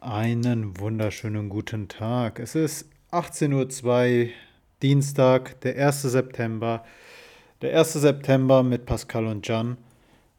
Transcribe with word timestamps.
Einen 0.00 0.78
wunderschönen 0.78 1.48
guten 1.48 1.88
Tag. 1.88 2.38
Es 2.38 2.54
ist 2.54 2.88
18.02 3.10 4.26
Uhr, 4.26 4.30
Dienstag, 4.80 5.60
der 5.62 5.88
1. 5.88 6.02
September. 6.02 6.84
Der 7.62 7.76
1. 7.76 7.94
September 7.94 8.62
mit 8.62 8.86
Pascal 8.86 9.26
und 9.26 9.48
Jan. 9.48 9.76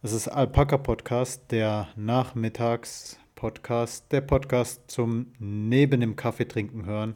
Es 0.01 0.13
ist 0.13 0.29
Alpaka 0.29 0.77
Podcast, 0.77 1.51
der 1.51 1.89
Nachmittags-Podcast, 1.97 4.09
der 4.13 4.21
Podcast 4.21 4.89
zum 4.89 5.33
Neben 5.39 5.99
dem 5.99 6.15
Kaffee 6.15 6.47
trinken 6.47 6.85
hören. 6.85 7.15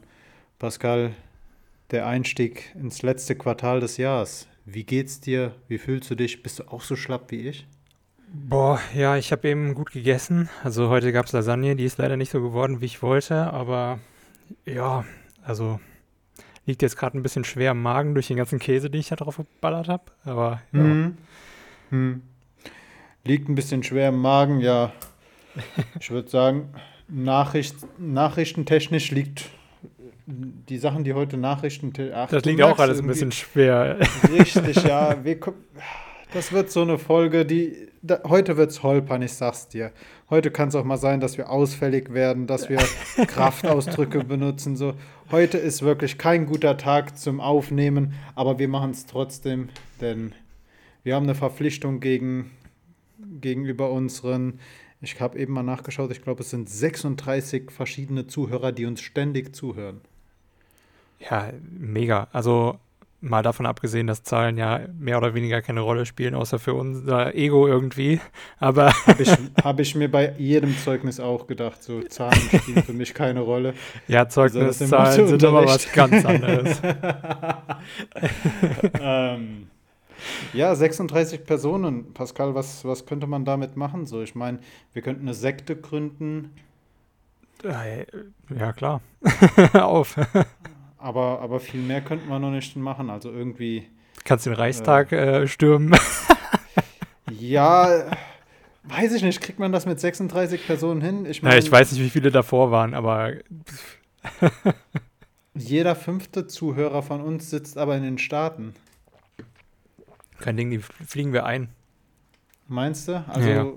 Pascal, 0.58 1.12
der 1.92 2.06
Einstieg 2.06 2.74
ins 2.78 3.00
letzte 3.00 3.36
Quartal 3.36 3.80
des 3.80 3.96
Jahres. 3.96 4.48
Wie 4.66 4.84
geht's 4.84 5.18
dir? 5.18 5.54
Wie 5.66 5.78
fühlst 5.78 6.10
du 6.10 6.14
dich? 6.14 6.42
Bist 6.42 6.58
du 6.58 6.64
auch 6.64 6.82
so 6.82 6.94
schlapp 6.94 7.30
wie 7.30 7.48
ich? 7.48 7.66
Boah, 8.36 8.80
ja, 8.96 9.16
ich 9.16 9.30
habe 9.30 9.48
eben 9.48 9.74
gut 9.74 9.92
gegessen. 9.92 10.48
Also 10.64 10.88
heute 10.88 11.12
gab 11.12 11.26
es 11.26 11.32
Lasagne, 11.32 11.76
die 11.76 11.84
ist 11.84 11.98
leider 11.98 12.16
nicht 12.16 12.32
so 12.32 12.42
geworden, 12.42 12.80
wie 12.80 12.86
ich 12.86 13.00
wollte, 13.00 13.52
aber 13.52 14.00
ja, 14.66 15.04
also 15.44 15.78
liegt 16.66 16.82
jetzt 16.82 16.96
gerade 16.96 17.16
ein 17.16 17.22
bisschen 17.22 17.44
schwer 17.44 17.70
im 17.70 17.80
Magen 17.80 18.14
durch 18.14 18.26
den 18.26 18.36
ganzen 18.36 18.58
Käse, 18.58 18.90
den 18.90 19.00
ich 19.00 19.08
da 19.08 19.14
drauf 19.14 19.36
geballert 19.36 19.88
habe. 19.88 20.02
Aber 20.24 20.62
ja. 20.72 20.80
Hm. 20.80 21.16
Hm. 21.90 22.22
Liegt 23.24 23.48
ein 23.48 23.54
bisschen 23.54 23.84
schwer 23.84 24.08
im 24.08 24.18
Magen, 24.18 24.60
ja. 24.60 24.92
Ich 26.00 26.10
würde 26.10 26.28
sagen, 26.28 26.74
Nachricht, 27.06 27.76
nachrichtentechnisch 27.98 29.12
liegt 29.12 29.48
die 30.26 30.78
Sachen, 30.78 31.04
die 31.04 31.14
heute 31.14 31.36
Nachrichten. 31.36 31.92
Ach, 32.12 32.28
das 32.28 32.44
liegt 32.44 32.62
auch 32.62 32.78
alles 32.78 32.98
ein 32.98 33.06
bisschen 33.06 33.30
schwer. 33.30 33.98
Richtig, 34.28 34.82
ja. 34.82 35.22
Wir, 35.22 35.38
das 36.32 36.50
wird 36.50 36.72
so 36.72 36.82
eine 36.82 36.98
Folge, 36.98 37.46
die. 37.46 37.93
Da, 38.06 38.20
heute 38.24 38.58
wird 38.58 38.70
es 38.70 38.82
holpern, 38.82 39.22
ich 39.22 39.32
sag's 39.32 39.68
dir. 39.68 39.90
Heute 40.28 40.50
kann 40.50 40.68
es 40.68 40.74
auch 40.74 40.84
mal 40.84 40.98
sein, 40.98 41.20
dass 41.20 41.38
wir 41.38 41.48
ausfällig 41.48 42.12
werden, 42.12 42.46
dass 42.46 42.68
wir 42.68 42.76
Kraftausdrücke 43.26 44.24
benutzen. 44.24 44.76
So. 44.76 44.92
Heute 45.30 45.56
ist 45.56 45.80
wirklich 45.80 46.18
kein 46.18 46.44
guter 46.44 46.76
Tag 46.76 47.16
zum 47.16 47.40
Aufnehmen, 47.40 48.12
aber 48.34 48.58
wir 48.58 48.68
machen 48.68 48.90
es 48.90 49.06
trotzdem, 49.06 49.70
denn 50.02 50.34
wir 51.02 51.14
haben 51.14 51.22
eine 51.22 51.34
Verpflichtung 51.34 52.00
gegen, 52.00 52.50
gegenüber 53.40 53.90
unseren. 53.90 54.60
Ich 55.00 55.18
habe 55.18 55.38
eben 55.38 55.54
mal 55.54 55.62
nachgeschaut, 55.62 56.10
ich 56.12 56.20
glaube, 56.20 56.42
es 56.42 56.50
sind 56.50 56.68
36 56.68 57.70
verschiedene 57.70 58.26
Zuhörer, 58.26 58.72
die 58.72 58.84
uns 58.84 59.00
ständig 59.00 59.56
zuhören. 59.56 60.02
Ja, 61.20 61.54
mega. 61.78 62.28
Also 62.32 62.78
Mal 63.24 63.42
davon 63.42 63.64
abgesehen, 63.64 64.06
dass 64.06 64.22
Zahlen 64.22 64.58
ja 64.58 64.80
mehr 64.98 65.16
oder 65.16 65.32
weniger 65.32 65.62
keine 65.62 65.80
Rolle 65.80 66.04
spielen, 66.04 66.34
außer 66.34 66.58
für 66.58 66.74
unser 66.74 67.34
Ego 67.34 67.66
irgendwie. 67.66 68.20
Aber. 68.58 68.92
Habe 69.06 69.22
ich, 69.22 69.30
hab 69.62 69.80
ich, 69.80 69.94
mir 69.94 70.10
bei 70.10 70.34
jedem 70.36 70.76
Zeugnis 70.84 71.20
auch 71.20 71.46
gedacht, 71.46 71.82
so 71.82 72.02
Zahlen 72.02 72.34
spielen 72.34 72.82
für 72.82 72.92
mich 72.92 73.14
keine 73.14 73.40
Rolle. 73.40 73.72
Ja, 74.08 74.28
Zeugniszahlen 74.28 75.06
also 75.06 75.26
sind 75.26 75.42
aber 75.42 75.64
was 75.64 75.90
ganz 75.90 76.22
anderes. 76.26 76.82
ähm, 79.00 79.68
ja, 80.52 80.74
36 80.74 81.44
Personen. 81.44 82.12
Pascal, 82.12 82.54
was, 82.54 82.84
was 82.84 83.06
könnte 83.06 83.26
man 83.26 83.46
damit 83.46 83.74
machen? 83.76 84.04
So, 84.04 84.20
ich 84.20 84.34
meine, 84.34 84.58
wir 84.92 85.00
könnten 85.00 85.22
eine 85.22 85.34
Sekte 85.34 85.76
gründen. 85.76 86.50
Ja, 88.54 88.72
klar. 88.74 89.00
Auf. 89.72 90.16
Aber, 91.04 91.42
aber 91.42 91.60
viel 91.60 91.82
mehr 91.82 92.00
könnten 92.00 92.30
wir 92.30 92.38
noch 92.38 92.50
nicht 92.50 92.76
machen. 92.76 93.10
Also 93.10 93.30
irgendwie. 93.30 93.86
Kannst 94.24 94.46
den 94.46 94.54
Reichstag 94.54 95.12
äh, 95.12 95.42
äh, 95.42 95.46
stürmen. 95.46 95.94
ja, 97.30 98.06
weiß 98.84 99.12
ich 99.12 99.22
nicht. 99.22 99.42
Kriegt 99.42 99.58
man 99.58 99.70
das 99.70 99.84
mit 99.84 100.00
36 100.00 100.66
Personen 100.66 101.02
hin? 101.02 101.26
Ich, 101.26 101.42
mein, 101.42 101.52
ja, 101.52 101.58
ich 101.58 101.70
weiß 101.70 101.92
nicht, 101.92 102.00
wie 102.00 102.08
viele 102.08 102.30
davor 102.30 102.70
waren, 102.70 102.94
aber. 102.94 103.34
jeder 105.54 105.94
fünfte 105.94 106.46
Zuhörer 106.46 107.02
von 107.02 107.20
uns 107.20 107.50
sitzt 107.50 107.76
aber 107.76 107.98
in 107.98 108.02
den 108.02 108.16
Staaten. 108.16 108.74
Kein 110.38 110.56
Ding, 110.56 110.70
die 110.70 110.78
fliegen 110.78 111.34
wir 111.34 111.44
ein. 111.44 111.68
Meinst 112.66 113.08
du? 113.08 113.22
Also, 113.28 113.48
ja. 113.50 113.72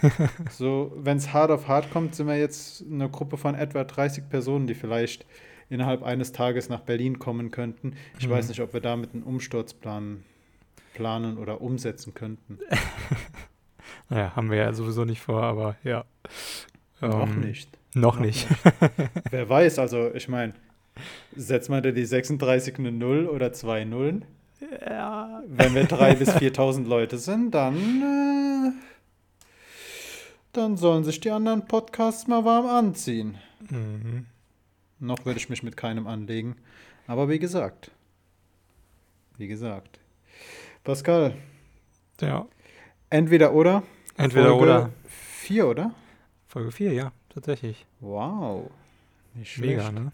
so, 0.50 0.92
wenn 0.96 1.18
es 1.18 1.34
hart 1.34 1.50
auf 1.50 1.68
hart 1.68 1.92
kommt, 1.92 2.14
sind 2.14 2.28
wir 2.28 2.38
jetzt 2.38 2.82
eine 2.90 3.10
Gruppe 3.10 3.36
von 3.36 3.54
etwa 3.54 3.84
30 3.84 4.30
Personen, 4.30 4.66
die 4.66 4.74
vielleicht 4.74 5.26
innerhalb 5.72 6.02
eines 6.02 6.32
Tages 6.32 6.68
nach 6.68 6.80
Berlin 6.80 7.18
kommen 7.18 7.50
könnten. 7.50 7.94
Ich 8.18 8.28
mhm. 8.28 8.32
weiß 8.32 8.48
nicht, 8.48 8.60
ob 8.60 8.74
wir 8.74 8.80
damit 8.80 9.14
einen 9.14 9.22
Umsturzplan 9.22 10.22
planen 10.94 11.38
oder 11.38 11.62
umsetzen 11.62 12.12
könnten. 12.14 12.58
naja, 14.10 14.36
haben 14.36 14.50
wir 14.50 14.58
ja 14.58 14.72
sowieso 14.72 15.04
nicht 15.04 15.20
vor, 15.20 15.42
aber 15.42 15.76
ja. 15.82 16.04
Noch 17.00 17.26
ähm, 17.26 17.40
nicht. 17.40 17.70
Noch, 17.94 18.14
noch 18.16 18.20
nicht. 18.20 18.48
nicht. 18.64 19.10
Wer 19.30 19.48
weiß, 19.48 19.78
also 19.78 20.14
ich 20.14 20.28
meine, 20.28 20.52
setzt 21.34 21.70
man 21.70 21.82
da 21.82 21.90
die 21.90 22.04
36 22.04 22.78
eine 22.78 22.92
0 22.92 23.26
oder 23.26 23.52
zwei 23.52 23.84
Nullen? 23.84 24.24
Ja. 24.88 25.42
Wenn 25.46 25.74
wir 25.74 25.88
3.000 25.88 26.14
bis 26.16 26.28
4.000 26.30 26.86
Leute 26.86 27.18
sind, 27.18 27.52
dann, 27.52 27.76
äh, 27.76 28.72
dann 30.52 30.76
sollen 30.76 31.04
sich 31.04 31.20
die 31.20 31.30
anderen 31.30 31.66
Podcasts 31.66 32.28
mal 32.28 32.44
warm 32.44 32.66
anziehen. 32.66 33.38
Mhm. 33.70 34.26
Noch 35.02 35.24
würde 35.24 35.40
ich 35.40 35.48
mich 35.48 35.64
mit 35.64 35.76
keinem 35.76 36.06
anlegen. 36.06 36.54
Aber 37.08 37.28
wie 37.28 37.40
gesagt, 37.40 37.90
wie 39.36 39.48
gesagt. 39.48 39.98
Pascal. 40.84 41.34
Ja. 42.20 42.46
Entweder 43.10 43.52
oder. 43.52 43.82
Entweder 44.16 44.50
Folge 44.50 44.62
oder. 44.62 44.90
Vier, 45.06 45.66
oder? 45.66 45.92
Folge 46.46 46.70
vier, 46.70 46.92
ja, 46.92 47.10
tatsächlich. 47.34 47.84
Wow. 47.98 48.70
Nicht 49.34 49.50
schlecht. 49.50 49.78
Mega, 49.78 49.90
ne? 49.90 50.12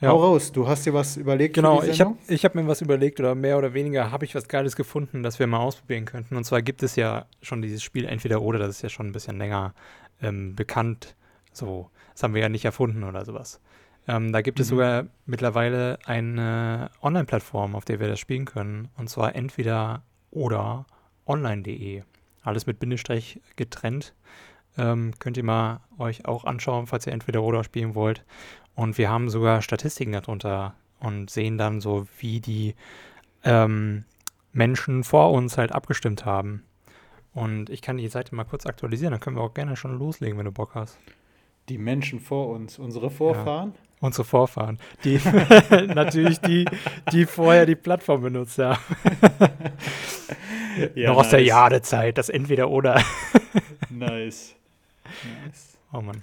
Ja. 0.00 0.08
Hau 0.08 0.22
raus, 0.22 0.50
du 0.50 0.66
hast 0.66 0.86
dir 0.86 0.94
was 0.94 1.18
überlegt. 1.18 1.54
Genau, 1.54 1.82
ich 1.82 2.00
habe 2.00 2.16
ich 2.28 2.46
hab 2.46 2.54
mir 2.54 2.66
was 2.66 2.80
überlegt 2.80 3.20
oder 3.20 3.34
mehr 3.34 3.58
oder 3.58 3.74
weniger 3.74 4.10
habe 4.10 4.24
ich 4.24 4.34
was 4.34 4.48
Geiles 4.48 4.76
gefunden, 4.76 5.22
das 5.22 5.38
wir 5.38 5.46
mal 5.46 5.60
ausprobieren 5.60 6.06
könnten. 6.06 6.36
Und 6.36 6.44
zwar 6.44 6.62
gibt 6.62 6.82
es 6.82 6.96
ja 6.96 7.26
schon 7.42 7.60
dieses 7.60 7.82
Spiel 7.82 8.06
Entweder 8.06 8.40
oder, 8.40 8.58
das 8.58 8.76
ist 8.76 8.82
ja 8.82 8.88
schon 8.88 9.08
ein 9.08 9.12
bisschen 9.12 9.36
länger 9.36 9.74
ähm, 10.22 10.56
bekannt. 10.56 11.14
So, 11.52 11.90
das 12.12 12.22
haben 12.22 12.34
wir 12.34 12.42
ja 12.42 12.48
nicht 12.48 12.64
erfunden 12.64 13.04
oder 13.04 13.24
sowas. 13.24 13.60
Ähm, 14.08 14.32
da 14.32 14.40
gibt 14.40 14.58
mhm. 14.58 14.62
es 14.62 14.68
sogar 14.68 15.06
mittlerweile 15.26 15.98
eine 16.06 16.90
Online-Plattform, 17.02 17.74
auf 17.74 17.84
der 17.84 18.00
wir 18.00 18.08
das 18.08 18.18
spielen 18.18 18.44
können. 18.44 18.88
Und 18.96 19.08
zwar 19.08 19.34
entweder 19.34 20.02
oder 20.30 20.86
online.de. 21.26 22.02
Alles 22.42 22.66
mit 22.66 22.80
Bindestrich 22.80 23.40
getrennt. 23.56 24.14
Ähm, 24.76 25.12
könnt 25.18 25.36
ihr 25.36 25.44
mal 25.44 25.80
euch 25.98 26.26
auch 26.26 26.44
anschauen, 26.44 26.86
falls 26.86 27.06
ihr 27.06 27.12
entweder 27.12 27.42
oder 27.42 27.62
spielen 27.62 27.94
wollt. 27.94 28.24
Und 28.74 28.98
wir 28.98 29.10
haben 29.10 29.28
sogar 29.28 29.62
Statistiken 29.62 30.12
darunter 30.12 30.74
und 30.98 31.30
sehen 31.30 31.58
dann 31.58 31.80
so, 31.80 32.06
wie 32.18 32.40
die 32.40 32.74
ähm, 33.44 34.04
Menschen 34.52 35.04
vor 35.04 35.30
uns 35.32 35.58
halt 35.58 35.72
abgestimmt 35.72 36.24
haben. 36.24 36.64
Und 37.34 37.70
ich 37.70 37.82
kann 37.82 37.98
die 37.98 38.08
Seite 38.08 38.34
mal 38.34 38.44
kurz 38.44 38.66
aktualisieren, 38.66 39.12
dann 39.12 39.20
können 39.20 39.36
wir 39.36 39.42
auch 39.42 39.54
gerne 39.54 39.76
schon 39.76 39.98
loslegen, 39.98 40.38
wenn 40.38 40.44
du 40.46 40.52
Bock 40.52 40.74
hast 40.74 40.98
die 41.72 41.78
Menschen 41.78 42.20
vor 42.20 42.50
uns, 42.50 42.78
unsere 42.78 43.10
Vorfahren. 43.10 43.72
Ja, 43.74 43.80
unsere 44.00 44.24
Vorfahren. 44.24 44.78
Die 45.04 45.18
natürlich 45.94 46.38
die, 46.40 46.66
die 47.12 47.24
vorher 47.24 47.64
die 47.64 47.76
Plattform 47.76 48.20
benutzt 48.20 48.58
haben. 48.58 48.78
ja, 50.94 51.08
Noch 51.08 51.16
nice. 51.16 51.26
aus 51.26 51.30
der 51.30 51.42
Jadezeit, 51.42 52.18
das 52.18 52.28
entweder 52.28 52.68
oder. 52.68 53.02
nice. 53.88 54.54
nice. 55.44 55.78
Oh 55.92 56.02
Mann. 56.02 56.22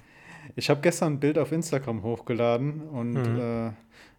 Ich 0.55 0.69
habe 0.69 0.81
gestern 0.81 1.13
ein 1.13 1.19
Bild 1.19 1.39
auf 1.39 1.51
Instagram 1.51 2.03
hochgeladen 2.03 2.81
und 2.81 3.13
mhm. 3.13 3.39
äh, 3.39 3.71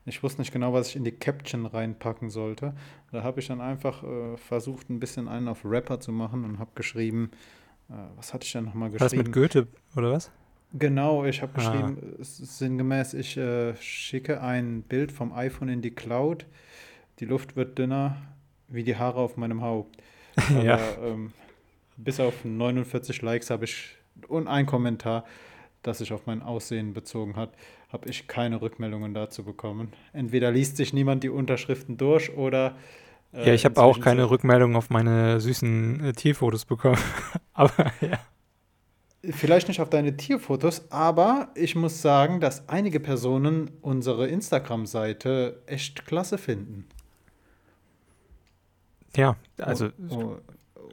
ich 0.06 0.22
wusste 0.24 0.40
nicht 0.40 0.52
genau, 0.52 0.72
was 0.72 0.88
ich 0.88 0.96
in 0.96 1.04
die 1.04 1.12
Caption 1.12 1.66
reinpacken 1.66 2.30
sollte. 2.30 2.74
Da 3.12 3.22
habe 3.22 3.38
ich 3.38 3.46
dann 3.46 3.60
einfach 3.60 4.02
äh, 4.02 4.36
versucht, 4.36 4.90
ein 4.90 4.98
bisschen 4.98 5.28
einen 5.28 5.46
auf 5.46 5.64
Rapper 5.64 6.00
zu 6.00 6.10
machen 6.10 6.44
und 6.44 6.58
habe 6.58 6.70
geschrieben, 6.74 7.30
äh, 7.88 7.92
was 8.16 8.34
hatte 8.34 8.46
ich 8.46 8.52
denn 8.52 8.64
nochmal 8.64 8.90
geschrieben? 8.90 9.04
Was 9.04 9.16
mit 9.16 9.32
Goethe, 9.32 9.68
oder 9.94 10.10
was? 10.10 10.32
Genau, 10.72 11.24
ich 11.24 11.42
habe 11.42 11.52
ah. 11.54 11.58
geschrieben, 11.58 12.16
sinngemäß, 12.20 13.14
ich 13.14 13.36
äh, 13.36 13.74
schicke 13.76 14.40
ein 14.40 14.82
Bild 14.82 15.10
vom 15.10 15.32
iPhone 15.32 15.68
in 15.68 15.82
die 15.82 15.90
Cloud. 15.90 16.46
Die 17.18 17.24
Luft 17.24 17.56
wird 17.56 17.78
dünner 17.78 18.16
wie 18.68 18.84
die 18.84 18.96
Haare 18.96 19.18
auf 19.18 19.36
meinem 19.36 19.62
Haupt. 19.62 19.96
Aber 20.36 20.62
ja. 20.62 20.78
ähm, 21.04 21.32
bis 21.96 22.20
auf 22.20 22.44
49 22.44 23.20
Likes 23.22 23.50
habe 23.50 23.64
ich 23.64 23.96
und 24.28 24.48
ein 24.48 24.66
Kommentar, 24.66 25.24
das 25.82 25.98
sich 25.98 26.12
auf 26.12 26.26
mein 26.26 26.42
Aussehen 26.42 26.92
bezogen 26.92 27.36
hat, 27.36 27.54
habe 27.88 28.08
ich 28.08 28.28
keine 28.28 28.60
Rückmeldungen 28.60 29.14
dazu 29.14 29.44
bekommen. 29.44 29.92
Entweder 30.12 30.50
liest 30.50 30.76
sich 30.76 30.92
niemand 30.92 31.24
die 31.24 31.30
Unterschriften 31.30 31.96
durch 31.96 32.36
oder 32.36 32.76
äh, 33.32 33.48
ja, 33.48 33.54
ich 33.54 33.64
habe 33.64 33.80
auch 33.80 34.00
keine 34.00 34.30
Rückmeldungen 34.30 34.76
auf 34.76 34.90
meine 34.90 35.40
süßen 35.40 36.04
äh, 36.04 36.12
Tierfotos 36.12 36.64
bekommen. 36.64 36.98
Aber 37.52 37.92
ja. 38.00 38.18
Vielleicht 39.22 39.68
nicht 39.68 39.80
auf 39.80 39.90
deine 39.90 40.16
Tierfotos, 40.16 40.90
aber 40.90 41.48
ich 41.54 41.76
muss 41.76 42.00
sagen, 42.00 42.40
dass 42.40 42.68
einige 42.68 43.00
Personen 43.00 43.70
unsere 43.82 44.26
Instagram-Seite 44.28 45.62
echt 45.66 46.06
klasse 46.06 46.38
finden. 46.38 46.86
Ja, 49.14 49.36
also. 49.58 49.90
Oh, 50.08 50.36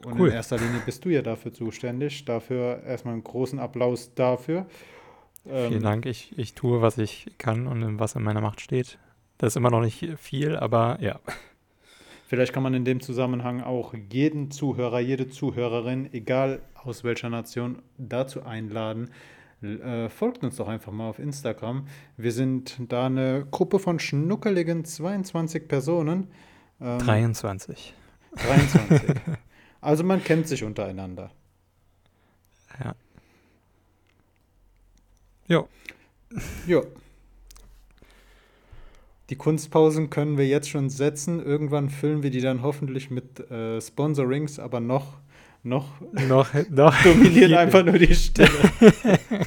und 0.04 0.18
cool. 0.18 0.28
in 0.28 0.34
erster 0.34 0.58
Linie 0.58 0.80
bist 0.84 1.04
du 1.04 1.08
ja 1.08 1.22
dafür 1.22 1.52
zuständig. 1.52 2.24
Dafür 2.24 2.82
erstmal 2.84 3.14
einen 3.14 3.24
großen 3.24 3.58
Applaus 3.58 4.14
dafür. 4.14 4.66
Vielen 5.44 5.72
ähm, 5.72 5.82
Dank. 5.82 6.06
Ich, 6.06 6.38
ich 6.38 6.54
tue, 6.54 6.82
was 6.82 6.98
ich 6.98 7.26
kann 7.38 7.66
und 7.66 7.98
was 7.98 8.14
in 8.14 8.22
meiner 8.22 8.40
Macht 8.40 8.60
steht. 8.60 8.98
Das 9.38 9.52
ist 9.52 9.56
immer 9.56 9.70
noch 9.70 9.80
nicht 9.80 10.06
viel, 10.18 10.56
aber 10.56 10.98
ja. 11.00 11.18
Vielleicht 12.28 12.52
kann 12.52 12.62
man 12.62 12.74
in 12.74 12.84
dem 12.84 13.00
Zusammenhang 13.00 13.62
auch 13.62 13.94
jeden 13.94 14.50
Zuhörer, 14.50 15.00
jede 15.00 15.30
Zuhörerin, 15.30 16.12
egal 16.12 16.60
aus 16.74 17.02
welcher 17.02 17.30
Nation, 17.30 17.80
dazu 17.96 18.42
einladen. 18.42 19.08
Äh, 19.62 20.10
folgt 20.10 20.44
uns 20.44 20.56
doch 20.56 20.68
einfach 20.68 20.92
mal 20.92 21.08
auf 21.08 21.18
Instagram. 21.18 21.88
Wir 22.18 22.32
sind 22.32 22.76
da 22.92 23.06
eine 23.06 23.46
Gruppe 23.50 23.78
von 23.78 23.98
schnuckeligen 23.98 24.84
22 24.84 25.68
Personen. 25.68 26.28
Ähm, 26.82 26.98
23. 26.98 27.94
23. 28.36 29.16
also 29.80 30.04
man 30.04 30.22
kennt 30.22 30.48
sich 30.48 30.64
untereinander. 30.64 31.30
Ja. 32.78 32.94
Jo. 35.46 35.68
Jo. 36.66 36.84
Die 39.30 39.36
Kunstpausen 39.36 40.08
können 40.08 40.38
wir 40.38 40.46
jetzt 40.46 40.70
schon 40.70 40.88
setzen. 40.88 41.44
Irgendwann 41.44 41.90
füllen 41.90 42.22
wir 42.22 42.30
die 42.30 42.40
dann 42.40 42.62
hoffentlich 42.62 43.10
mit 43.10 43.50
äh, 43.50 43.80
Sponsorings, 43.80 44.58
aber 44.58 44.80
noch, 44.80 45.18
noch, 45.62 46.00
noch, 46.28 46.48
noch 46.70 47.02
dominiert 47.02 47.52
einfach 47.52 47.84
nur 47.84 47.98
die 47.98 48.14
Stille. 48.14 48.48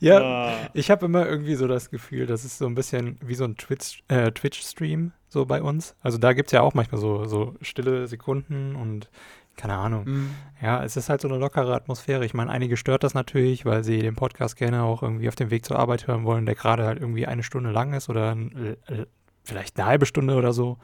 ja, 0.00 0.20
ah. 0.20 0.70
ich 0.74 0.90
habe 0.90 1.06
immer 1.06 1.26
irgendwie 1.26 1.54
so 1.54 1.66
das 1.66 1.90
Gefühl, 1.90 2.26
das 2.26 2.44
ist 2.44 2.58
so 2.58 2.66
ein 2.66 2.74
bisschen 2.74 3.18
wie 3.24 3.34
so 3.34 3.44
ein 3.44 3.52
äh, 3.52 3.54
Twitch-Stream 3.54 5.06
äh, 5.06 5.10
Twitch 5.10 5.12
so 5.28 5.46
bei 5.46 5.62
uns. 5.62 5.96
Also 6.02 6.18
da 6.18 6.34
gibt 6.34 6.48
es 6.48 6.52
ja 6.52 6.60
auch 6.60 6.74
manchmal 6.74 7.00
so, 7.00 7.24
so 7.24 7.54
stille 7.62 8.06
Sekunden 8.08 8.76
und 8.76 9.08
keine 9.56 9.74
Ahnung. 9.74 10.04
Mhm. 10.04 10.30
Ja, 10.60 10.84
es 10.84 10.96
ist 10.96 11.08
halt 11.08 11.20
so 11.20 11.28
eine 11.28 11.38
lockere 11.38 11.74
Atmosphäre. 11.74 12.24
Ich 12.24 12.34
meine, 12.34 12.50
einige 12.50 12.76
stört 12.76 13.04
das 13.04 13.14
natürlich, 13.14 13.64
weil 13.64 13.84
sie 13.84 13.98
den 13.98 14.14
Podcast 14.14 14.56
gerne 14.56 14.82
auch 14.82 15.02
irgendwie 15.02 15.28
auf 15.28 15.34
dem 15.34 15.50
Weg 15.50 15.64
zur 15.64 15.78
Arbeit 15.78 16.06
hören 16.06 16.24
wollen, 16.24 16.46
der 16.46 16.54
gerade 16.54 16.84
halt 16.84 17.00
irgendwie 17.00 17.26
eine 17.26 17.42
Stunde 17.42 17.70
lang 17.70 17.92
ist 17.92 18.08
oder 18.08 18.32
äh, 18.32 19.06
vielleicht 19.44 19.78
eine 19.78 19.86
halbe 19.86 20.06
Stunde 20.06 20.34
oder 20.34 20.52
so. 20.52 20.78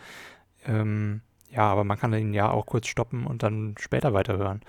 Ähm, 0.66 1.20
ja, 1.50 1.62
aber 1.62 1.84
man 1.84 1.98
kann 1.98 2.12
ihn 2.14 2.32
ja 2.32 2.50
auch 2.50 2.66
kurz 2.66 2.86
stoppen 2.86 3.26
und 3.26 3.42
dann 3.42 3.74
später 3.78 4.14
weiterhören. 4.14 4.60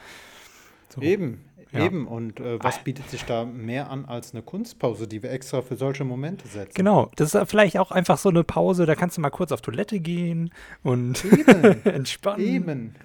So. 0.89 1.01
Eben, 1.01 1.45
ja. 1.71 1.85
eben. 1.85 2.07
Und 2.07 2.39
äh, 2.39 2.61
was 2.61 2.83
bietet 2.83 3.09
sich 3.09 3.23
da 3.25 3.45
mehr 3.45 3.89
an 3.89 4.05
als 4.05 4.33
eine 4.33 4.41
Kunstpause, 4.41 5.07
die 5.07 5.23
wir 5.23 5.31
extra 5.31 5.61
für 5.61 5.75
solche 5.75 6.03
Momente 6.03 6.47
setzen? 6.47 6.73
Genau, 6.75 7.09
das 7.15 7.33
ist 7.33 7.49
vielleicht 7.49 7.77
auch 7.77 7.91
einfach 7.91 8.17
so 8.17 8.29
eine 8.29 8.43
Pause, 8.43 8.85
da 8.85 8.95
kannst 8.95 9.17
du 9.17 9.21
mal 9.21 9.29
kurz 9.29 9.51
auf 9.51 9.61
Toilette 9.61 9.99
gehen 9.99 10.51
und 10.83 11.23
entspannen. 11.85 12.45
Eben 12.45 12.95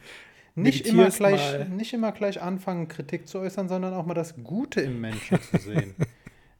nicht 0.63 0.87
immer, 0.87 1.09
gleich, 1.11 1.69
nicht 1.69 1.93
immer 1.93 2.13
gleich 2.13 2.41
anfangen, 2.41 2.89
Kritik 2.89 3.29
zu 3.29 3.39
äußern, 3.39 3.69
sondern 3.69 3.95
auch 3.95 4.07
mal 4.07 4.15
das 4.15 4.35
Gute 4.43 4.81
im 4.81 5.01
Menschen 5.01 5.41
zu 5.41 5.59
sehen. 5.59 5.95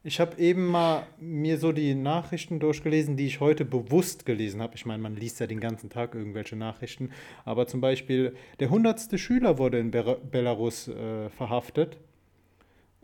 Ich 0.01 0.21
habe 0.21 0.39
eben 0.39 0.65
mal 0.65 1.03
mir 1.19 1.57
so 1.57 1.73
die 1.73 1.93
Nachrichten 1.93 2.61
durchgelesen, 2.61 3.17
die 3.17 3.27
ich 3.27 3.41
heute 3.41 3.65
bewusst 3.65 4.25
gelesen 4.25 4.61
habe. 4.61 4.75
Ich 4.75 4.85
meine, 4.85 5.03
man 5.03 5.17
liest 5.17 5.41
ja 5.41 5.47
den 5.47 5.59
ganzen 5.59 5.89
Tag 5.89 6.15
irgendwelche 6.15 6.55
Nachrichten. 6.55 7.11
Aber 7.43 7.67
zum 7.67 7.81
Beispiel, 7.81 8.33
der 8.61 8.69
hundertste 8.69 9.17
Schüler 9.17 9.57
wurde 9.57 9.77
in 9.79 9.91
Be 9.91 10.17
Belarus 10.31 10.87
äh, 10.87 11.29
verhaftet. 11.29 11.97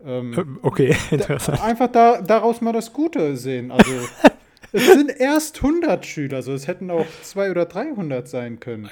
Ähm, 0.02 0.34
ähm 0.38 0.58
okay, 0.62 0.96
interessant. 1.10 1.62
einfach 1.62 1.92
da, 1.92 2.22
daraus 2.22 2.62
mal 2.62 2.72
das 2.72 2.92
Gute 2.94 3.36
sehen. 3.36 3.70
Also, 3.70 3.92
es 4.72 4.86
sind 4.86 5.10
erst 5.20 5.56
100 5.56 6.06
Schüler, 6.06 6.36
also 6.36 6.54
es 6.54 6.66
hätten 6.66 6.90
auch 6.90 7.06
200 7.22 7.50
oder 7.50 7.66
300 7.66 8.26
sein 8.26 8.58
können. 8.58 8.88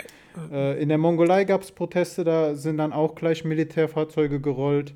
Äh, 0.50 0.82
in 0.82 0.88
der 0.88 0.98
Mongolei 0.98 1.44
gab 1.44 1.62
es 1.62 1.72
Proteste, 1.72 2.25
da 2.25 2.54
sind 2.54 2.78
dann 2.78 2.92
auch 2.92 3.14
gleich 3.14 3.44
Militärfahrzeuge 3.44 4.40
gerollt. 4.40 4.94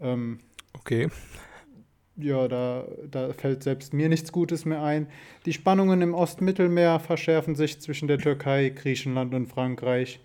Ähm, 0.00 0.40
okay. 0.74 1.08
Ja, 2.16 2.46
da, 2.46 2.86
da 3.10 3.32
fällt 3.32 3.64
selbst 3.64 3.92
mir 3.92 4.08
nichts 4.08 4.30
Gutes 4.30 4.64
mehr 4.64 4.82
ein. 4.82 5.08
Die 5.46 5.52
Spannungen 5.52 6.00
im 6.00 6.14
Ostmittelmeer 6.14 7.00
verschärfen 7.00 7.56
sich 7.56 7.80
zwischen 7.80 8.06
der 8.06 8.18
Türkei, 8.18 8.68
Griechenland 8.68 9.34
und 9.34 9.46
Frankreich. 9.46 10.20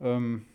Ähm, 0.00 0.46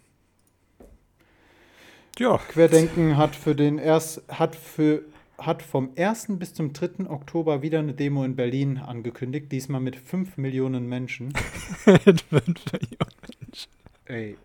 ja. 2.18 2.38
Querdenken 2.50 3.18
hat 3.18 3.36
für 3.36 3.54
den 3.54 3.78
erst 3.78 4.24
hat 4.30 4.56
für 4.56 5.04
hat 5.38 5.62
vom 5.62 5.92
1. 5.98 6.28
bis 6.40 6.54
zum 6.54 6.74
3. 6.74 7.10
Oktober 7.10 7.62
wieder 7.62 7.80
eine 7.80 7.94
Demo 7.94 8.24
in 8.24 8.36
Berlin 8.36 8.78
angekündigt, 8.78 9.52
diesmal 9.52 9.82
mit 9.82 9.96
5 9.96 10.38
Millionen 10.38 10.88
Menschen. 10.88 11.34
mit 11.86 12.22
5 12.22 12.46
Millionen 12.72 13.16
Menschen. 13.42 13.72
Ey. 14.06 14.38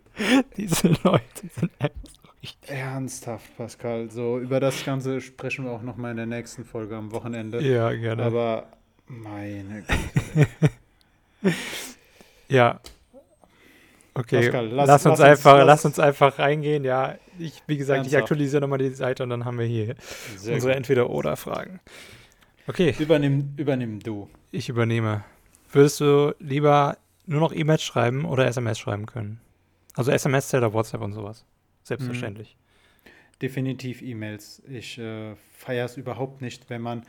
Diese 0.57 0.89
Leute 1.03 1.47
sind 1.55 1.71
einfach. 1.79 2.11
Ernsthaft, 2.67 3.55
Pascal. 3.55 4.09
So, 4.09 4.39
über 4.39 4.59
das 4.59 4.83
Ganze 4.83 5.21
sprechen 5.21 5.65
wir 5.65 5.71
auch 5.71 5.83
noch 5.83 5.97
mal 5.97 6.11
in 6.11 6.17
der 6.17 6.25
nächsten 6.25 6.65
Folge 6.65 6.95
am 6.95 7.11
Wochenende. 7.11 7.61
Ja, 7.61 7.91
gerne. 7.93 8.23
Aber 8.23 8.67
meine 9.07 9.83
Güte. 9.83 10.47
ja. 12.49 12.79
Okay, 14.13 14.41
Pascal, 14.41 14.67
lass, 14.67 14.87
lass, 14.87 15.05
uns 15.05 15.19
lass 15.19 15.29
einfach, 15.29 15.59
uns, 15.59 15.65
lass 15.65 15.85
uns 15.85 15.99
einfach 15.99 16.39
reingehen. 16.39 16.83
Ja, 16.83 17.15
ich, 17.41 17.63
wie 17.67 17.77
gesagt, 17.77 17.97
Ernsthaft. 17.97 18.13
ich 18.13 18.21
aktualisiere 18.21 18.61
nochmal 18.61 18.79
die 18.79 18.89
Seite 18.89 19.23
und 19.23 19.29
dann 19.29 19.45
haben 19.45 19.57
wir 19.59 19.65
hier 19.65 19.95
Sehr 20.37 20.55
unsere 20.55 20.75
Entweder-Oder-Fragen. 20.75 21.79
Okay. 22.67 22.95
Übernimm, 22.99 23.53
übernimm 23.57 23.99
du. 23.99 24.29
Ich 24.51 24.69
übernehme. 24.69 25.23
Würdest 25.71 25.99
du 25.99 26.33
lieber 26.39 26.97
nur 27.25 27.39
noch 27.39 27.53
E-Mails 27.53 27.83
schreiben 27.83 28.25
oder 28.25 28.45
SMS 28.45 28.79
schreiben 28.79 29.05
können? 29.05 29.41
Also 29.95 30.11
SMS 30.11 30.49
zählt 30.49 30.63
auf 30.63 30.73
WhatsApp 30.73 31.01
und 31.01 31.13
sowas. 31.13 31.45
Selbstverständlich. 31.83 32.55
Mhm. 32.55 33.09
Definitiv 33.41 34.01
E-Mails. 34.01 34.61
Ich 34.69 34.97
äh, 34.99 35.35
feiere 35.57 35.85
es 35.85 35.97
überhaupt 35.97 36.41
nicht, 36.41 36.69
wenn 36.69 36.81
man 36.81 37.03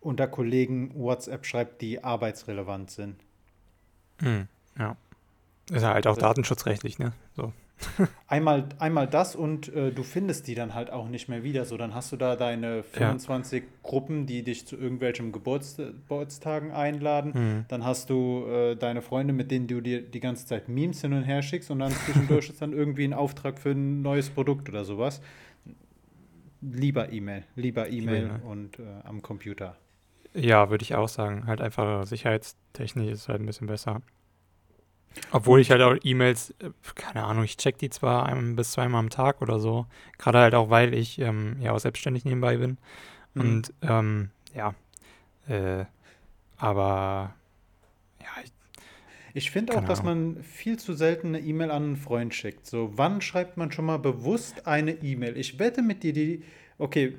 unter 0.00 0.26
Kollegen 0.26 0.92
WhatsApp 0.94 1.46
schreibt, 1.46 1.80
die 1.80 2.02
arbeitsrelevant 2.02 2.90
sind. 2.90 3.16
Mhm. 4.20 4.48
Ja. 4.78 4.96
Ist 5.70 5.82
ja 5.82 5.94
halt 5.94 6.06
auch 6.06 6.12
also, 6.12 6.22
datenschutzrechtlich, 6.22 6.98
ne? 6.98 7.12
So. 7.36 7.52
einmal, 8.26 8.68
einmal 8.78 9.06
das 9.06 9.36
und 9.36 9.72
äh, 9.74 9.92
du 9.92 10.02
findest 10.02 10.46
die 10.48 10.54
dann 10.54 10.74
halt 10.74 10.90
auch 10.90 11.08
nicht 11.08 11.28
mehr 11.28 11.42
wieder. 11.42 11.64
So, 11.64 11.76
dann 11.76 11.94
hast 11.94 12.12
du 12.12 12.16
da 12.16 12.36
deine 12.36 12.82
25 12.82 13.62
ja. 13.62 13.68
Gruppen, 13.82 14.26
die 14.26 14.42
dich 14.42 14.66
zu 14.66 14.76
irgendwelchen 14.76 15.32
Geburtstagen 15.32 16.72
einladen. 16.72 17.32
Mhm. 17.34 17.64
Dann 17.68 17.84
hast 17.84 18.10
du 18.10 18.46
äh, 18.46 18.76
deine 18.76 19.02
Freunde, 19.02 19.32
mit 19.32 19.50
denen 19.50 19.66
du 19.66 19.80
dir 19.80 20.02
die 20.02 20.20
ganze 20.20 20.46
Zeit 20.46 20.68
Memes 20.68 21.00
hin 21.00 21.12
und 21.12 21.22
her 21.22 21.42
schickst 21.42 21.70
und 21.70 21.78
dann 21.78 21.92
zwischendurch 21.92 22.48
ist 22.50 22.60
dann 22.62 22.72
irgendwie 22.72 23.04
ein 23.04 23.14
Auftrag 23.14 23.58
für 23.58 23.70
ein 23.70 24.02
neues 24.02 24.30
Produkt 24.30 24.68
oder 24.68 24.84
sowas. 24.84 25.20
Lieber 26.60 27.12
E-Mail, 27.12 27.44
lieber 27.54 27.88
E-Mail 27.88 28.26
ne? 28.26 28.40
und 28.44 28.80
äh, 28.80 28.82
am 29.04 29.22
Computer. 29.22 29.76
Ja, 30.34 30.70
würde 30.70 30.82
ich 30.82 30.94
auch 30.94 31.08
sagen. 31.08 31.46
Halt 31.46 31.60
einfach 31.60 32.04
sicherheitstechnisch 32.06 33.10
ist 33.10 33.28
halt 33.28 33.40
ein 33.40 33.46
bisschen 33.46 33.68
besser. 33.68 34.02
Obwohl 35.30 35.60
ich 35.60 35.70
halt 35.70 35.82
auch 35.82 35.96
E-Mails, 36.02 36.54
äh, 36.60 36.70
keine 36.94 37.24
Ahnung, 37.24 37.44
ich 37.44 37.56
check 37.56 37.78
die 37.78 37.90
zwar 37.90 38.26
ein 38.26 38.56
bis 38.56 38.72
zweimal 38.72 39.00
am 39.00 39.10
Tag 39.10 39.42
oder 39.42 39.58
so. 39.58 39.86
Gerade 40.18 40.38
halt 40.38 40.54
auch, 40.54 40.70
weil 40.70 40.94
ich 40.94 41.18
ähm, 41.18 41.56
ja 41.60 41.72
auch 41.72 41.78
selbstständig 41.78 42.24
nebenbei 42.24 42.56
bin. 42.56 42.78
Mhm. 43.34 43.40
Und 43.40 43.72
ähm, 43.82 44.30
ja, 44.54 44.74
äh, 45.48 45.84
aber 46.56 47.34
ja. 48.20 48.42
Ich, 48.42 48.52
ich 49.34 49.50
finde 49.50 49.76
auch, 49.76 49.84
dass 49.84 50.02
man 50.02 50.42
viel 50.42 50.78
zu 50.78 50.94
selten 50.94 51.28
eine 51.28 51.40
E-Mail 51.40 51.70
an 51.70 51.82
einen 51.82 51.96
Freund 51.96 52.34
schickt. 52.34 52.66
So, 52.66 52.92
wann 52.96 53.20
schreibt 53.20 53.56
man 53.56 53.70
schon 53.70 53.84
mal 53.84 53.98
bewusst 53.98 54.66
eine 54.66 54.92
E-Mail? 54.92 55.36
Ich 55.36 55.58
wette 55.58 55.82
mit 55.82 56.02
dir, 56.02 56.12
die, 56.12 56.42
okay, 56.78 57.14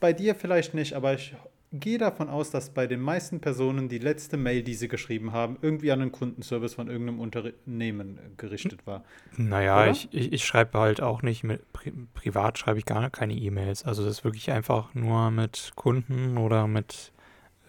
bei 0.00 0.12
dir 0.12 0.34
vielleicht 0.34 0.74
nicht, 0.74 0.94
aber 0.94 1.14
ich 1.14 1.34
gehe 1.72 1.98
davon 1.98 2.28
aus, 2.28 2.50
dass 2.50 2.70
bei 2.70 2.86
den 2.86 3.00
meisten 3.00 3.40
Personen 3.40 3.88
die 3.88 3.98
letzte 3.98 4.36
Mail, 4.36 4.62
die 4.62 4.74
sie 4.74 4.88
geschrieben 4.88 5.32
haben, 5.32 5.56
irgendwie 5.62 5.90
an 5.90 6.02
einen 6.02 6.12
Kundenservice 6.12 6.74
von 6.74 6.88
irgendeinem 6.88 7.20
Unternehmen 7.20 8.18
gerichtet 8.36 8.86
war. 8.86 9.04
Naja, 9.36 9.90
ich, 9.90 10.08
ich, 10.12 10.32
ich, 10.32 10.44
schreibe 10.44 10.78
halt 10.78 11.00
auch 11.00 11.22
nicht 11.22 11.44
mit, 11.44 11.72
pri 11.72 11.92
privat 12.14 12.58
schreibe 12.58 12.78
ich 12.78 12.84
gar 12.84 13.08
keine 13.10 13.34
E-Mails. 13.34 13.84
Also 13.84 14.04
das 14.04 14.18
ist 14.18 14.24
wirklich 14.24 14.50
einfach 14.50 14.94
nur 14.94 15.30
mit 15.30 15.72
Kunden 15.74 16.36
oder 16.36 16.66
mit 16.66 17.12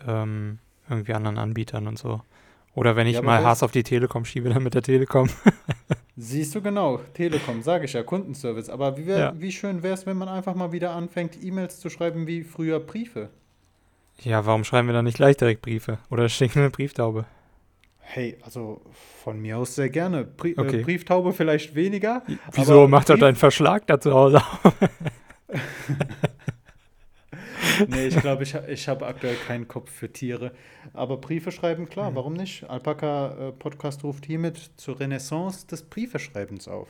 ähm, 0.05 0.59
irgendwie 0.89 1.13
anderen 1.13 1.37
Anbietern 1.37 1.87
und 1.87 1.97
so. 1.97 2.21
Oder 2.75 2.95
wenn 2.95 3.07
ich 3.07 3.15
ja, 3.15 3.21
mal 3.21 3.43
Hass 3.43 3.63
auf 3.63 3.71
die 3.71 3.83
Telekom 3.83 4.25
schiebe, 4.25 4.49
dann 4.49 4.63
mit 4.63 4.73
der 4.73 4.81
Telekom. 4.81 5.29
Siehst 6.15 6.53
du 6.55 6.61
genau, 6.61 6.97
Telekom, 7.13 7.61
sage 7.61 7.85
ich 7.85 7.93
ja, 7.93 8.03
Kundenservice. 8.03 8.69
Aber 8.69 8.97
wie, 8.97 9.07
wär, 9.07 9.17
ja. 9.17 9.33
wie 9.35 9.51
schön 9.51 9.81
wäre 9.83 9.93
es, 9.93 10.05
wenn 10.05 10.17
man 10.17 10.27
einfach 10.27 10.55
mal 10.55 10.71
wieder 10.71 10.91
anfängt, 10.91 11.41
E-Mails 11.41 11.79
zu 11.79 11.89
schreiben 11.89 12.27
wie 12.27 12.43
früher 12.43 12.79
Briefe? 12.79 13.29
Ja, 14.21 14.45
warum 14.45 14.63
schreiben 14.63 14.87
wir 14.87 14.93
dann 14.93 15.05
nicht 15.05 15.17
gleich 15.17 15.37
direkt 15.37 15.61
Briefe? 15.61 15.97
Oder 16.09 16.29
schicken 16.29 16.55
wir 16.55 16.63
eine 16.63 16.71
Brieftaube? 16.71 17.25
Hey, 17.99 18.37
also 18.43 18.81
von 19.23 19.41
mir 19.41 19.57
aus 19.57 19.75
sehr 19.75 19.89
gerne. 19.89 20.23
Brie 20.23 20.51
äh, 20.51 20.59
okay. 20.59 20.81
äh, 20.81 20.83
Brieftaube 20.83 21.33
vielleicht 21.33 21.73
weniger. 21.73 22.21
Wieso 22.51 22.87
macht 22.87 23.09
er 23.09 23.17
deinen 23.17 23.35
Verschlag 23.35 23.87
da 23.87 23.99
zu 23.99 24.13
Hause 24.13 24.41
nee, 27.87 28.07
ich 28.07 28.19
glaube, 28.19 28.43
ich, 28.43 28.55
ich 28.67 28.87
habe 28.87 29.05
aktuell 29.05 29.35
keinen 29.35 29.67
Kopf 29.67 29.91
für 29.91 30.11
Tiere. 30.11 30.51
Aber 30.93 31.17
Briefe 31.17 31.51
schreiben, 31.51 31.89
klar, 31.89 32.11
mhm. 32.11 32.15
warum 32.15 32.33
nicht? 32.33 32.69
Alpaka 32.69 33.49
äh, 33.49 33.51
Podcast 33.51 34.03
ruft 34.03 34.25
hiermit 34.25 34.71
zur 34.77 34.99
Renaissance 34.99 35.67
des 35.67 35.83
Briefeschreibens 35.83 36.67
auf. 36.67 36.87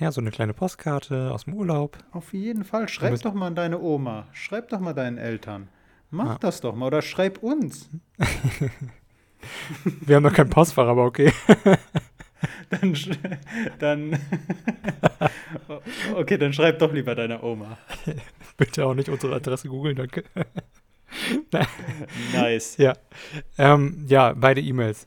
Ja, 0.00 0.10
so 0.10 0.20
eine 0.20 0.32
kleine 0.32 0.54
Postkarte 0.54 1.30
aus 1.32 1.44
dem 1.44 1.54
Urlaub. 1.54 1.98
Auf 2.10 2.32
jeden 2.32 2.64
Fall. 2.64 2.88
Schreib 2.88 3.20
doch 3.20 3.34
mal 3.34 3.46
an 3.46 3.54
deine 3.54 3.80
Oma. 3.80 4.26
Schreib 4.32 4.68
doch 4.70 4.80
mal 4.80 4.94
deinen 4.94 5.18
Eltern. 5.18 5.68
Mach 6.10 6.26
Ja. 6.26 6.38
das 6.38 6.60
doch 6.60 6.74
mal. 6.74 6.86
Oder 6.86 7.02
schreib 7.02 7.42
uns. 7.42 7.90
Wir 10.00 10.16
haben 10.16 10.22
noch 10.22 10.32
kein 10.32 10.48
Postfach, 10.48 10.86
aber 10.86 11.04
okay. 11.04 11.32
Dann, 12.70 12.94
dann 13.78 14.18
okay, 16.14 16.36
dann 16.36 16.52
schreib 16.52 16.78
doch 16.78 16.92
lieber 16.92 17.14
deiner 17.14 17.42
Oma. 17.42 17.78
Bitte 18.56 18.84
auch 18.84 18.94
nicht 18.94 19.08
unsere 19.08 19.36
Adresse 19.36 19.68
googeln, 19.68 19.96
danke. 19.96 20.24
Nice. 22.32 22.76
Ja. 22.76 22.94
Ähm, 23.56 24.04
ja, 24.08 24.34
beide 24.34 24.60
E-Mails. 24.60 25.06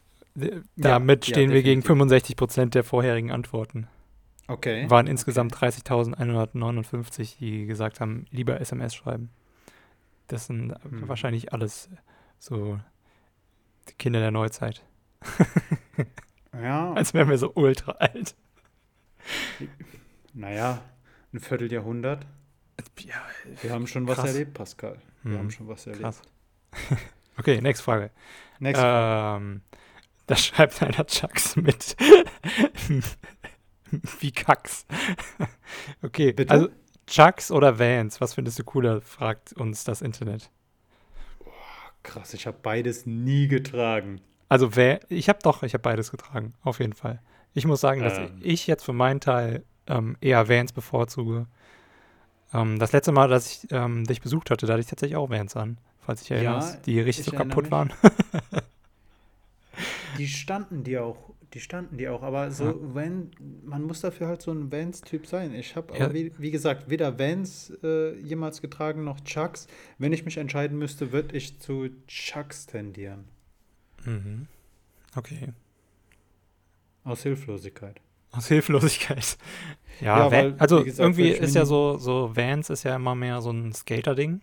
Damit 0.76 1.28
ja, 1.28 1.34
stehen 1.34 1.52
wir 1.52 1.62
gegen 1.62 1.82
definitiv. 1.82 1.88
65 1.88 2.36
Prozent 2.36 2.76
der 2.76 2.84
vorherigen 2.84 3.32
Antworten. 3.32 3.88
Okay. 4.48 4.90
Waren 4.90 5.08
insgesamt 5.08 5.54
30.159, 5.56 7.38
die 7.40 7.66
gesagt 7.66 8.00
haben, 8.00 8.26
lieber 8.32 8.60
SMS 8.62 8.96
schreiben. 8.96 9.30
Das 10.28 10.48
sind 10.48 10.74
Hm. 10.84 11.08
wahrscheinlich 11.08 11.54
alles 11.54 11.90
so 12.40 12.80
die 13.90 13.94
Kinder 13.94 14.20
der 14.20 14.32
Neuzeit. 14.32 14.84
Ja, 16.60 16.94
Als 16.94 17.14
wären 17.14 17.30
wir 17.30 17.38
so 17.38 17.52
ultra 17.54 17.92
alt. 17.94 18.36
naja, 20.34 20.82
ein 21.34 21.40
Vierteljahrhundert. 21.40 22.26
Ja, 23.00 23.16
Wir 23.62 23.72
haben 23.72 23.86
schon 23.86 24.08
was 24.08 24.16
Krass. 24.18 24.28
erlebt, 24.30 24.54
Pascal. 24.56 24.98
Wir 25.24 25.34
Hm, 25.34 25.38
haben 25.40 25.52
schon 25.52 25.68
was 25.68 25.86
erlebt. 25.86 26.04
krass. 26.04 26.22
Okay, 27.40 27.62
nächste 27.62 27.84
Frage. 27.84 28.10
Next. 28.60 28.82
Ähm, 28.84 29.62
da 30.26 30.36
schreibt 30.36 30.82
einer 30.82 31.06
Chucks 31.06 31.56
mit. 31.56 31.96
Wie 34.20 34.32
Kacks. 34.32 34.88
okay, 36.02 36.34
Bitte? 36.34 36.52
also 36.52 36.70
Chucks 37.08 37.52
oder 37.52 37.80
Vans, 37.80 38.20
was 38.22 38.34
findest 38.34 38.60
du 38.60 38.64
cooler, 38.64 39.02
fragt 39.02 39.54
uns 39.54 39.84
das 39.84 40.02
Internet. 40.02 40.50
Krass, 42.04 42.34
ich 42.34 42.48
habe 42.48 42.58
beides 42.62 43.06
nie 43.06 43.48
getragen. 43.48 44.22
Also 44.50 44.70
ich 45.10 45.28
habe 45.30 45.40
doch, 45.42 45.64
ich 45.64 45.74
habe 45.74 45.82
beides 45.82 46.12
getragen, 46.12 46.54
auf 46.64 46.80
jeden 46.80 46.94
Fall. 46.94 47.22
Ich 47.54 47.66
muss 47.66 47.82
sagen, 47.82 48.02
dass 48.04 48.18
Ähm. 48.18 48.40
ich 48.42 48.68
jetzt 48.68 48.84
für 48.84 48.94
meinen 48.94 49.20
Teil 49.20 49.64
ähm, 49.88 50.16
eher 50.22 50.48
Vans 50.48 50.72
bevorzuge. 50.74 51.48
Ähm, 52.54 52.80
das 52.80 52.92
letzte 52.94 53.12
Mal, 53.12 53.28
dass 53.28 53.52
ich 53.64 53.72
ähm, 53.72 54.06
dich 54.06 54.22
besucht 54.22 54.52
hatte, 54.52 54.66
da 54.66 54.74
hatte 54.74 54.82
ich 54.82 54.88
tatsächlich 54.88 55.18
auch 55.18 55.30
Vans 55.30 55.56
an, 55.58 55.78
falls 56.00 56.22
ich 56.22 56.30
Ja, 56.30 56.36
erinnerst, 56.38 56.86
die 56.86 57.00
richtig 57.02 57.26
so 57.26 57.32
kaputt 57.32 57.66
mich. 57.66 57.72
waren. 57.72 57.92
Die 60.18 60.28
standen 60.28 60.84
die 60.84 60.98
auch, 60.98 61.18
die 61.54 61.60
standen 61.62 61.98
die 61.98 62.10
auch, 62.10 62.24
aber 62.24 62.52
so, 62.52 62.66
Ja. 62.66 62.76
wenn, 62.94 63.32
man 63.64 63.84
muss 63.84 64.02
dafür 64.02 64.28
halt 64.28 64.42
so 64.42 64.52
ein 64.52 64.72
Vans-Typ 64.72 65.26
sein. 65.28 65.54
Ich 65.54 65.76
habe 65.76 65.98
Ja. 65.98 66.06
aber, 66.06 66.14
wie, 66.14 66.32
wie 66.38 66.52
gesagt, 66.52 66.90
weder 66.90 67.18
Vans 67.18 67.72
äh, 67.84 68.16
jemals 68.20 68.62
getragen 68.62 69.04
noch 69.04 69.20
Chucks. 69.22 69.68
Wenn 69.98 70.12
ich 70.14 70.26
mich 70.26 70.38
entscheiden 70.38 70.78
müsste, 70.78 71.12
würde 71.12 71.36
ich 71.36 71.60
zu 71.60 71.90
Chucks 72.08 72.66
tendieren. 72.66 73.26
Mhm. 74.06 74.48
Okay. 75.16 75.54
Aus 77.04 77.24
Hilflosigkeit. 77.24 78.00
Aus 78.32 78.48
Hilflosigkeit. 78.48 79.38
Ja, 80.00 80.20
Ja, 80.20 80.26
Van- 80.26 80.32
weil, 80.32 80.56
also 80.60 80.84
gesagt, 80.84 81.00
irgendwie 81.00 81.30
ist 81.30 81.56
ja 81.56 81.66
so, 81.66 81.98
so 81.98 82.36
Vans 82.36 82.70
ist 82.70 82.84
ja 82.84 82.96
immer 82.96 83.16
mehr 83.16 83.42
so 83.42 83.50
ein 83.50 83.74
Skater-Ding. 83.74 84.42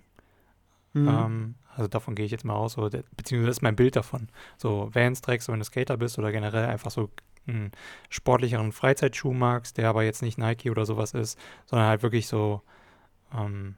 Mhm. 0.95 1.09
Ähm, 1.09 1.55
also 1.77 1.89
davon 1.89 2.15
gehe 2.15 2.27
ich 2.27 2.33
jetzt 2.33 2.45
mal 2.45 2.55
aus, 2.55 2.75
so, 2.75 2.89
beziehungsweise 3.17 3.47
das 3.47 3.57
ist 3.59 3.63
mein 3.63 3.77
Bild 3.77 3.97
davon. 3.97 4.29
So 4.57 4.91
Vans 4.93 5.21
trägst 5.21 5.49
du, 5.49 5.53
wenn 5.53 5.59
du 5.59 5.65
Skater 5.65 5.97
bist 5.97 6.19
oder 6.19 6.33
generell 6.33 6.67
einfach 6.67 6.91
so 6.91 7.11
einen 7.47 7.73
sportlicheren 8.09 8.73
Freizeitschuh 8.73 9.33
magst, 9.33 9.77
der 9.77 9.89
aber 9.89 10.03
jetzt 10.03 10.23
nicht 10.23 10.39
Nike 10.39 10.71
oder 10.71 10.87
sowas 10.87 11.13
ist, 11.13 11.39
sondern 11.67 11.89
halt 11.89 12.03
wirklich 12.03 12.27
so, 12.27 12.63
ähm, 13.37 13.77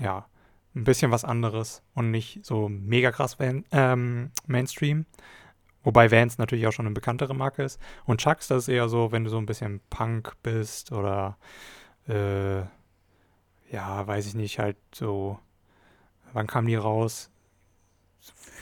ja, 0.00 0.26
ein 0.74 0.84
bisschen 0.84 1.10
was 1.10 1.24
anderes 1.24 1.82
und 1.94 2.10
nicht 2.10 2.44
so 2.44 2.68
mega 2.68 3.12
krass 3.12 3.38
Van, 3.38 3.64
ähm, 3.72 4.30
Mainstream. 4.46 5.04
Wobei 5.84 6.10
Vans 6.10 6.38
natürlich 6.38 6.66
auch 6.66 6.72
schon 6.72 6.86
eine 6.86 6.94
bekanntere 6.94 7.34
Marke 7.34 7.64
ist. 7.64 7.80
Und 8.04 8.20
Chucks, 8.20 8.46
das 8.48 8.64
ist 8.64 8.68
eher 8.68 8.88
so, 8.88 9.12
wenn 9.12 9.24
du 9.24 9.30
so 9.30 9.38
ein 9.38 9.46
bisschen 9.46 9.80
Punk 9.90 10.36
bist 10.42 10.92
oder 10.92 11.36
äh, 12.08 12.60
ja, 13.70 14.06
weiß 14.06 14.26
ich 14.26 14.34
nicht, 14.34 14.58
halt 14.58 14.76
so, 14.94 15.38
wann 16.32 16.46
kamen 16.46 16.68
die 16.68 16.76
raus? 16.76 17.31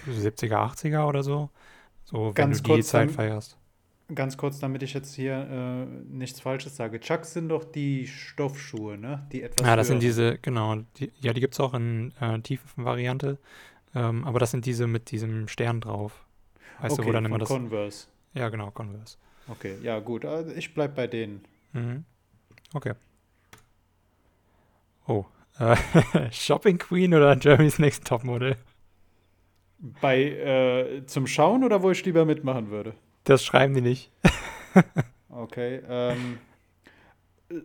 70er, 0.09 0.57
80er 0.57 1.07
oder 1.07 1.23
so? 1.23 1.50
So, 2.05 2.26
wenn 2.26 2.35
Ganz 2.35 2.62
du 2.62 2.76
die 2.76 2.83
Zeit 2.83 3.11
feierst. 3.11 3.57
Ganz 4.12 4.37
kurz, 4.37 4.59
damit 4.59 4.83
ich 4.83 4.93
jetzt 4.93 5.14
hier 5.14 5.35
äh, 5.35 5.85
nichts 6.12 6.40
Falsches 6.40 6.76
sage. 6.76 6.99
Chucks 6.99 7.33
sind 7.33 7.49
doch 7.49 7.64
die 7.64 8.09
Stoffschuhe, 8.09 8.99
ne? 8.99 9.25
Die 9.31 9.43
etwas 9.43 9.64
Ja, 9.64 9.76
das 9.76 9.87
sind 9.87 10.02
diese, 10.02 10.38
genau, 10.38 10.79
die, 10.97 11.12
ja, 11.21 11.33
die 11.33 11.40
gibt 11.40 11.55
es 11.55 11.61
auch 11.61 11.75
in 11.75 12.12
äh, 12.21 12.40
tiefen 12.40 12.85
Variante. 12.85 13.38
Ähm, 13.95 14.25
aber 14.25 14.40
das 14.40 14.50
sind 14.50 14.67
diese 14.67 14.87
mit 14.87 15.12
diesem 15.12 15.47
Stern 15.47 15.81
drauf. 15.81 16.25
Weißt 16.81 16.95
okay, 16.95 17.02
du, 17.02 17.09
wo 17.09 17.12
dann 17.12 17.25
immer 17.25 17.38
das. 17.38 17.49
Converse. 17.49 18.09
ja, 18.35 18.49
genau, 18.49 18.71
Converse. 18.71 19.17
Okay, 19.49 19.76
ja 19.83 19.99
gut. 20.00 20.25
Also 20.25 20.52
ich 20.52 20.75
bleib 20.75 20.97
bei 20.97 21.07
denen. 21.07 21.45
Mhm. 21.73 22.05
Okay. 22.73 22.95
Oh. 25.07 25.25
Äh, 25.59 25.76
Shopping 26.31 26.79
Queen 26.79 27.14
oder 27.14 27.37
Germany's 27.37 27.79
Next 27.79 28.07
Topmodel? 28.07 28.57
Bei 30.01 30.23
äh, 30.23 31.07
zum 31.07 31.27
Schauen 31.27 31.65
oder 31.65 31.83
wo 31.83 31.91
ich 31.91 32.05
lieber 32.05 32.25
mitmachen 32.25 32.71
würde? 32.71 32.95
Das 33.25 33.45
schreiben 33.45 33.75
die 33.75 33.81
nicht. 33.81 34.11
Okay. 35.33 35.81
Ähm, 35.89 36.39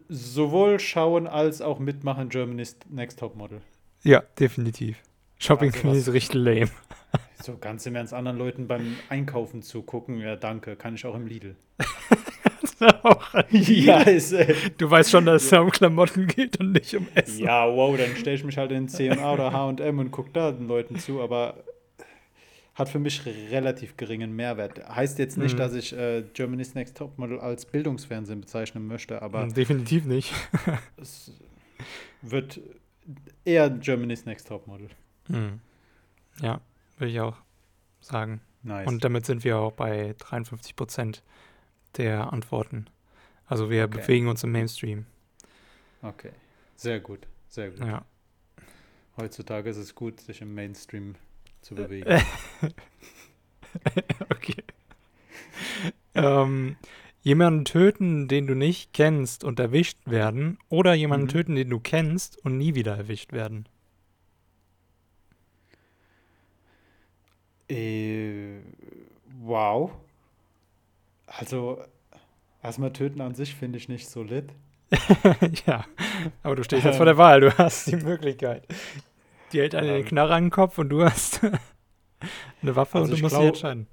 sowohl 0.08 0.80
schauen 0.80 1.28
als 1.28 1.62
auch 1.62 1.80
mitmachen 1.80 2.30
Germany's 2.30 2.78
Next 2.90 3.20
Top 3.20 3.36
Model. 3.36 3.62
Ja, 4.04 4.24
definitiv. 4.40 4.98
Shopping 5.40 5.72
Also 5.72 5.82
Queen 5.82 5.96
ist 5.96 6.14
richtig 6.14 6.36
lame. 6.36 6.70
So 7.42 7.58
ganz 7.58 7.86
im 7.86 7.96
Ernst 7.96 8.14
anderen 8.14 8.38
Leuten 8.38 8.68
beim 8.68 8.96
Einkaufen 9.10 9.62
zugucken. 9.62 10.20
Ja, 10.20 10.36
danke. 10.36 10.76
Kann 10.76 10.96
ich 10.96 11.06
auch 11.06 11.16
im 11.16 11.28
Lidl. 11.28 11.56
ja, 13.52 14.02
ist, 14.02 14.32
äh, 14.32 14.56
Du 14.78 14.90
weißt 14.90 15.12
schon, 15.12 15.26
dass 15.26 15.44
es 15.44 15.50
da 15.50 15.60
um 15.60 15.70
Klamotten 15.70 16.28
geht 16.28 16.60
und 16.60 16.72
nicht 16.72 16.96
um 16.96 17.08
Essen. 17.14 17.44
ja, 17.44 17.68
wow, 17.68 17.96
dann 17.98 18.16
stelle 18.16 18.36
ich 18.36 18.44
mich 18.44 18.58
halt 18.58 18.72
in 18.72 18.88
C&A 18.88 19.34
oder 19.34 19.52
H&M 19.52 20.00
und 20.00 20.12
gucke 20.12 20.32
da 20.34 20.52
den 20.52 20.68
Leuten 20.68 20.98
zu, 20.98 21.22
aber 21.22 21.64
hat 22.76 22.90
für 22.90 23.00
mich 23.00 23.26
relativ 23.26 23.98
geringen 23.98 24.36
Mehrwert. 24.36 24.88
Heißt 24.88 25.18
jetzt 25.20 25.38
nicht, 25.38 25.54
Mhm. 25.54 25.58
dass 25.58 25.74
ich 25.74 25.94
äh, 25.94 26.24
Germany's 26.34 26.76
Next 26.76 26.98
Top 26.98 27.18
Model 27.18 27.40
als 27.40 27.66
Bildungsfernsehen 27.66 28.42
bezeichnen 28.42 28.86
möchte, 28.86 29.22
aber 29.22 29.48
Definitiv 29.48 30.06
nicht. 30.06 30.34
es 30.98 31.32
wird 32.22 32.60
eher 33.46 33.70
Germany's 33.70 34.26
Next 34.26 34.48
Top 34.48 34.68
Model. 34.68 34.90
Hm. 35.28 35.60
Ja, 36.42 36.60
würde 36.98 37.12
ich 37.12 37.20
auch 37.22 37.38
sagen. 38.02 38.42
Nice. 38.64 38.88
Und 38.88 39.04
damit 39.04 39.26
sind 39.26 39.44
wir 39.44 39.58
auch 39.58 39.72
bei 39.72 40.16
53 40.20 40.76
Prozent 40.76 41.24
der 41.98 42.34
Antworten. 42.34 42.88
Also 43.48 43.70
wir 43.70 43.86
Okay. 43.86 44.00
bewegen 44.02 44.28
uns 44.28 44.44
im 44.44 44.52
Mainstream. 44.52 45.06
okay. 46.02 46.32
Sehr 46.76 47.00
gut, 47.00 47.26
sehr 47.48 47.70
gut. 47.70 47.80
Ja. 47.88 48.04
Heutzutage 49.18 49.70
ist 49.70 49.78
es 49.78 49.96
gut, 49.96 50.20
sich 50.20 50.42
im 50.42 50.54
Mainstream 50.54 51.16
zu 51.66 51.74
bewegen. 51.74 52.06
okay. 54.30 54.64
ähm, 56.14 56.76
jemanden 57.24 57.66
töten, 57.66 58.28
den 58.28 58.46
du 58.46 58.54
nicht 58.54 58.94
kennst 58.94 59.44
und 59.44 59.60
erwischt 59.60 59.98
werden, 60.06 60.60
oder 60.70 60.94
jemanden 60.94 61.26
Mhm. 61.26 61.32
töten, 61.32 61.56
den 61.56 61.70
du 61.72 61.80
kennst 61.80 62.38
und 62.46 62.58
nie 62.58 62.76
wieder 62.76 62.96
erwischt 62.96 63.34
werden. 63.34 63.68
Äh, 67.68 68.60
wow. 69.42 69.92
Also, 71.26 71.84
erstmal 72.62 72.94
töten 72.94 73.22
an 73.22 73.34
sich 73.34 73.56
finde 73.56 73.80
ich 73.80 73.90
nicht 73.90 74.08
so 74.08 74.22
lit. 74.22 74.54
ja, 75.66 75.84
aber 76.44 76.56
du 76.56 76.64
stehst 76.64 76.86
jetzt 76.86 76.98
vor 76.98 77.08
der 77.08 77.18
Wahl, 77.18 77.42
du 77.42 77.58
hast 77.58 77.88
die 77.88 77.96
Möglichkeit. 77.96 78.68
Die 79.56 79.62
hält 79.62 79.74
den 79.74 79.86
Ähm. 79.86 80.06
Knarre 80.06 80.34
an 80.34 80.46
den 80.46 80.50
Kopf 80.52 80.78
und 80.78 80.90
du 80.90 81.04
hast 81.04 81.42
eine 82.62 82.76
Waffe 82.76 82.98
Also 82.98 83.14
und 83.14 83.20
du 83.20 83.24
musst 83.24 83.36
dich 83.36 83.40
glaub- 83.40 83.48
entscheiden. 83.48 83.88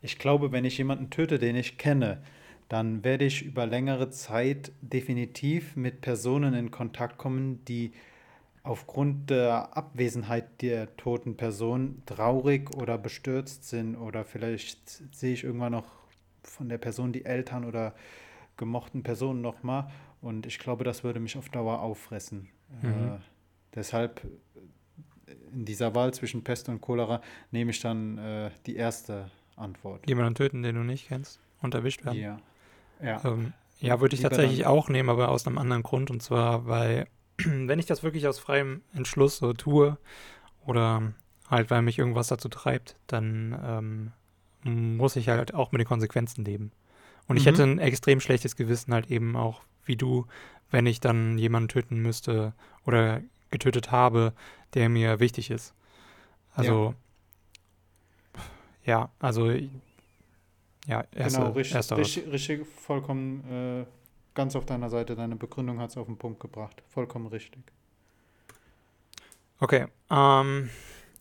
Ich 0.00 0.18
glaube, 0.18 0.52
wenn 0.52 0.64
ich 0.64 0.78
jemanden 0.78 1.10
töte, 1.10 1.38
den 1.38 1.56
ich 1.56 1.76
kenne, 1.76 2.22
dann 2.68 3.02
werde 3.04 3.24
ich 3.24 3.42
über 3.42 3.66
längere 3.66 4.10
Zeit 4.10 4.70
definitiv 4.80 5.76
mit 5.76 6.00
Personen 6.00 6.54
in 6.54 6.70
Kontakt 6.70 7.18
kommen, 7.18 7.64
die 7.66 7.92
aufgrund 8.62 9.30
der 9.30 9.76
Abwesenheit 9.76 10.62
der 10.62 10.96
toten 10.96 11.36
Person 11.36 12.02
traurig 12.06 12.74
oder 12.76 12.96
bestürzt 12.96 13.68
sind 13.68 13.96
oder 13.96 14.24
vielleicht 14.24 15.02
sehe 15.14 15.34
ich 15.34 15.42
irgendwann 15.42 15.72
noch 15.72 15.86
von 16.44 16.68
der 16.68 16.78
Person 16.78 17.12
die 17.12 17.24
Eltern 17.24 17.64
oder 17.64 17.94
gemochten 18.56 19.02
Personen 19.02 19.40
nochmal 19.40 19.90
und 20.20 20.46
ich 20.46 20.60
glaube, 20.60 20.84
das 20.84 21.02
würde 21.02 21.18
mich 21.18 21.36
auf 21.36 21.48
Dauer 21.48 21.80
auffressen. 21.80 22.48
Mhm. 22.82 22.88
Äh, 22.88 23.18
deshalb 23.74 24.20
in 25.52 25.64
dieser 25.64 25.94
Wahl 25.94 26.12
zwischen 26.14 26.42
Pest 26.44 26.68
und 26.68 26.80
Cholera 26.80 27.20
nehme 27.50 27.70
ich 27.70 27.80
dann 27.80 28.18
äh, 28.18 28.50
die 28.66 28.76
erste 28.76 29.30
Antwort. 29.56 30.08
Jemanden 30.08 30.34
töten, 30.34 30.62
den 30.62 30.74
du 30.74 30.82
nicht 30.82 31.08
kennst 31.08 31.40
und 31.60 31.74
erwischt 31.74 32.04
werden. 32.04 32.18
Ja. 32.20 32.38
Ja. 33.02 33.20
Ähm, 33.24 33.52
Ja, 33.80 34.00
würde 34.00 34.14
ich 34.14 34.20
Lieber 34.20 34.30
tatsächlich 34.30 34.66
auch 34.66 34.88
nehmen, 34.88 35.08
aber 35.08 35.28
aus 35.28 35.46
einem 35.46 35.58
anderen 35.58 35.82
Grund. 35.82 36.10
Und 36.10 36.22
zwar, 36.22 36.66
weil, 36.66 37.06
wenn 37.38 37.78
ich 37.78 37.86
das 37.86 38.02
wirklich 38.02 38.26
aus 38.28 38.38
freiem 38.38 38.82
Entschluss 38.94 39.38
so 39.38 39.52
tue 39.52 39.98
oder 40.66 41.12
halt, 41.48 41.70
weil 41.70 41.82
mich 41.82 41.98
irgendwas 41.98 42.28
dazu 42.28 42.48
treibt, 42.48 42.96
dann 43.06 44.12
ähm, 44.64 44.96
muss 44.96 45.16
ich 45.16 45.28
halt 45.28 45.54
auch 45.54 45.72
mit 45.72 45.80
den 45.80 45.88
Konsequenzen 45.88 46.44
leben. 46.44 46.72
Und 47.26 47.36
ich 47.36 47.44
Mhm. 47.44 47.48
hätte 47.48 47.62
ein 47.64 47.78
extrem 47.78 48.20
schlechtes 48.20 48.56
Gewissen 48.56 48.94
halt 48.94 49.10
eben 49.10 49.36
auch 49.36 49.62
wie 49.84 49.96
du, 49.96 50.26
wenn 50.70 50.86
ich 50.86 51.00
dann 51.00 51.36
jemanden 51.38 51.68
töten 51.68 51.98
müsste 52.00 52.54
oder 52.86 53.20
getötet 53.50 53.90
habe, 53.90 54.32
der 54.74 54.88
mir 54.88 55.20
wichtig 55.20 55.50
ist. 55.50 55.74
Also, 56.54 56.94
ja, 58.84 59.10
also, 59.18 59.50
ja, 59.50 61.04
erste, 61.14 61.38
genau, 61.38 61.52
richtig, 61.52 61.76
ersteres. 61.76 62.00
richtig, 62.00 62.32
richtig, 62.32 62.66
vollkommen 62.66 63.82
äh, 63.82 63.86
ganz 64.34 64.56
auf 64.56 64.66
deiner 64.66 64.90
Seite. 64.90 65.14
Deine 65.14 65.36
Begründung 65.36 65.78
hat 65.78 65.90
es 65.90 65.96
auf 65.96 66.06
den 66.06 66.16
Punkt 66.16 66.40
gebracht. 66.40 66.82
Vollkommen 66.88 67.26
richtig. 67.26 67.62
Okay, 69.60 69.86
ähm, 70.10 70.70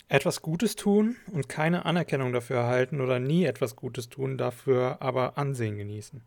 etwas 0.08 0.42
Gutes 0.42 0.76
tun 0.76 1.16
und 1.32 1.48
keine 1.48 1.86
Anerkennung 1.86 2.34
dafür 2.34 2.58
erhalten 2.58 3.00
oder 3.00 3.20
nie 3.20 3.46
etwas 3.46 3.76
Gutes 3.76 4.10
tun, 4.10 4.38
dafür 4.38 4.98
aber 5.00 5.38
Ansehen 5.38 5.78
genießen. 5.78 6.24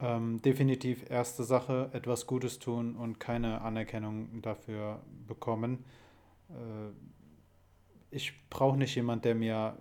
Ähm, 0.00 0.40
definitiv 0.42 1.10
erste 1.10 1.42
Sache, 1.44 1.90
etwas 1.92 2.26
Gutes 2.26 2.58
tun 2.60 2.94
und 2.96 3.18
keine 3.18 3.62
Anerkennung 3.62 4.42
dafür 4.42 5.02
bekommen. 5.26 5.84
Äh, 6.50 6.92
ich 8.10 8.32
brauche 8.50 8.76
nicht 8.76 8.94
jemand, 8.94 9.24
der 9.24 9.34
mir, 9.34 9.76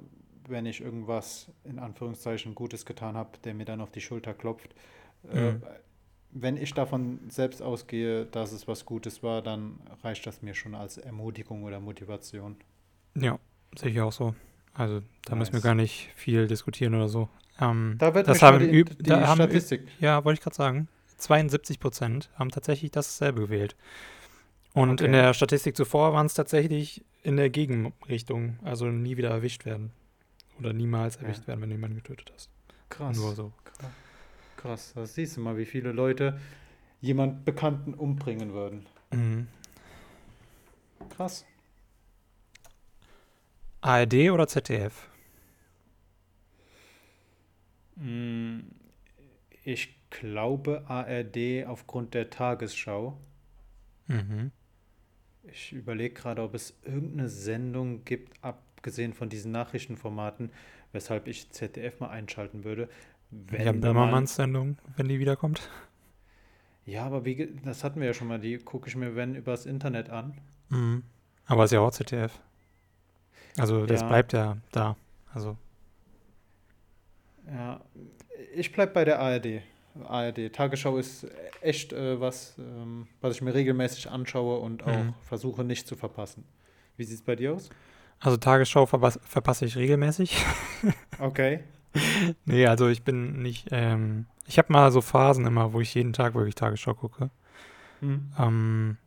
wenn 0.48 0.66
ich 0.66 0.82
irgendwas 0.82 1.52
in 1.64 1.80
Anführungszeichen 1.80 2.56
Gutes 2.56 2.86
getan 2.86 3.16
habe, 3.16 3.38
der 3.44 3.54
mir 3.54 3.66
dann 3.66 3.82
auf 3.82 3.92
die 3.92 4.02
Schulter 4.02 4.34
klopft. 4.34 4.74
Äh, 5.24 5.54
Mhm. 5.54 5.64
wenn 6.32 6.58
ich 6.58 6.74
davon 6.74 7.30
selbst 7.30 7.62
ausgehe, 7.62 8.26
dass 8.26 8.52
es 8.52 8.68
was 8.68 8.86
Gutes 8.86 9.24
war, 9.24 9.42
dann 9.42 9.80
reicht 10.04 10.26
das 10.28 10.42
mir 10.42 10.54
schon 10.56 10.76
als 10.76 10.98
Ermutigung 10.98 11.64
oder 11.64 11.80
Motivation. 11.80 12.58
Ja, 13.16 13.40
sehe 13.78 13.90
ich 13.92 14.02
auch 14.02 14.12
so. 14.12 14.36
Also, 14.74 15.02
da 15.26 15.36
müssen 15.36 15.54
wir 15.54 15.60
Nice. 15.60 15.64
gar 15.64 15.76
nicht 15.76 16.10
viel 16.16 16.48
diskutieren 16.48 16.94
oder 16.96 17.10
so. 17.10 17.30
Ähm, 17.60 17.96
Da 17.98 18.14
wird 18.14 18.28
das 18.28 18.42
haben, 18.42 18.60
die, 18.60 18.84
die 18.86 19.04
da 19.04 19.28
haben 19.28 19.38
Statistik. 19.42 19.82
ja, 20.00 20.24
wollte 20.24 20.40
ich 20.40 20.44
gerade 20.44 20.56
sagen, 20.56 20.88
72 21.18 21.80
Prozent 21.80 22.30
haben 22.36 22.52
tatsächlich 22.52 22.92
dasselbe 22.92 23.42
gewählt. 23.42 23.76
Und 24.74 25.02
in 25.02 25.08
Okay. 25.08 25.12
der 25.24 25.34
Statistik 25.34 25.76
zuvor 25.76 26.14
waren 26.14 26.28
es 26.28 26.36
tatsächlich 26.36 27.04
in 27.24 27.36
der 27.38 27.50
Gegenrichtung, 27.50 28.60
also 28.64 28.86
nie 28.86 29.18
wieder 29.18 29.30
erwischt 29.30 29.66
werden. 29.66 29.92
Oder 30.60 30.74
niemals 30.74 31.16
Ja. 31.16 31.24
erwischt 31.24 31.48
werden, 31.48 31.62
wenn 31.62 31.70
du 31.70 31.76
jemanden 31.76 31.96
getötet 31.98 32.32
hast. 32.36 32.50
Krass. 32.90 33.18
Nur 33.18 33.34
so. 33.34 33.52
Krass. 33.64 33.90
Krass, 34.58 34.92
da 34.96 35.06
siehst 35.06 35.38
du 35.38 35.42
mal, 35.42 35.58
wie 35.58 35.66
viele 35.66 35.92
Leute 35.92 36.40
jemand 37.02 37.46
Bekannten 37.46 37.94
umbringen 37.94 38.54
würden. 38.54 38.86
Mhm. 39.12 39.48
Krass. 41.16 41.46
ARD 43.82 44.32
oder 44.32 44.48
ZDF? 44.48 45.08
Mm, 47.98 48.60
Ich 49.64 49.96
glaube 50.10 50.84
ARD 50.88 51.66
aufgrund 51.68 52.14
der 52.14 52.30
Tagesschau. 52.30 53.18
Mhm. 54.08 54.52
Ich 55.44 55.74
überlege 55.74 56.14
gerade, 56.14 56.42
ob 56.42 56.54
es 56.54 56.78
irgendeine 56.84 57.30
Sendung 57.30 58.04
gibt, 58.06 58.42
abgesehen 58.44 59.14
von 59.14 59.30
diesen 59.30 59.52
Nachrichtenformaten, 59.52 60.52
weshalb 60.94 61.28
ich 61.28 61.50
ZDF 61.52 62.00
mal 62.00 62.10
einschalten 62.10 62.64
würde. 62.64 62.90
Wenn 63.32 63.66
ja, 63.66 63.74
du 63.74 63.80
Böhmermanns 63.82 64.36
Sendung, 64.36 64.78
wenn 64.96 65.10
die 65.10 65.20
wiederkommt. 65.20 65.70
Ja, 66.86 67.06
aber 67.06 67.26
wie, 67.26 67.54
das 67.66 67.84
hatten 67.84 68.00
wir 68.00 68.08
ja 68.08 68.14
schon 68.14 68.28
mal, 68.30 68.40
die 68.40 68.58
gucke 68.60 68.88
ich 68.88 68.96
mir, 68.96 69.16
wenn, 69.16 69.36
übers 69.36 69.66
Internet 69.66 70.10
an. 70.10 70.38
Mhm. 70.70 71.04
Aber 71.46 71.66
ist 71.66 71.72
ja 71.72 71.82
auch 71.82 71.92
ZDF. 71.92 72.40
Also 73.58 73.86
das 73.86 74.02
Ja. 74.02 74.08
bleibt 74.08 74.34
ja 74.34 74.58
da. 74.72 74.96
Also, 75.34 75.58
Ja, 77.52 77.82
ich 78.56 78.72
bleibe 78.72 78.94
bei 78.94 79.06
der 79.06 79.20
ARD. 79.20 79.62
ARD. 80.08 80.54
Tagesschau 80.54 80.98
ist 80.98 81.26
echt 81.62 81.92
äh, 81.94 82.20
was, 82.20 82.56
ähm, 82.60 83.08
was 83.22 83.36
ich 83.36 83.42
mir 83.42 83.54
regelmäßig 83.54 84.10
anschaue 84.12 84.60
und 84.60 84.84
auch 84.84 85.04
Mhm. 85.06 85.14
versuche 85.24 85.64
nicht 85.64 85.88
zu 85.88 85.96
verpassen. 85.96 86.44
Wie 86.98 87.04
sieht 87.04 87.18
es 87.20 87.24
bei 87.24 87.36
dir 87.36 87.54
aus? 87.54 87.70
also 88.20 88.36
Tagesschau 88.38 88.86
verpass 88.88 89.20
verpasse 89.24 89.66
ich 89.66 89.76
regelmäßig. 89.78 90.36
Okay. 91.20 91.62
nee, 92.46 92.66
also 92.68 92.88
ich 92.90 93.04
bin 93.04 93.42
nicht, 93.42 93.68
ähm, 93.72 94.26
ich 94.46 94.58
habe 94.60 94.72
mal 94.74 94.92
so 94.92 95.02
Phasen 95.02 95.46
immer, 95.48 95.74
wo 95.74 95.82
ich 95.82 95.94
jeden 95.96 96.14
Tag 96.14 96.36
wirklich 96.36 96.54
Tagesschau 96.56 96.94
gucke. 96.94 97.30
Hm. 98.02 98.32
Ähm, 98.38 98.98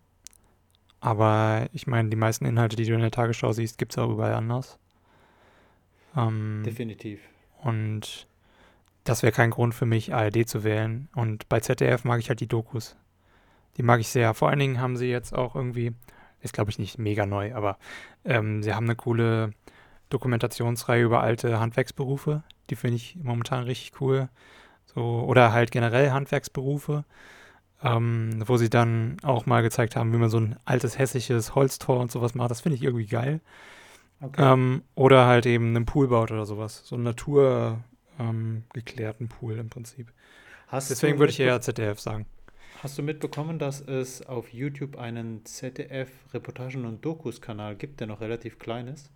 aber 1.00 1.66
ich 1.72 1.86
meine, 1.86 2.08
die 2.08 2.16
meisten 2.16 2.44
Inhalte, 2.46 2.74
die 2.76 2.84
du 2.84 2.94
in 2.94 3.00
der 3.00 3.10
Tagesschau 3.12 3.52
siehst, 3.52 3.78
gibt 3.78 3.92
es 3.92 3.98
auch 3.98 4.10
überall 4.10 4.34
anders. 4.34 4.78
Ähm, 6.16 6.62
Definitiv. 6.64 7.20
und 7.62 8.26
das 9.04 9.22
wäre 9.22 9.32
kein 9.32 9.50
Grund 9.50 9.74
für 9.74 9.86
mich, 9.86 10.14
ARD 10.14 10.48
zu 10.48 10.64
wählen. 10.64 11.08
Und 11.14 11.48
bei 11.48 11.60
ZDF 11.60 12.04
mag 12.04 12.20
ich 12.20 12.28
halt 12.28 12.40
die 12.40 12.48
Dokus. 12.48 12.96
Die 13.76 13.82
mag 13.82 14.00
ich 14.00 14.08
sehr. 14.08 14.34
Vor 14.34 14.48
allen 14.48 14.58
Dingen 14.58 14.80
haben 14.80 14.96
sie 14.96 15.10
jetzt 15.10 15.34
auch 15.34 15.54
irgendwie, 15.54 15.92
ist 16.40 16.52
glaube 16.52 16.70
ich 16.70 16.78
nicht 16.78 16.98
mega 16.98 17.26
neu, 17.26 17.54
aber 17.54 17.78
ähm, 18.24 18.62
sie 18.62 18.74
haben 18.74 18.84
eine 18.84 18.96
coole 18.96 19.52
Dokumentationsreihe 20.10 21.02
über 21.02 21.22
alte 21.22 21.60
Handwerksberufe. 21.60 22.42
Die 22.68 22.76
finde 22.76 22.96
ich 22.96 23.16
momentan 23.22 23.64
richtig 23.64 24.00
cool. 24.00 24.28
So, 24.84 25.24
oder 25.26 25.52
halt 25.52 25.70
generell 25.70 26.10
Handwerksberufe, 26.10 27.04
ähm, 27.82 28.42
wo 28.46 28.56
sie 28.56 28.70
dann 28.70 29.16
auch 29.22 29.46
mal 29.46 29.62
gezeigt 29.62 29.96
haben, 29.96 30.12
wie 30.12 30.18
man 30.18 30.30
so 30.30 30.40
ein 30.40 30.56
altes 30.64 30.98
hessisches 30.98 31.54
Holztor 31.54 32.00
und 32.00 32.10
sowas 32.10 32.34
macht. 32.34 32.50
Das 32.50 32.60
finde 32.60 32.76
ich 32.76 32.82
irgendwie 32.82 33.06
geil. 33.06 33.40
Okay. 34.20 34.52
Ähm, 34.52 34.82
oder 34.94 35.26
halt 35.26 35.46
eben 35.46 35.68
einen 35.68 35.86
Pool 35.86 36.08
baut 36.08 36.30
oder 36.30 36.44
sowas. 36.44 36.82
So 36.84 36.96
einen 36.96 37.04
naturgeklärten 37.04 37.89
ähm, 38.20 38.64
geklärten 38.72 39.28
Pool 39.28 39.58
im 39.58 39.68
Prinzip. 39.70 40.12
Hast 40.68 40.90
Deswegen 40.90 41.18
würde 41.18 41.32
ich 41.32 41.40
eher 41.40 41.60
ZDF 41.60 41.98
sagen. 41.98 42.26
Hast 42.82 42.96
du 42.96 43.02
mitbekommen, 43.02 43.58
dass 43.58 43.80
es 43.80 44.22
auf 44.22 44.52
YouTube 44.54 44.96
einen 44.96 45.44
ZDF-Reportagen- 45.44 46.86
und 46.86 47.04
Dokus-Kanal 47.04 47.76
gibt, 47.76 48.00
der 48.00 48.06
noch 48.06 48.20
relativ 48.20 48.58
klein 48.58 48.86
ist? 48.88 49.10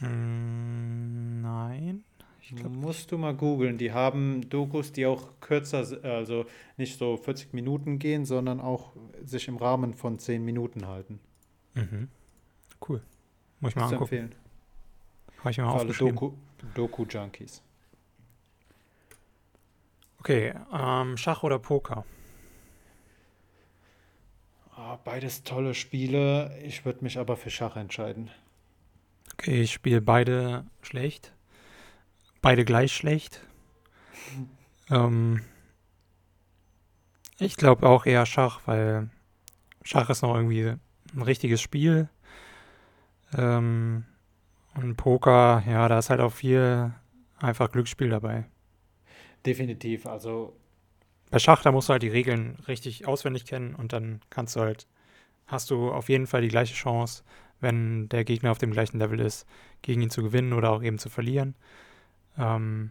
Mm, 0.00 1.40
nein. 1.40 2.04
Ich 2.42 2.54
glaube 2.54 2.76
Musst 2.76 3.10
du 3.10 3.18
mal 3.18 3.34
googeln. 3.34 3.76
Die 3.76 3.90
haben 3.92 4.48
Dokus, 4.48 4.92
die 4.92 5.04
auch 5.06 5.30
kürzer, 5.40 5.84
also 6.04 6.44
nicht 6.76 6.96
so 6.98 7.16
40 7.16 7.52
Minuten 7.54 7.98
gehen, 7.98 8.24
sondern 8.24 8.60
auch 8.60 8.92
sich 9.24 9.48
im 9.48 9.56
Rahmen 9.56 9.94
von 9.94 10.18
10 10.20 10.44
Minuten 10.44 10.86
halten. 10.86 11.18
Mhm. 11.74 12.08
Cool. 12.88 13.02
Muss 13.60 13.70
ich 13.70 13.76
mal 13.76 13.88
zu 13.88 13.94
angucken. 13.94 14.02
empfehlen. 14.14 14.34
Habe 15.38 15.50
ich 15.50 15.58
mir 15.58 15.64
mal 15.64 15.70
Für 15.72 15.78
alle 15.80 15.90
aufgeschrieben. 15.90 16.16
Doku- 16.18 16.34
Doku-Junkies. 16.74 17.62
Okay, 20.26 20.54
ähm, 20.72 21.16
Schach 21.16 21.44
oder 21.44 21.60
Poker? 21.60 22.04
Ah, 24.74 24.98
beides 25.04 25.44
tolle 25.44 25.72
Spiele. 25.72 26.58
Ich 26.64 26.84
würde 26.84 27.04
mich 27.04 27.16
aber 27.16 27.36
für 27.36 27.48
Schach 27.48 27.76
entscheiden. 27.76 28.28
Okay, 29.34 29.62
ich 29.62 29.72
spiele 29.72 30.00
beide 30.00 30.66
schlecht. 30.82 31.32
Beide 32.42 32.64
gleich 32.64 32.92
schlecht. 32.92 33.40
Ähm, 34.90 35.44
ich 37.38 37.56
glaube 37.56 37.88
auch 37.88 38.04
eher 38.04 38.26
Schach, 38.26 38.62
weil 38.66 39.08
Schach 39.84 40.10
ist 40.10 40.22
noch 40.22 40.34
irgendwie 40.34 40.74
ein 41.14 41.22
richtiges 41.22 41.62
Spiel. 41.62 42.08
Ähm, 43.38 44.06
und 44.74 44.96
Poker, 44.96 45.62
ja, 45.68 45.86
da 45.88 46.00
ist 46.00 46.10
halt 46.10 46.18
auch 46.18 46.32
viel 46.32 46.92
einfach 47.38 47.70
Glücksspiel 47.70 48.10
dabei. 48.10 48.46
Definitiv. 49.46 50.06
Also 50.06 50.54
Bei 51.30 51.38
Schach, 51.38 51.62
da 51.62 51.72
musst 51.72 51.88
du 51.88 51.92
halt 51.92 52.02
die 52.02 52.08
Regeln 52.08 52.56
richtig 52.68 53.06
auswendig 53.06 53.44
kennen 53.46 53.74
und 53.74 53.92
dann 53.92 54.20
kannst 54.30 54.56
du 54.56 54.60
halt, 54.60 54.86
hast 55.46 55.70
du 55.70 55.90
auf 55.90 56.08
jeden 56.08 56.26
Fall 56.26 56.42
die 56.42 56.48
gleiche 56.48 56.74
Chance, 56.74 57.22
wenn 57.60 58.08
der 58.10 58.24
Gegner 58.24 58.50
auf 58.50 58.58
dem 58.58 58.70
gleichen 58.72 58.98
Level 58.98 59.20
ist, 59.20 59.46
gegen 59.82 60.02
ihn 60.02 60.10
zu 60.10 60.22
gewinnen 60.22 60.52
oder 60.52 60.70
auch 60.72 60.82
eben 60.82 60.98
zu 60.98 61.08
verlieren. 61.08 61.54
Ähm, 62.38 62.90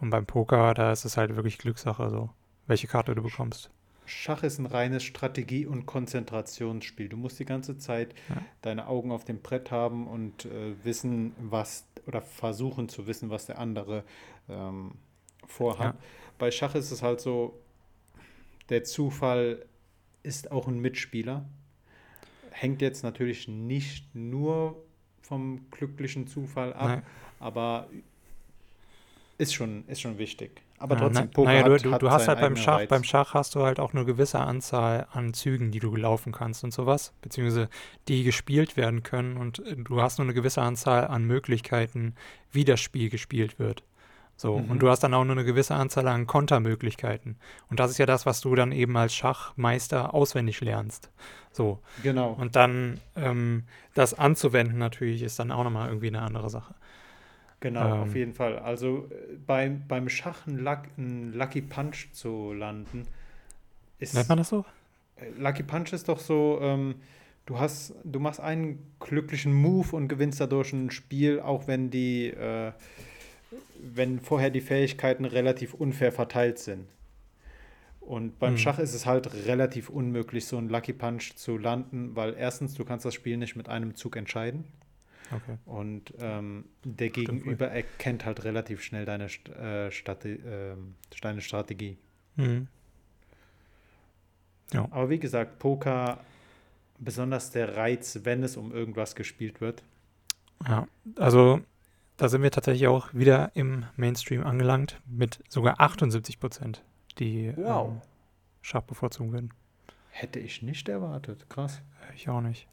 und 0.00 0.10
beim 0.10 0.26
Poker, 0.26 0.74
da 0.74 0.90
ist 0.92 1.04
es 1.04 1.16
halt 1.16 1.36
wirklich 1.36 1.58
Glückssache, 1.58 2.10
so, 2.10 2.30
welche 2.66 2.88
Karte 2.88 3.14
du 3.14 3.22
bekommst. 3.22 3.70
Schach 4.04 4.42
ist 4.42 4.58
ein 4.58 4.66
reines 4.66 5.04
Strategie- 5.04 5.64
und 5.66 5.86
Konzentrationsspiel. 5.86 7.08
Du 7.08 7.16
musst 7.16 7.38
die 7.38 7.44
ganze 7.44 7.78
Zeit 7.78 8.14
Ja. 8.28 8.42
deine 8.60 8.88
Augen 8.88 9.12
auf 9.12 9.24
dem 9.24 9.40
Brett 9.40 9.70
haben 9.70 10.08
und 10.08 10.44
äh, 10.46 10.74
wissen, 10.84 11.32
was 11.38 11.86
oder 12.06 12.20
versuchen 12.20 12.88
zu 12.88 13.06
wissen, 13.06 13.30
was 13.30 13.46
der 13.46 13.58
andere 13.60 14.02
ähm, 14.48 14.96
vorhat. 15.46 15.94
Ja. 15.94 16.00
Bei 16.38 16.50
Schach 16.50 16.74
ist 16.74 16.90
es 16.90 17.02
halt 17.02 17.20
so, 17.20 17.60
der 18.68 18.84
Zufall 18.84 19.64
ist 20.22 20.50
auch 20.50 20.68
ein 20.68 20.78
Mitspieler. 20.78 21.44
Hängt 22.50 22.82
jetzt 22.82 23.02
natürlich 23.02 23.48
nicht 23.48 24.14
nur 24.14 24.82
vom 25.20 25.70
glücklichen 25.70 26.26
Zufall 26.26 26.72
ab, 26.74 26.88
Nein. 26.88 27.02
aber 27.40 27.88
ist 29.38 29.54
schon, 29.54 29.84
ist 29.88 30.00
schon 30.00 30.18
wichtig. 30.18 30.62
Aber 30.78 30.96
trotzdem, 30.96 31.30
Poker 31.30 31.48
naja, 31.48 31.62
du, 31.62 31.74
hat, 31.74 31.84
du, 31.84 31.98
du 32.06 32.10
hast 32.10 32.26
halt 32.26 32.40
beim 32.40 32.56
Schach, 32.56 32.78
Reiz. 32.78 32.88
beim 32.88 33.04
Schach 33.04 33.34
hast 33.34 33.54
du 33.54 33.62
halt 33.62 33.78
auch 33.78 33.94
eine 33.94 34.04
gewisse 34.04 34.40
Anzahl 34.40 35.06
an 35.12 35.32
Zügen, 35.32 35.70
die 35.70 35.78
du 35.78 35.94
laufen 35.94 36.32
kannst 36.32 36.64
und 36.64 36.72
sowas, 36.72 37.12
beziehungsweise 37.22 37.68
die 38.08 38.24
gespielt 38.24 38.76
werden 38.76 39.04
können 39.04 39.36
und 39.36 39.60
äh, 39.60 39.76
du 39.76 40.02
hast 40.02 40.18
nur 40.18 40.26
eine 40.26 40.34
gewisse 40.34 40.60
Anzahl 40.60 41.06
an 41.06 41.24
Möglichkeiten, 41.24 42.16
wie 42.50 42.64
das 42.64 42.80
Spiel 42.80 43.10
gespielt 43.10 43.60
wird. 43.60 43.84
So, 44.36 44.58
Mhm. 44.58 44.70
und 44.70 44.78
du 44.80 44.88
hast 44.88 45.00
dann 45.00 45.14
auch 45.14 45.24
nur 45.24 45.36
eine 45.36 45.44
gewisse 45.44 45.74
Anzahl 45.74 46.08
an 46.08 46.26
Kontermöglichkeiten. 46.26 47.36
Und 47.70 47.78
das 47.78 47.90
ist 47.90 47.98
ja 47.98 48.06
das, 48.06 48.26
was 48.26 48.40
du 48.40 48.54
dann 48.54 48.72
eben 48.72 48.96
als 48.96 49.14
Schachmeister 49.14 50.14
auswendig 50.14 50.60
lernst. 50.60 51.10
So, 51.52 51.78
Genau. 52.02 52.32
und 52.32 52.56
dann 52.56 52.98
ähm, 53.14 53.64
das 53.94 54.14
anzuwenden 54.14 54.78
natürlich 54.78 55.22
ist 55.22 55.38
dann 55.38 55.52
auch 55.52 55.62
nochmal 55.64 55.88
irgendwie 55.88 56.08
eine 56.08 56.22
andere 56.22 56.50
Sache. 56.50 56.74
Genau, 57.60 57.84
Ähm. 57.84 58.02
auf 58.02 58.14
jeden 58.16 58.32
Fall. 58.34 58.58
Also 58.58 59.08
äh, 59.10 59.36
beim, 59.46 59.86
beim 59.86 60.08
Schach 60.08 60.46
einen, 60.48 60.58
Luck, 60.58 60.80
einen 60.98 61.32
Lucky 61.34 61.60
Punch 61.62 62.10
zu 62.12 62.52
landen, 62.52 63.06
ist. 64.00 64.14
Nennt 64.14 64.28
man 64.28 64.38
das 64.38 64.48
so? 64.48 64.64
äh, 65.16 65.28
Lucky 65.38 65.62
Punch 65.62 65.92
ist 65.92 66.08
doch 66.08 66.18
so, 66.18 66.58
ähm, 66.60 66.96
du 67.46 67.60
hast, 67.60 67.94
du 68.02 68.18
machst 68.18 68.40
einen 68.40 68.90
glücklichen 68.98 69.52
Move 69.54 69.94
und 69.94 70.08
gewinnst 70.08 70.40
dadurch 70.40 70.72
ein 70.72 70.90
Spiel, 70.90 71.38
auch 71.38 71.68
wenn 71.68 71.90
die, 71.90 72.28
äh, 72.28 72.72
wenn 73.80 74.20
vorher 74.20 74.50
die 74.50 74.60
Fähigkeiten 74.60 75.24
relativ 75.24 75.74
unfair 75.74 76.12
verteilt 76.12 76.58
sind. 76.58 76.86
Und 78.00 78.38
beim 78.38 78.52
Hm. 78.52 78.58
Schach 78.58 78.78
ist 78.78 78.94
es 78.94 79.06
halt 79.06 79.32
relativ 79.46 79.88
unmöglich, 79.88 80.46
so 80.46 80.56
einen 80.58 80.68
Lucky 80.68 80.92
Punch 80.92 81.36
zu 81.36 81.56
landen, 81.56 82.16
weil 82.16 82.34
erstens, 82.34 82.74
du 82.74 82.84
kannst 82.84 83.04
das 83.04 83.14
Spiel 83.14 83.36
nicht 83.36 83.54
mit 83.54 83.68
einem 83.68 83.94
Zug 83.94 84.16
entscheiden. 84.16 84.64
Okay. 85.30 85.56
Und 85.64 86.12
ähm, 86.20 86.64
der 86.84 87.08
Stimmt 87.08 87.28
wohl. 87.28 87.34
Gegenüber 87.36 87.68
erkennt 87.68 88.24
halt 88.24 88.44
relativ 88.44 88.82
schnell 88.82 89.04
deine, 89.04 89.26
äh, 89.26 89.90
Strate 89.90 90.28
ähm, 90.28 90.94
deine 91.20 91.40
Strategie. 91.40 91.96
Mhm. 92.36 92.68
Aber 94.74 95.10
wie 95.10 95.18
gesagt, 95.18 95.58
Poker, 95.58 96.20
besonders 96.98 97.50
der 97.50 97.76
Reiz, 97.76 98.20
wenn 98.24 98.42
es 98.42 98.56
um 98.56 98.72
irgendwas 98.72 99.14
gespielt 99.14 99.60
wird. 99.60 99.82
Ja, 100.66 100.86
also 101.16 101.60
da 102.16 102.28
sind 102.28 102.42
wir 102.42 102.50
tatsächlich 102.50 102.86
auch 102.88 103.12
wieder 103.14 103.50
im 103.54 103.84
Mainstream 103.96 104.44
angelangt 104.44 105.00
mit 105.06 105.40
sogar 105.48 105.80
78 105.80 106.38
Prozent, 106.38 106.82
die 107.18 107.52
Wow. 107.56 107.88
ähm, 107.90 108.00
Schach 108.60 108.82
bevorzugen 108.82 109.32
würden. 109.32 109.52
Hätte 110.10 110.38
ich 110.38 110.62
nicht 110.62 110.88
erwartet. 110.88 111.46
Krass. 111.48 111.80
Ich 112.14 112.28
auch 112.28 112.40
nicht. 112.40 112.68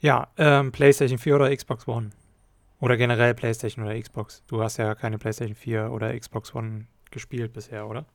Ja, 0.00 0.28
ähm, 0.36 0.72
PlayStation 0.72 1.18
4 1.18 1.36
oder 1.36 1.54
Xbox 1.54 1.86
One? 1.86 2.10
Oder 2.80 2.96
generell 2.96 3.34
PlayStation 3.34 3.84
oder 3.84 3.98
Xbox? 4.00 4.42
Du 4.48 4.60
hast 4.62 4.78
ja 4.78 4.94
keine 4.96 5.18
PlayStation 5.18 5.54
4 5.54 5.92
oder 5.92 6.18
Xbox 6.18 6.52
One 6.54 6.86
gespielt 7.12 7.52
bisher, 7.52 7.86
oder? 7.86 8.06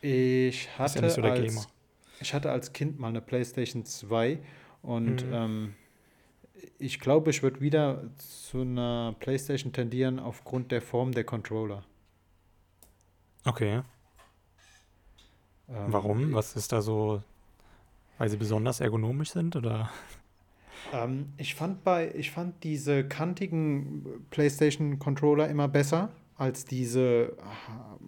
Ich 0.00 0.68
hatte, 0.78 1.00
ja 1.02 1.08
so 1.10 1.20
als, 1.22 1.68
ich 2.20 2.32
hatte 2.32 2.50
als 2.50 2.72
Kind 2.72 2.98
mal 2.98 3.08
eine 3.08 3.20
PlayStation 3.20 3.84
2 3.84 4.38
und 4.80 5.26
Mhm. 5.26 5.32
ähm, 5.34 5.74
ich 6.78 7.00
glaube, 7.00 7.30
ich 7.30 7.42
würde 7.42 7.60
wieder 7.60 8.02
zu 8.16 8.62
einer 8.62 9.14
PlayStation 9.20 9.72
tendieren 9.72 10.18
aufgrund 10.18 10.72
der 10.72 10.82
Form 10.82 11.12
der 11.12 11.24
Controller. 11.24 11.84
Okay. 13.46 13.82
Ähm, 15.68 15.92
Warum? 15.92 16.32
Was 16.34 16.56
ist 16.56 16.72
da 16.72 16.82
so, 16.82 17.22
weil 18.18 18.28
sie 18.30 18.36
besonders 18.36 18.80
ergonomisch 18.80 19.30
sind 19.32 19.56
oder? 19.56 19.90
Ähm, 20.92 21.32
ich 21.36 21.54
fand 21.54 21.84
bei, 21.84 22.12
ich 22.14 22.30
fand 22.30 22.62
diese 22.64 23.06
kantigen 23.06 24.26
PlayStation 24.30 24.98
Controller 24.98 25.48
immer 25.48 25.68
besser 25.68 26.10
als 26.36 26.64
diese 26.64 27.36
ha- 27.42 27.98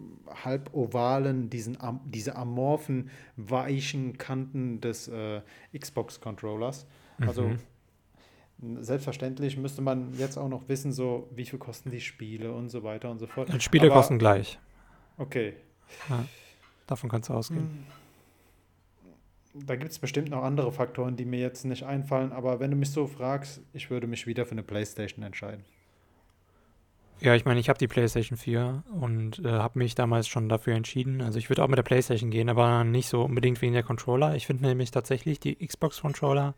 halb 0.45 0.73
ovalen, 0.73 1.49
diesen, 1.49 1.77
diese 2.05 2.35
amorphen, 2.37 3.09
weichen 3.35 4.17
Kanten 4.17 4.79
des 4.79 5.07
äh, 5.09 5.41
Xbox 5.77 6.21
Controllers. 6.21 6.87
Also 7.25 7.43
Mhm. 7.43 7.59
Selbstverständlich 8.81 9.57
müsste 9.57 9.81
man 9.81 10.13
jetzt 10.17 10.37
auch 10.37 10.47
noch 10.49 10.67
wissen, 10.69 10.91
so 10.91 11.27
wie 11.35 11.45
viel 11.45 11.59
kosten 11.59 11.91
die 11.91 12.01
Spiele 12.01 12.51
und 12.53 12.69
so 12.69 12.83
weiter 12.83 13.09
und 13.09 13.19
so 13.19 13.27
fort. 13.27 13.51
Die 13.51 13.59
Spiele 13.59 13.85
Aber- 13.87 13.95
kosten 13.95 14.19
gleich. 14.19 14.59
Okay. 15.17 15.53
Davon 16.87 17.09
kannst 17.09 17.29
du 17.29 17.33
ausgehen. 17.33 17.85
Da 19.53 19.75
gibt 19.75 19.91
es 19.91 19.99
bestimmt 19.99 20.29
noch 20.29 20.43
andere 20.43 20.71
Faktoren, 20.71 21.17
die 21.17 21.25
mir 21.25 21.39
jetzt 21.39 21.65
nicht 21.65 21.83
einfallen, 21.83 22.31
aber 22.31 22.59
wenn 22.61 22.71
du 22.71 22.77
mich 22.77 22.91
so 22.91 23.05
fragst, 23.07 23.61
ich 23.73 23.89
würde 23.89 24.07
mich 24.07 24.25
wieder 24.25 24.45
für 24.45 24.51
eine 24.53 24.63
PlayStation 24.63 25.23
entscheiden. 25.25 25.65
Ja, 27.19 27.35
ich 27.35 27.45
meine, 27.45 27.59
ich 27.59 27.69
habe 27.69 27.77
die 27.77 27.87
PlayStation 27.87 28.35
4 28.37 28.83
und 28.99 29.39
äh, 29.45 29.49
habe 29.49 29.77
mich 29.77 29.93
damals 29.93 30.27
schon 30.27 30.49
dafür 30.49 30.73
entschieden. 30.73 31.21
Also 31.21 31.37
ich 31.37 31.49
würde 31.49 31.63
auch 31.63 31.67
mit 31.67 31.77
der 31.77 31.83
PlayStation 31.83 32.31
gehen, 32.31 32.49
aber 32.49 32.83
nicht 32.83 33.09
so 33.09 33.21
unbedingt 33.23 33.61
wegen 33.61 33.73
der 33.73 33.83
Controller. 33.83 34.35
Ich 34.35 34.47
finde 34.47 34.65
nämlich 34.65 34.89
tatsächlich 34.89 35.39
die 35.39 35.55
Xbox-Controller 35.55 36.55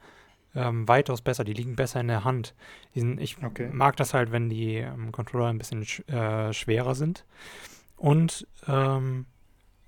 ähm, 0.55 0.87
weitaus 0.87 1.21
besser. 1.21 1.43
Die 1.43 1.53
liegen 1.53 1.75
besser 1.75 1.99
in 2.01 2.07
der 2.07 2.23
Hand. 2.23 2.53
Sind, 2.93 3.19
ich 3.19 3.37
Okay. 3.43 3.69
mag 3.71 3.95
das 3.97 4.13
halt, 4.13 4.31
wenn 4.31 4.49
die 4.49 4.75
ähm, 4.75 5.11
Controller 5.11 5.47
ein 5.47 5.57
bisschen 5.57 5.85
sch 5.85 6.01
äh, 6.09 6.53
schwerer 6.53 6.95
sind. 6.95 7.25
Und 7.97 8.47
ähm, 8.67 9.25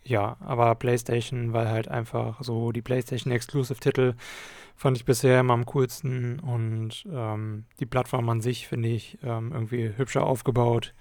ja, 0.03 0.37
aber 0.39 0.75
PlayStation, 0.75 1.53
weil 1.53 1.67
halt 1.69 1.87
einfach 1.87 2.41
so 2.43 2.71
die 2.71 2.81
PlayStation 2.83 3.33
Exclusive-Titel 3.33 4.13
fand 4.75 4.97
ich 4.97 5.05
bisher 5.05 5.39
immer 5.39 5.53
am 5.53 5.65
coolsten 5.65 6.39
und 6.39 7.05
ähm, 7.11 7.65
die 7.79 7.85
Plattform 7.85 8.29
an 8.29 8.41
sich 8.41 8.67
finde 8.67 8.89
ich 8.89 9.17
ähm, 9.23 9.51
irgendwie 9.51 9.97
hübscher 9.97 10.23
aufgebaut. 10.25 10.93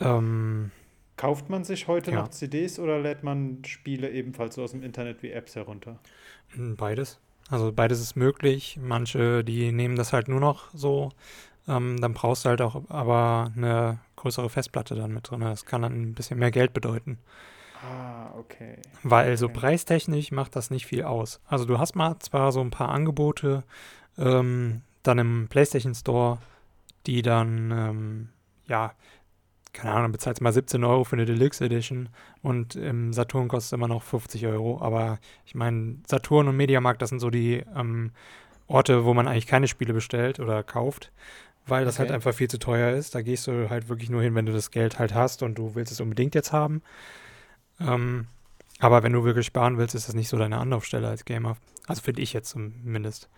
Ähm, 0.00 0.70
Kauft 1.16 1.50
man 1.50 1.64
sich 1.64 1.86
heute 1.86 2.12
Ja. 2.12 2.22
noch 2.22 2.28
CDs 2.28 2.78
oder 2.78 2.98
lädt 2.98 3.22
man 3.22 3.62
Spiele 3.64 4.10
ebenfalls 4.10 4.54
so 4.56 4.62
aus 4.62 4.72
dem 4.72 4.82
Internet 4.82 5.22
wie 5.22 5.30
Apps 5.30 5.54
herunter? 5.54 5.98
beides. 6.76 7.18
Also 7.50 7.72
beides 7.72 8.00
ist 8.00 8.16
möglich. 8.16 8.78
Manche, 8.80 9.44
die 9.44 9.72
nehmen 9.72 9.96
das 9.96 10.12
halt 10.12 10.28
nur 10.28 10.40
noch 10.40 10.70
so. 10.72 11.10
Ähm, 11.68 12.00
dann 12.00 12.14
brauchst 12.14 12.44
du 12.44 12.48
halt 12.50 12.62
auch 12.62 12.82
aber 12.88 13.52
eine 13.56 13.98
größere 14.16 14.48
Festplatte 14.50 14.94
dann 14.94 15.12
mit 15.12 15.30
drin. 15.30 15.40
Das 15.40 15.64
kann 15.66 15.82
dann 15.82 16.00
ein 16.00 16.14
bisschen 16.14 16.38
mehr 16.38 16.50
Geld 16.50 16.72
bedeuten. 16.72 17.18
Ah, 17.82 18.32
okay. 18.38 18.78
Weil 19.02 19.36
so 19.36 19.46
Okay. 19.46 19.54
preistechnisch 19.58 20.32
macht 20.32 20.54
das 20.56 20.70
nicht 20.70 20.86
viel 20.86 21.04
aus. 21.04 21.40
Also 21.46 21.64
du 21.64 21.78
hast 21.78 21.96
mal 21.96 22.18
zwar 22.18 22.52
so 22.52 22.60
ein 22.60 22.70
paar 22.70 22.90
Angebote 22.90 23.64
ähm, 24.18 24.82
dann 25.02 25.18
im 25.18 25.48
PlayStation 25.48 25.94
Store, 25.94 26.38
die 27.06 27.22
dann, 27.22 27.70
ähm, 27.70 28.28
ja, 28.66 28.92
keine 29.72 29.92
Ahnung, 29.92 30.12
bezahlst 30.12 30.40
mal 30.42 30.52
17 30.52 30.82
Euro 30.84 31.04
für 31.04 31.16
eine 31.16 31.26
Deluxe 31.26 31.64
Edition 31.64 32.08
und 32.42 32.76
im 32.76 33.12
Saturn 33.12 33.48
kostet 33.48 33.74
immer 33.76 33.88
noch 33.88 34.02
50 34.02 34.46
Euro. 34.46 34.80
Aber 34.80 35.18
ich 35.46 35.54
meine, 35.54 35.96
Saturn 36.06 36.48
und 36.48 36.56
Mediamarkt, 36.56 37.02
das 37.02 37.10
sind 37.10 37.20
so 37.20 37.30
die 37.30 37.64
ähm, 37.76 38.12
Orte, 38.66 39.04
wo 39.04 39.14
man 39.14 39.28
eigentlich 39.28 39.46
keine 39.46 39.68
Spiele 39.68 39.92
bestellt 39.94 40.40
oder 40.40 40.62
kauft, 40.62 41.12
weil 41.66 41.84
das 41.84 41.98
halt 41.98 42.10
Okay. 42.10 42.14
einfach 42.16 42.34
viel 42.34 42.48
zu 42.48 42.58
teuer 42.58 42.92
ist. 42.96 43.14
Da 43.14 43.22
gehst 43.22 43.46
du 43.46 43.70
halt 43.70 43.88
wirklich 43.88 44.10
nur 44.10 44.22
hin, 44.22 44.34
wenn 44.34 44.46
du 44.46 44.52
das 44.52 44.70
Geld 44.70 44.98
halt 44.98 45.14
hast 45.14 45.42
und 45.42 45.56
du 45.56 45.74
willst 45.74 45.92
es 45.92 46.00
unbedingt 46.00 46.34
jetzt 46.34 46.52
haben. 46.52 46.82
Ähm, 47.80 48.26
aber 48.78 49.02
wenn 49.02 49.12
du 49.12 49.24
wirklich 49.24 49.46
sparen 49.46 49.78
willst, 49.78 49.94
ist 49.94 50.08
das 50.08 50.14
nicht 50.14 50.28
so 50.28 50.38
deine 50.38 50.58
Anlaufstelle 50.58 51.08
als 51.08 51.24
Gamer. 51.24 51.56
Also 51.86 52.02
finde 52.02 52.22
ich 52.22 52.32
jetzt 52.32 52.50
zumindest. 52.50 53.28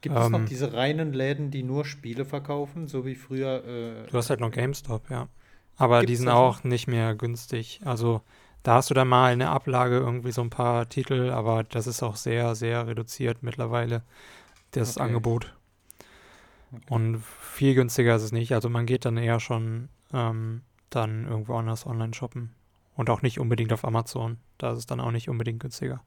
Gibt 0.00 0.18
es 0.18 0.28
noch 0.30 0.40
Ähm, 0.40 0.46
diese 0.46 0.72
reinen 0.72 1.12
Läden, 1.12 1.50
die 1.50 1.62
nur 1.62 1.84
Spiele 1.84 2.24
verkaufen, 2.24 2.88
so 2.88 3.06
wie 3.06 3.14
früher? 3.14 3.64
Äh, 3.64 4.10
Du 4.10 4.18
hast 4.18 4.30
halt 4.30 4.40
noch 4.40 4.50
GameStop, 4.50 5.10
ja. 5.10 5.28
Aber 5.76 6.00
die 6.00 6.06
Gibt's 6.06 6.18
sind 6.18 6.26
das 6.26 6.34
noch? 6.34 6.58
auch 6.60 6.64
nicht 6.64 6.86
mehr 6.86 7.14
günstig. 7.14 7.80
Also 7.84 8.22
da 8.62 8.74
hast 8.74 8.90
du 8.90 8.94
dann 8.94 9.08
mal 9.08 9.32
in 9.32 9.40
der 9.40 9.50
Ablage 9.50 9.96
irgendwie 9.96 10.32
so 10.32 10.40
ein 10.42 10.50
paar 10.50 10.88
Titel, 10.88 11.30
aber 11.30 11.64
das 11.64 11.86
ist 11.86 12.02
auch 12.02 12.16
sehr, 12.16 12.54
sehr 12.54 12.86
reduziert 12.86 13.42
mittlerweile, 13.42 14.02
das 14.72 14.96
Okay. 14.96 15.06
Angebot. 15.06 15.54
Okay. 16.72 16.84
Und 16.88 17.22
viel 17.40 17.74
günstiger 17.74 18.16
ist 18.16 18.22
es 18.22 18.32
nicht. 18.32 18.52
Also 18.54 18.68
man 18.68 18.86
geht 18.86 19.04
dann 19.04 19.16
eher 19.16 19.40
schon 19.40 19.88
ähm, 20.12 20.62
dann 20.90 21.26
irgendwo 21.26 21.56
anders 21.56 21.86
online 21.86 22.14
shoppen. 22.14 22.54
Und 22.94 23.08
auch 23.10 23.22
nicht 23.22 23.38
unbedingt 23.40 23.72
auf 23.72 23.84
Amazon. 23.84 24.38
Da 24.58 24.72
ist 24.72 24.78
es 24.78 24.86
dann 24.86 25.00
auch 25.00 25.10
nicht 25.10 25.28
unbedingt 25.28 25.60
günstiger. 25.60 26.02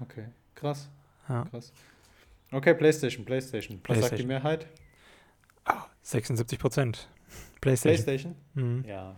okay, 0.00 0.26
krass, 0.54 0.88
Ja. 1.28 1.44
krass. 1.50 1.72
Okay, 2.52 2.74
PlayStation, 2.74 3.24
PlayStation. 3.24 3.80
Was 3.86 4.00
sagt 4.00 4.18
die. 4.18 4.24
Mehrheit? 4.26 4.66
Ah, 5.64 5.84
76 6.02 6.58
Prozent. 6.58 7.08
PlayStation. 7.62 8.04
PlayStation? 8.04 8.34
Mhm. 8.54 8.84
Ja, 8.86 9.16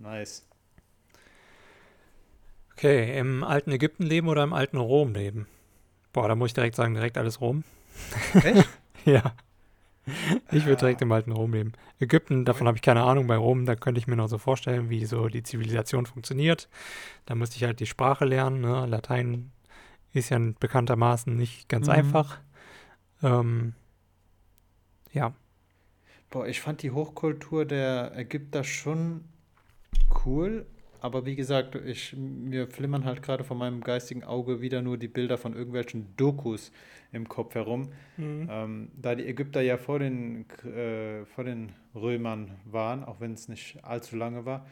nice. 0.00 0.46
Okay, 2.72 3.18
im 3.18 3.42
alten 3.42 3.72
Ägypten 3.72 4.02
leben 4.04 4.28
oder 4.28 4.42
im 4.44 4.52
alten 4.52 4.76
Rom 4.76 5.14
leben? 5.14 5.46
Boah, 6.12 6.28
da 6.28 6.34
muss 6.34 6.50
ich 6.50 6.54
direkt 6.54 6.76
sagen, 6.76 6.94
direkt 6.94 7.16
alles 7.18 7.40
Rom. 7.40 7.64
Echt? 8.34 8.68
Ja. 9.04 9.34
Ich 10.50 10.64
würde 10.66 10.76
direkt 10.80 11.00
Ah. 11.00 11.04
im 11.04 11.12
alten 11.12 11.30
Rom 11.30 11.52
leben. 11.52 11.72
Ägypten, 12.00 12.44
davon 12.44 12.66
habe 12.66 12.76
ich 12.76 12.82
keine 12.82 13.04
Ahnung. 13.04 13.28
Bei 13.28 13.36
Rom, 13.36 13.66
da 13.66 13.76
könnte 13.76 14.00
ich 14.00 14.08
mir 14.08 14.16
noch 14.16 14.26
so 14.28 14.36
vorstellen, 14.38 14.90
wie 14.90 15.04
so 15.04 15.28
die 15.28 15.44
Zivilisation 15.44 16.06
funktioniert. 16.06 16.68
Da 17.24 17.36
müsste 17.36 17.56
ich 17.56 17.62
halt 17.62 17.78
die 17.78 17.86
Sprache 17.86 18.24
lernen. 18.24 18.60
Ne? 18.62 18.86
Latein 18.86 19.52
ist 20.12 20.30
ja 20.30 20.38
bekanntermaßen 20.58 21.36
nicht 21.36 21.68
ganz 21.68 21.86
Mhm. 21.86 21.92
einfach. 21.92 22.38
Ähm, 23.22 23.74
ja, 25.12 25.32
Boah, 26.30 26.46
ich 26.46 26.60
fand 26.60 26.82
die 26.82 26.90
Hochkultur 26.90 27.64
der 27.64 28.12
Ägypter 28.16 28.64
schon 28.64 29.24
cool. 30.24 30.66
Aber 31.00 31.26
wie 31.26 31.36
gesagt, 31.36 31.74
ich, 31.74 32.16
mir 32.16 32.66
flimmern 32.66 33.04
halt 33.04 33.22
gerade 33.22 33.44
vor 33.44 33.56
meinem 33.56 33.80
geistigen 33.82 34.24
Auge 34.24 34.60
wieder 34.60 34.82
nur 34.82 34.96
die 34.98 35.08
Bilder 35.08 35.38
von 35.38 35.54
irgendwelchen 35.54 36.16
Dokus 36.16 36.72
im 37.12 37.28
Kopf 37.28 37.54
herum. 37.54 37.90
Mhm. 38.16 38.48
Ähm, 38.50 38.88
da 39.00 39.14
die 39.14 39.26
Ägypter 39.26 39.60
ja 39.60 39.76
vor 39.76 39.98
den, 39.98 40.46
äh, 40.64 41.24
vor 41.26 41.44
den 41.44 41.72
Römern 41.94 42.52
waren, 42.64 43.04
auch 43.04 43.20
wenn 43.20 43.34
es 43.34 43.48
nicht 43.48 43.84
allzu 43.84 44.16
lange 44.16 44.46
war. 44.46 44.66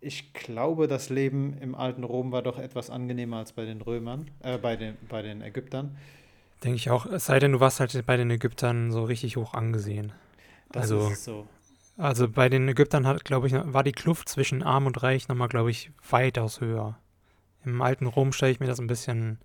Ich 0.00 0.32
glaube, 0.32 0.88
das 0.88 1.10
Leben 1.10 1.56
im 1.60 1.76
alten 1.76 2.02
Rom 2.02 2.32
war 2.32 2.42
doch 2.42 2.58
etwas 2.58 2.90
angenehmer 2.90 3.36
als 3.36 3.52
bei 3.52 3.64
den 3.64 3.80
Römern, 3.80 4.28
äh, 4.40 4.58
bei 4.58 4.74
den, 4.74 4.96
bei 5.08 5.22
den 5.22 5.42
Ägyptern. 5.42 5.96
Denke 6.64 6.76
ich 6.76 6.90
auch. 6.90 7.06
Es 7.06 7.26
sei 7.26 7.38
denn, 7.38 7.52
du 7.52 7.60
warst 7.60 7.80
halt 7.80 8.06
bei 8.06 8.16
den 8.16 8.30
Ägyptern 8.30 8.90
so 8.92 9.04
richtig 9.04 9.36
hoch 9.36 9.54
angesehen. 9.54 10.12
Das 10.70 10.82
Also- 10.82 11.08
ist 11.10 11.24
so. 11.24 11.46
Also 11.98 12.26
bei 12.28 12.48
den 12.48 12.66
Ägyptern 12.68 13.06
hat, 13.06 13.24
glaube 13.24 13.46
ich, 13.46 13.52
war 13.54 13.82
die 13.84 13.92
Kluft 13.92 14.28
zwischen 14.28 14.62
Arm 14.62 14.86
und 14.86 15.02
Reich 15.02 15.28
nochmal, 15.28 15.48
glaube 15.48 15.70
ich, 15.70 15.90
weitaus 16.08 16.60
höher. 16.60 16.98
Im 17.64 17.82
alten 17.82 18.06
Rom 18.06 18.32
stelle 18.32 18.50
ich 18.52 18.60
mir 18.60 18.66
das 18.66 18.80
ein 18.80 18.86
bisschen 18.86 19.38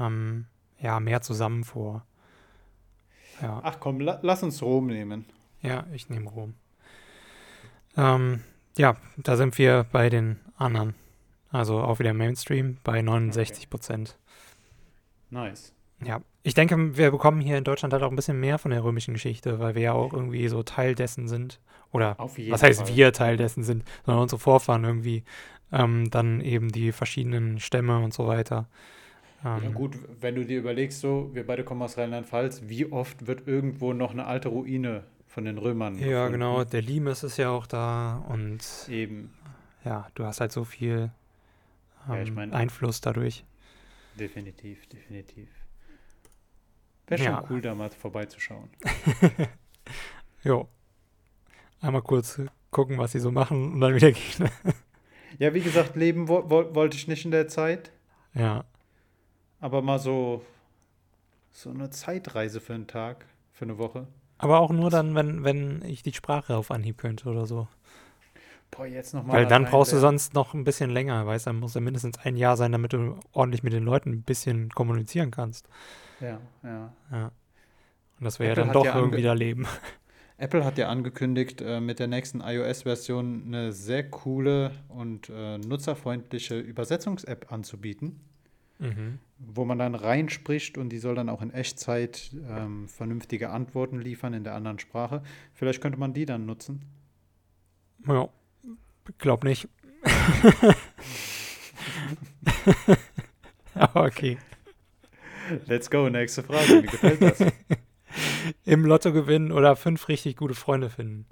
ähm, 0.00 0.46
ja, 0.80 0.98
mehr 0.98 1.20
zusammen 1.22 1.62
vor. 1.64 2.04
Ja, 3.40 3.60
Ach 3.62 3.76
komm, 3.78 4.00
la 4.00 4.18
lass 4.22 4.42
uns 4.42 4.60
Rom 4.60 4.88
nehmen. 4.88 5.24
ja, 5.62 5.86
ich 5.92 6.08
nehme 6.10 6.28
Rom. 6.30 6.54
Ähm, 7.96 8.42
ja, 8.76 8.96
da 9.16 9.36
sind 9.36 9.56
wir 9.58 9.86
bei 9.90 10.10
den 10.10 10.40
anderen. 10.56 10.94
Also 11.50 11.80
auch 11.80 12.00
wieder 12.00 12.12
Mainstream 12.12 12.78
bei 12.82 13.00
69 13.02 13.70
Prozent. 13.70 14.18
Nice. 15.30 15.72
Ja, 16.04 16.20
ich 16.44 16.54
denke, 16.54 16.96
wir 16.96 17.10
bekommen 17.10 17.40
hier 17.40 17.58
in 17.58 17.64
Deutschland 17.64 17.92
halt 17.92 18.02
auch 18.04 18.10
ein 18.10 18.16
bisschen 18.16 18.38
mehr 18.38 18.58
von 18.58 18.70
der 18.70 18.84
römischen 18.84 19.14
Geschichte, 19.14 19.58
weil 19.58 19.74
wir 19.74 19.82
ja 19.82 19.92
auch 19.94 20.12
irgendwie 20.12 20.46
so 20.48 20.62
Teil 20.62 20.94
dessen 20.94 21.26
sind. 21.26 21.58
Oder 21.90 22.16
was 22.18 22.62
heißt 22.62 22.82
Fall. 22.86 22.96
wir 22.96 23.12
Teil 23.12 23.36
dessen 23.36 23.64
sind, 23.64 23.84
sondern 24.04 24.22
unsere 24.22 24.38
Vorfahren 24.40 24.84
irgendwie. 24.84 25.24
Ähm, 25.72 26.10
dann 26.10 26.40
eben 26.40 26.70
die 26.70 26.92
verschiedenen 26.92 27.58
Stämme 27.58 27.98
und 27.98 28.14
so 28.14 28.28
weiter. 28.28 28.68
Ähm, 29.44 29.62
Ja 29.64 29.70
gut, 29.70 29.96
wenn 30.20 30.34
du 30.36 30.44
dir 30.44 30.58
überlegst, 30.58 31.00
so, 31.00 31.30
wir 31.32 31.46
beide 31.46 31.64
kommen 31.64 31.82
aus 31.82 31.98
Rheinland-Pfalz, 31.98 32.62
wie 32.66 32.92
oft 32.92 33.26
wird 33.26 33.48
irgendwo 33.48 33.92
noch 33.92 34.12
eine 34.12 34.26
alte 34.26 34.48
Ruine 34.50 35.04
von 35.26 35.44
den 35.46 35.58
Römern 35.58 35.98
Ja, 35.98 36.28
gefunden? 36.28 36.32
genau. 36.32 36.64
Der 36.64 36.82
Limes 36.82 37.24
ist 37.24 37.38
ja 37.38 37.50
auch 37.50 37.66
da 37.66 38.24
und 38.28 38.60
Eben, 38.88 39.30
ja, 39.84 40.06
du 40.14 40.24
hast 40.24 40.40
halt 40.40 40.52
so 40.52 40.64
viel 40.64 41.10
Ja, 42.08 42.20
ich 42.22 42.28
ähm, 42.28 42.34
mein- 42.34 42.52
Einfluss 42.52 43.00
dadurch. 43.00 43.44
definitiv, 44.14 44.86
definitiv. 44.88 45.48
Wäre 47.06 47.22
schon 47.22 47.32
Ja. 47.32 47.44
cool, 47.50 47.60
da 47.60 47.74
mal 47.74 47.90
vorbeizuschauen. 47.90 48.70
Jo. 50.42 50.68
Einmal 51.80 52.02
kurz 52.02 52.40
gucken, 52.70 52.98
was 52.98 53.12
sie 53.12 53.18
so 53.18 53.30
machen 53.30 53.72
und 53.74 53.80
dann 53.80 53.94
wieder 53.94 54.12
gehen. 54.12 54.50
Ja, 55.38 55.52
wie 55.52 55.62
gesagt, 55.62 55.96
leben 55.96 56.28
wo 56.28 56.48
wo 56.48 56.76
wollte 56.76 56.96
ich 56.96 57.08
nicht 57.08 57.24
in 57.24 57.32
der 57.32 57.48
Zeit, 57.48 57.90
ja. 58.34 58.62
aber 59.58 59.82
mal 59.82 59.98
so, 59.98 60.44
so 61.50 61.70
eine 61.70 61.90
Zeitreise 61.90 62.60
für 62.60 62.74
einen 62.74 62.86
Tag, 62.86 63.26
für 63.52 63.64
eine 63.64 63.76
Woche. 63.78 64.06
Aber 64.38 64.60
auch 64.60 64.70
nur 64.70 64.90
dann, 64.90 65.16
wenn, 65.16 65.42
wenn 65.42 65.82
ich 65.84 66.04
die 66.04 66.12
Sprache 66.12 66.56
auf 66.56 66.70
Anhieb 66.70 66.98
könnte 66.98 67.28
oder 67.28 67.46
so. 67.46 67.66
Boah, 68.70 68.86
jetzt 68.86 69.12
nochmal. 69.12 69.38
Weil 69.38 69.46
dann 69.46 69.64
brauchst 69.64 69.92
du 69.92 69.98
sonst 69.98 70.34
noch 70.34 70.54
ein 70.54 70.62
bisschen 70.62 70.90
länger, 70.90 71.26
weißt 71.26 71.46
du, 71.46 71.50
dann 71.50 71.58
muss 71.58 71.74
ja 71.74 71.80
mindestens 71.80 72.18
ein 72.18 72.36
Jahr 72.36 72.56
sein, 72.56 72.70
damit 72.70 72.92
du 72.92 73.18
ordentlich 73.32 73.64
mit 73.64 73.72
den 73.72 73.84
Leuten 73.84 74.10
ein 74.10 74.22
bisschen 74.22 74.70
kommunizieren 74.70 75.32
kannst. 75.32 75.68
Ja, 76.20 76.40
ja. 76.62 76.92
Ja. 77.10 77.32
Und 78.18 78.24
das 78.24 78.38
wäre 78.38 78.50
ja 78.50 78.54
dann 78.64 78.72
doch 78.72 78.84
ja 78.84 78.96
irgendwie 78.96 79.22
daneben. 79.22 79.66
Apple 80.36 80.64
hat 80.64 80.78
ja 80.78 80.88
angekündigt, 80.88 81.60
äh, 81.60 81.80
mit 81.80 81.98
der 82.00 82.08
nächsten 82.08 82.40
iOS-Version 82.40 83.44
eine 83.46 83.72
sehr 83.72 84.08
coole 84.10 84.72
und 84.88 85.30
äh, 85.30 85.58
nutzerfreundliche 85.58 86.58
Übersetzungs-App 86.58 87.52
anzubieten, 87.52 88.20
Mhm. 88.80 89.20
wo 89.38 89.64
man 89.64 89.78
dann 89.78 89.94
reinspricht 89.94 90.76
und 90.76 90.88
die 90.88 90.98
soll 90.98 91.14
dann 91.14 91.28
auch 91.28 91.42
in 91.42 91.52
Echtzeit 91.52 92.34
ähm, 92.48 92.88
vernünftige 92.88 93.50
Antworten 93.50 94.00
liefern 94.00 94.34
in 94.34 94.42
der 94.42 94.54
anderen 94.54 94.80
Sprache. 94.80 95.22
Vielleicht 95.52 95.80
könnte 95.80 95.98
man 95.98 96.12
die 96.12 96.26
dann 96.26 96.44
nutzen. 96.44 96.82
Ja, 98.06 98.28
glaub 99.18 99.44
nicht. 99.44 99.68
Okay. 103.94 104.38
Let's 105.66 105.90
go, 105.90 106.08
nächste 106.08 106.42
Frage. 106.42 106.74
Mir 106.76 106.82
gefällt 106.82 107.22
das. 107.22 107.40
Im 108.64 108.84
Lotto 108.84 109.12
gewinnen 109.12 109.52
oder 109.52 109.76
fünf 109.76 110.08
richtig 110.08 110.36
gute 110.36 110.54
Freunde 110.54 110.90
finden. 110.90 111.26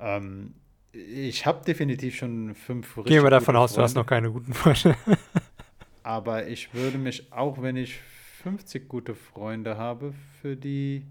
ähm, 0.00 0.54
ich 0.92 1.44
habe 1.44 1.64
definitiv 1.64 2.14
schon 2.16 2.54
fünf 2.54 2.94
Gehen 2.94 3.04
wir 3.06 3.14
richtig 3.14 3.30
davon 3.30 3.54
gute 3.54 3.64
aus, 3.64 3.72
du 3.74 3.82
hast 3.82 3.94
Freunde, 3.94 4.00
noch 4.00 4.06
keine 4.06 4.30
guten 4.30 4.54
Freunde. 4.54 4.96
Aber 6.04 6.46
ich 6.46 6.72
würde 6.72 6.98
mich, 6.98 7.32
auch 7.32 7.60
wenn 7.62 7.76
ich 7.76 7.98
50 8.42 8.88
gute 8.88 9.14
Freunde 9.14 9.76
habe, 9.76 10.14
für 10.40 10.56
die 10.56 11.04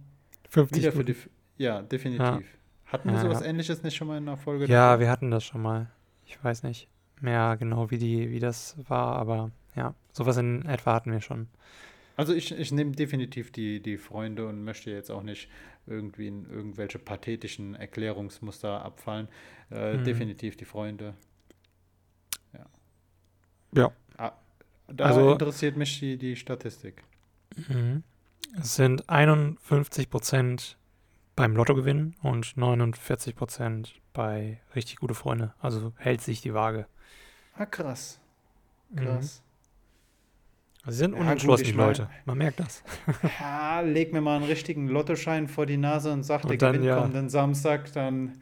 50 0.50 0.82
Wieder 0.82 0.92
für 0.94 1.00
gute. 1.00 1.14
die. 1.14 1.64
Ja, 1.64 1.82
definitiv. 1.82 2.46
Hatten 2.86 3.10
wir 3.10 3.16
Ja, 3.16 3.20
sowas 3.20 3.42
ja. 3.42 3.48
ähnliches 3.48 3.84
nicht 3.84 3.96
schon 3.96 4.08
mal 4.08 4.18
in 4.18 4.28
einer 4.28 4.38
Folge? 4.38 4.66
Ja, 4.68 4.92
davor? 4.92 5.00
wir 5.02 5.10
hatten 5.10 5.32
das 5.32 5.44
schon 5.44 5.62
mal. 5.62 5.90
Ich 6.26 6.42
weiß 6.44 6.64
nicht 6.64 6.88
mehr 7.20 7.58
genau, 7.58 7.90
wie, 7.92 7.98
die, 7.98 8.30
wie 8.30 8.40
das 8.40 8.78
war, 8.88 9.16
aber 9.16 9.52
ja, 9.76 9.96
sowas 10.14 10.38
in 10.38 10.66
etwa 10.66 10.94
hatten 10.94 11.12
wir 11.12 11.22
schon. 11.22 11.48
Also 12.16 12.34
ich, 12.34 12.52
ich 12.52 12.72
nehme 12.72 12.92
definitiv 12.92 13.52
die, 13.52 13.82
die 13.82 13.98
Freunde 13.98 14.48
und 14.48 14.64
möchte 14.64 14.92
jetzt 14.92 15.10
auch 15.12 15.24
nicht 15.24 15.50
irgendwie 15.88 16.28
in 16.28 16.48
irgendwelche 16.50 17.00
pathetischen 17.00 17.76
Erklärungsmuster 17.76 18.84
abfallen. 18.86 19.28
Äh, 19.72 19.98
Mhm. 19.98 20.04
Definitiv 20.04 20.56
die 20.56 20.66
Freunde. 20.66 21.16
Ja. 22.54 22.66
Ja. 23.76 23.92
Ah, 24.18 24.34
da 24.88 25.06
Also- 25.06 25.32
interessiert 25.34 25.76
mich 25.78 26.00
die, 26.00 26.18
die 26.18 26.36
Statistik. 26.36 27.04
Mhm. 27.68 28.04
Es 28.60 28.76
sind 28.76 29.10
51 29.10 30.10
Prozent 30.12 30.78
beim 31.36 31.56
Lottogewinn 31.56 32.14
und 32.22 32.56
49 32.56 33.36
Prozent 33.36 33.96
bei 34.14 34.60
richtig 34.76 34.98
gute 34.98 35.16
Freunde. 35.16 35.56
Also 35.60 35.94
hält 35.98 36.22
sich 36.22 36.42
die 36.42 36.54
Waage. 36.54 36.86
Ah, 37.56 37.66
krass. 37.66 38.20
Mhm. 38.92 38.98
Krass. 38.98 39.42
Also 39.42 39.53
sie 40.92 40.98
sind 40.98 41.12
Ja, 41.12 41.18
gut, 41.18 41.26
unentschlossen, 41.26 41.64
die 41.66 41.74
mein- 41.74 41.88
Leute. 41.88 42.10
Man 42.26 42.38
merkt 42.38 42.60
das. 42.60 42.84
Ja, 43.40 43.80
leg 43.82 44.12
mir 44.14 44.22
mal 44.22 44.38
einen 44.38 44.46
richtigen 44.46 44.88
Lottoschein 44.88 45.48
vor 45.48 45.66
die 45.66 45.78
Nase 45.78 46.12
und 46.12 46.24
sag, 46.24 46.42
der 46.44 46.52
Und 46.52 46.62
dann, 46.62 46.74
Gewinn 46.74 46.88
ja. 46.88 47.00
kommt 47.02 47.16
den 47.16 47.30
Samstag, 47.30 47.92
dann, 47.94 48.42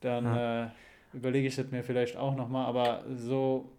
dann 0.00 0.26
äh, 0.26 0.68
überlege 1.12 1.48
ich 1.48 1.58
es 1.58 1.70
mir 1.70 1.82
vielleicht 1.82 2.16
auch 2.16 2.34
nochmal. 2.36 2.66
Aber 2.66 3.04
so, 3.16 3.70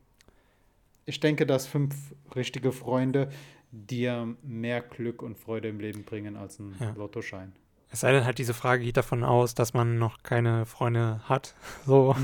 ich 1.05 1.19
denke, 1.19 1.45
dass 1.45 1.67
fünf 1.67 1.95
richtige 2.35 2.71
Freunde 2.71 3.29
dir 3.71 4.35
mehr 4.43 4.81
Glück 4.81 5.21
und 5.21 5.37
Freude 5.37 5.69
im 5.69 5.79
Leben 5.79 6.03
bringen 6.03 6.35
als 6.35 6.59
ein 6.59 6.75
Ja. 6.79 6.91
Lottoschein. 6.91 7.53
Es 7.89 8.01
sei 8.01 8.11
denn 8.13 8.25
halt, 8.25 8.37
diese 8.37 8.53
Frage 8.53 8.83
geht 8.83 8.95
davon 8.97 9.23
aus, 9.23 9.53
dass 9.53 9.73
man 9.73 9.97
noch 9.97 10.23
keine 10.23 10.65
Freunde 10.65 11.21
hat. 11.27 11.55
So. 11.85 12.15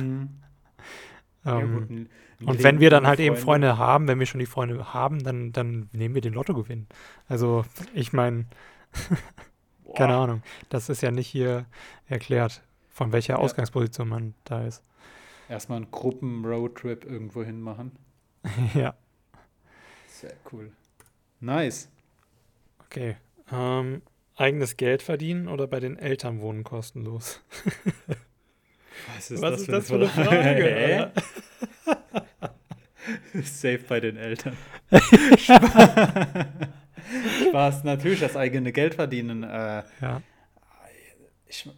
Ja, 1.45 1.59
ähm, 1.59 1.73
gut, 1.73 1.89
ein- 1.89 1.95
ein 1.95 2.09
Und 2.43 2.61
wenn 2.63 2.79
wir 2.79 2.89
dann 2.89 3.07
halt 3.07 3.19
eben 3.19 3.35
Freunde 3.35 3.77
haben, 3.77 4.07
wenn 4.07 4.19
wir 4.19 4.25
schon 4.27 4.39
die 4.39 4.45
Freunde 4.45 4.93
haben, 4.93 5.23
dann, 5.23 5.51
dann 5.53 5.89
nehmen 5.91 6.13
wir 6.13 6.21
den 6.21 6.33
Lottogewinn. 6.33 6.87
Also, 7.27 7.65
ich 7.93 8.13
meine, 8.13 8.45
keine 9.95 10.15
Ahnung. 10.15 10.43
Das 10.69 10.89
ist 10.89 11.01
ja 11.01 11.09
nicht 11.11 11.27
hier 11.27 11.65
erklärt, 12.07 12.61
von 12.89 13.11
welcher 13.11 13.33
Ja. 13.33 13.39
Ausgangsposition 13.39 14.07
man 14.07 14.33
da 14.43 14.65
ist. 14.65 14.83
Erstmal 15.49 15.77
einen 15.77 15.91
Gruppen-Roadtrip 15.91 17.05
irgendwo 17.05 17.43
hin 17.43 17.61
machen. 17.61 17.91
ja, 18.75 18.93
Sehr 20.07 20.33
cool. 20.51 20.71
Nice. 21.39 21.89
okay. 22.85 23.17
Ähm, 23.51 24.01
eigenes 24.35 24.77
Geld 24.77 25.01
verdienen 25.01 25.47
oder 25.47 25.67
bei 25.67 25.79
den 25.79 25.97
Eltern 25.97 26.41
wohnen 26.41 26.63
kostenlos? 26.63 27.41
Was 29.15 29.31
ist 29.31 29.41
Was 29.41 29.51
das, 29.51 29.59
ist 29.61 29.65
für, 29.67 29.71
das 29.71 29.87
für 29.87 29.95
eine 29.95 30.09
Frage? 30.09 31.11
Frage? 31.83 31.96
Safe 33.43 33.79
bei 33.87 33.99
den 33.99 34.17
Eltern. 34.17 34.55
Spaß, 37.49 37.83
natürlich 37.83 38.19
das 38.19 38.35
eigene 38.35 38.71
Geld 38.71 38.95
verdienen. 38.95 39.43
Äh, 39.43 39.83
Ja. 40.01 40.21
ich, 41.47 41.69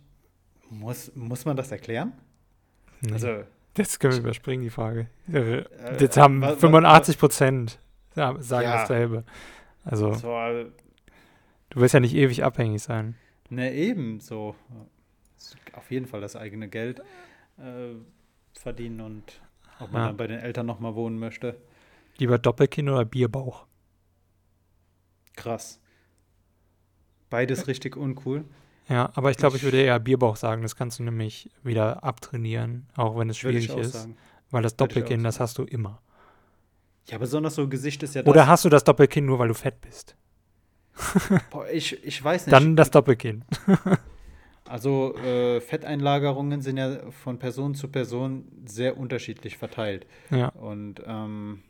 muss, 0.69 1.11
muss 1.15 1.45
man 1.45 1.55
das 1.57 1.71
erklären? 1.71 2.13
Nee. 3.01 3.13
Also, 3.13 3.43
Jetzt 3.77 3.99
können 3.99 4.13
wir 4.13 4.19
überspringen, 4.21 4.63
die 4.63 4.69
Frage. 4.69 5.07
Äh, 5.31 5.59
Äh, 5.59 5.65
Jetzt 5.99 6.17
haben 6.17 6.41
wa- 6.41 6.49
wa- 6.51 6.55
85 6.55 7.17
Prozent 7.17 7.79
sagen 8.15 8.41
Ja. 8.43 8.77
dasselbe. 8.81 9.23
Also, 9.85 10.13
so, 10.13 10.35
äh, 10.37 10.65
du 11.69 11.79
willst 11.79 11.93
ja 11.93 11.99
nicht 11.99 12.15
ewig 12.15 12.43
abhängig 12.43 12.81
sein. 12.81 13.15
ne, 13.49 13.73
eben 13.73 14.19
so. 14.19 14.55
Auf 15.73 15.89
jeden 15.91 16.07
Fall 16.07 16.19
das 16.21 16.35
eigene 16.35 16.67
Geld 16.67 16.99
äh, 17.57 17.93
verdienen 18.59 18.99
und 19.01 19.39
ob 19.79 19.91
man 19.91 20.01
Ja. 20.01 20.07
dann 20.07 20.17
bei 20.17 20.27
den 20.27 20.39
Eltern 20.39 20.65
nochmal 20.65 20.95
wohnen 20.95 21.19
möchte. 21.19 21.59
Lieber 22.17 22.37
Doppelkinn 22.37 22.89
oder 22.89 23.05
Bierbauch? 23.05 23.65
Krass. 25.35 25.79
Beides 27.29 27.67
richtig 27.67 27.95
uncool. 27.95 28.43
Ja, 28.89 29.11
aber 29.13 29.29
ich 29.31 29.37
glaube, 29.37 29.55
ich 29.57 29.63
würde 29.63 29.79
eher 29.81 29.99
Bierbauch 29.99 30.35
sagen. 30.35 30.63
Das 30.63 30.75
kannst 30.75 30.99
du 30.99 31.03
nämlich 31.03 31.49
wieder 31.63 32.03
abtrainieren, 32.03 32.87
auch 32.95 33.17
wenn 33.17 33.29
es 33.29 33.37
schwierig 33.37 33.69
ist. 33.69 33.93
Sagen. 33.93 34.17
Weil 34.51 34.63
das 34.63 34.75
Doppelkinn, 34.75 35.23
das 35.23 35.39
hast 35.39 35.59
du 35.59 35.63
immer. 35.63 36.01
Ja, 37.07 37.19
besonders 37.19 37.55
so 37.55 37.67
Gesicht 37.67 38.01
ist 38.03 38.15
ja 38.15 38.23
das. 38.23 38.29
Oder 38.29 38.47
hast 38.47 38.65
du 38.65 38.69
das 38.69 38.83
Doppelkinn 38.83 39.25
nur, 39.25 39.37
weil 39.39 39.47
du 39.47 39.53
fett 39.53 39.79
bist? 39.81 40.15
Boah, 41.51 41.67
ich, 41.69 42.03
ich 42.03 42.23
weiß 42.23 42.45
nicht. 42.47 42.53
Dann 42.53 42.75
das 42.75 42.89
Doppelkinn. 42.91 43.45
also 44.69 45.15
äh, 45.15 45.59
Fetteinlagerungen 45.61 46.61
sind 46.61 46.77
ja 46.77 47.11
von 47.11 47.39
Person 47.39 47.73
zu 47.73 47.87
Person 47.87 48.45
sehr 48.65 48.97
unterschiedlich 48.97 49.57
verteilt. 49.57 50.05
Ja. 50.29 50.49
Und 50.49 51.01
ähm, 51.05 51.63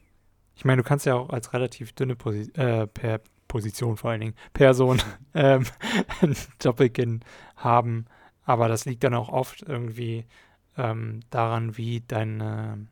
ich 0.55 0.65
meine, 0.65 0.81
du 0.81 0.88
kannst 0.88 1.05
ja 1.05 1.15
auch 1.15 1.29
als 1.29 1.53
relativ 1.53 1.93
dünne 1.93 2.15
Posi 2.15 2.51
äh, 2.53 2.88
per 2.88 3.21
Position 3.47 3.97
vor 3.97 4.12
allen 4.12 4.21
Dingen, 4.21 4.35
Person 4.53 5.01
ähm, 5.33 5.65
Doppelkinn 6.59 7.21
haben. 7.55 8.05
Aber 8.43 8.67
das 8.67 8.85
liegt 8.85 9.03
dann 9.03 9.13
auch 9.13 9.29
oft 9.29 9.62
irgendwie 9.62 10.25
ähm, 10.77 11.21
daran, 11.29 11.77
wie 11.77 12.01
deine 12.01 12.88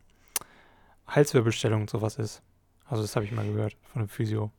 Halswirbelstellung 1.08 1.82
und 1.82 1.90
sowas 1.90 2.18
ist. 2.18 2.42
Also 2.86 3.02
das 3.02 3.16
habe 3.16 3.26
ich 3.26 3.32
mal 3.34 3.46
gehört 3.46 3.76
von 3.92 4.02
einem 4.02 4.10
Physio. 4.10 4.52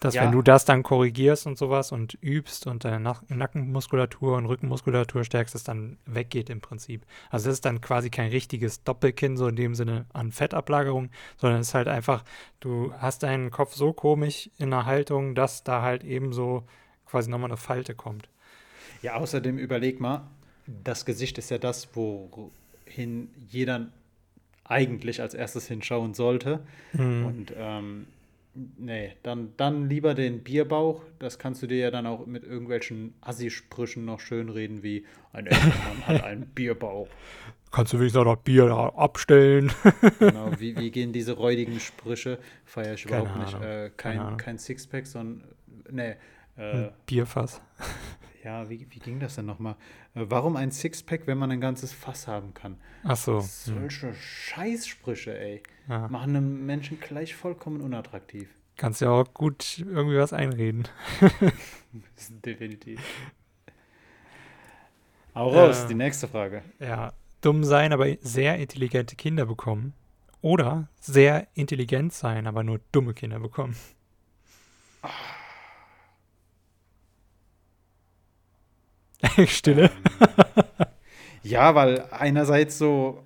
Dass 0.00 0.14
ja. 0.14 0.22
wenn 0.22 0.32
du 0.32 0.42
das 0.42 0.64
dann 0.64 0.84
korrigierst 0.84 1.46
und 1.46 1.58
sowas 1.58 1.90
und 1.90 2.16
übst 2.22 2.68
und 2.68 2.84
deine 2.84 3.16
Nackenmuskulatur 3.28 4.36
und 4.36 4.46
Rückenmuskulatur 4.46 5.24
stärkst, 5.24 5.56
es 5.56 5.64
dann 5.64 5.98
weggeht 6.06 6.50
im 6.50 6.60
Prinzip. 6.60 7.04
Also 7.30 7.46
das 7.46 7.54
ist 7.54 7.64
dann 7.64 7.80
quasi 7.80 8.08
kein 8.08 8.30
richtiges 8.30 8.84
Doppelkinn, 8.84 9.36
so 9.36 9.48
in 9.48 9.56
dem 9.56 9.74
Sinne 9.74 10.06
an 10.12 10.30
Fettablagerung, 10.30 11.10
sondern 11.36 11.60
es 11.60 11.68
ist 11.68 11.74
halt 11.74 11.88
einfach, 11.88 12.22
du 12.60 12.92
hast 12.98 13.24
deinen 13.24 13.50
Kopf 13.50 13.74
so 13.74 13.92
komisch 13.92 14.50
in 14.58 14.70
der 14.70 14.86
Haltung, 14.86 15.34
dass 15.34 15.64
da 15.64 15.82
halt 15.82 16.04
eben 16.04 16.32
so 16.32 16.62
quasi 17.06 17.28
nochmal 17.28 17.50
eine 17.50 17.56
Falte 17.56 17.94
kommt. 17.94 18.28
Ja, 19.02 19.14
außerdem 19.14 19.58
überleg 19.58 20.00
mal, 20.00 20.28
das 20.84 21.04
Gesicht 21.04 21.38
ist 21.38 21.50
ja 21.50 21.58
das, 21.58 21.88
wohin 21.94 23.30
jeder 23.48 23.88
eigentlich 24.64 25.20
als 25.20 25.34
erstes 25.34 25.66
hinschauen 25.66 26.14
sollte. 26.14 26.60
Mhm. 26.92 27.24
Und 27.24 27.52
ähm, 27.56 28.06
nee, 28.76 29.16
dann, 29.22 29.52
dann 29.56 29.88
lieber 29.88 30.14
den 30.14 30.42
Bierbauch. 30.42 31.02
Das 31.18 31.38
kannst 31.38 31.62
du 31.62 31.66
dir 31.66 31.78
ja 31.78 31.90
dann 31.90 32.06
auch 32.06 32.26
mit 32.26 32.44
irgendwelchen 32.44 33.14
Assi-Sprüchen 33.20 34.04
noch 34.04 34.20
schönreden, 34.20 34.82
wie 34.82 35.04
ein 35.32 35.44
Mann 35.44 36.06
hat 36.06 36.24
einen 36.24 36.46
Bierbauch. 36.54 37.08
Kannst 37.70 37.92
du 37.92 37.98
wenigstens 37.98 38.20
auch 38.20 38.24
noch 38.24 38.36
Bier 38.36 38.70
abstellen? 38.96 39.70
genau, 40.18 40.50
wie, 40.58 40.76
wie 40.76 40.90
gehen 40.90 41.12
diese 41.12 41.32
räudigen 41.32 41.78
Sprüche? 41.80 42.38
Feiere 42.64 42.94
ich 42.94 43.04
überhaupt 43.04 43.36
nicht. 43.36 43.60
Äh, 43.62 43.90
kein, 43.96 44.36
kein 44.38 44.58
Sixpack, 44.58 45.06
sondern 45.06 45.44
nee. 45.90 46.14
Äh, 46.56 46.90
Bierfass. 47.06 47.60
Ja, 48.44 48.70
wie, 48.70 48.86
wie 48.90 49.00
ging 49.00 49.18
das 49.18 49.34
denn 49.34 49.46
nochmal? 49.46 49.74
Äh, 50.14 50.24
warum 50.28 50.56
ein 50.56 50.70
Sixpack, 50.70 51.26
wenn 51.26 51.36
man 51.38 51.50
ein 51.50 51.60
ganzes 51.60 51.92
Fass 51.92 52.28
haben 52.28 52.54
kann? 52.54 52.78
Ach 53.02 53.16
so. 53.16 53.40
Solche 53.40 54.08
hm. 54.08 54.14
Scheißsprüche, 54.14 55.36
ey. 55.38 55.62
Ja. 55.88 56.08
Machen 56.08 56.36
einen 56.36 56.66
Menschen 56.66 57.00
gleich 57.00 57.34
vollkommen 57.34 57.80
unattraktiv. 57.80 58.48
Kannst 58.76 59.00
ja 59.00 59.10
auch 59.10 59.32
gut 59.34 59.78
irgendwie 59.78 60.18
was 60.18 60.32
einreden. 60.32 60.86
Definitiv. 62.44 63.00
Hau 65.34 65.48
raus, 65.50 65.84
äh, 65.84 65.88
die 65.88 65.94
nächste 65.94 66.28
Frage. 66.28 66.62
Ja, 66.78 67.12
dumm 67.40 67.64
sein, 67.64 67.92
aber 67.92 68.06
sehr 68.20 68.56
intelligente 68.56 69.16
Kinder 69.16 69.46
bekommen. 69.46 69.94
Oder 70.40 70.88
sehr 71.00 71.48
intelligent 71.54 72.12
sein, 72.12 72.46
aber 72.46 72.62
nur 72.62 72.80
dumme 72.92 73.14
Kinder 73.14 73.40
bekommen. 73.40 73.76
Ah. 75.02 75.08
Stille. 79.46 79.90
Ähm, 80.20 80.86
ja, 81.42 81.74
weil 81.74 82.04
einerseits 82.10 82.78
so, 82.78 83.24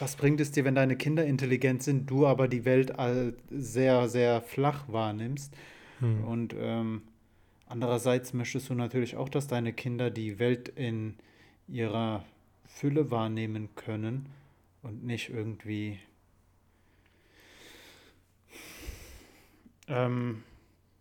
was 0.00 0.16
bringt 0.16 0.40
es 0.40 0.50
dir, 0.50 0.64
wenn 0.64 0.74
deine 0.74 0.96
Kinder 0.96 1.24
intelligent 1.24 1.82
sind, 1.82 2.08
du 2.08 2.26
aber 2.26 2.48
die 2.48 2.64
Welt 2.64 2.92
sehr, 3.50 4.08
sehr 4.08 4.40
flach 4.40 4.84
wahrnimmst? 4.88 5.54
Hm. 6.00 6.24
Und 6.24 6.54
ähm, 6.58 7.02
andererseits 7.66 8.32
möchtest 8.32 8.70
du 8.70 8.74
natürlich 8.74 9.16
auch, 9.16 9.28
dass 9.28 9.46
deine 9.46 9.72
Kinder 9.72 10.10
die 10.10 10.38
Welt 10.38 10.68
in 10.68 11.16
ihrer 11.68 12.24
Fülle 12.66 13.10
wahrnehmen 13.10 13.68
können 13.76 14.26
und 14.82 15.04
nicht 15.04 15.28
irgendwie. 15.28 15.98
Ähm, 19.86 20.42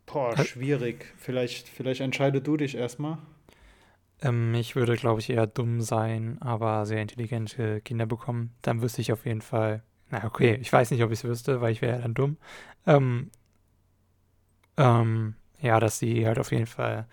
boah, 0.05 0.37
schwierig. 0.43 1.05
Vielleicht, 1.17 1.69
vielleicht 1.69 2.01
entscheide 2.01 2.41
du 2.41 2.57
dich 2.57 2.75
erstmal. 2.75 3.19
Ähm, 4.21 4.53
ich 4.53 4.75
würde, 4.75 4.95
glaube 4.95 5.21
ich, 5.21 5.29
eher 5.29 5.47
dumm 5.47 5.81
sein, 5.81 6.37
aber 6.41 6.85
sehr 6.85 7.01
intelligente 7.01 7.81
Kinder 7.81 8.05
bekommen. 8.05 8.53
Dann 8.61 8.81
wüsste 8.81 9.01
ich 9.01 9.11
auf 9.11 9.25
jeden 9.25 9.41
Fall, 9.41 9.83
na 10.09 10.23
okay, 10.25 10.55
ich 10.55 10.71
weiß 10.71 10.91
nicht, 10.91 11.03
ob 11.03 11.11
ich 11.11 11.19
es 11.19 11.23
wüsste, 11.23 11.61
weil 11.61 11.71
ich 11.71 11.81
wäre 11.81 11.95
ja 11.95 12.01
dann 12.01 12.13
dumm. 12.13 12.37
Ähm, 12.85 13.31
ähm, 14.77 15.35
ja, 15.61 15.79
dass 15.79 15.99
sie 15.99 16.25
halt 16.25 16.39
auf 16.39 16.51
jeden 16.51 16.65
Fall 16.65 17.07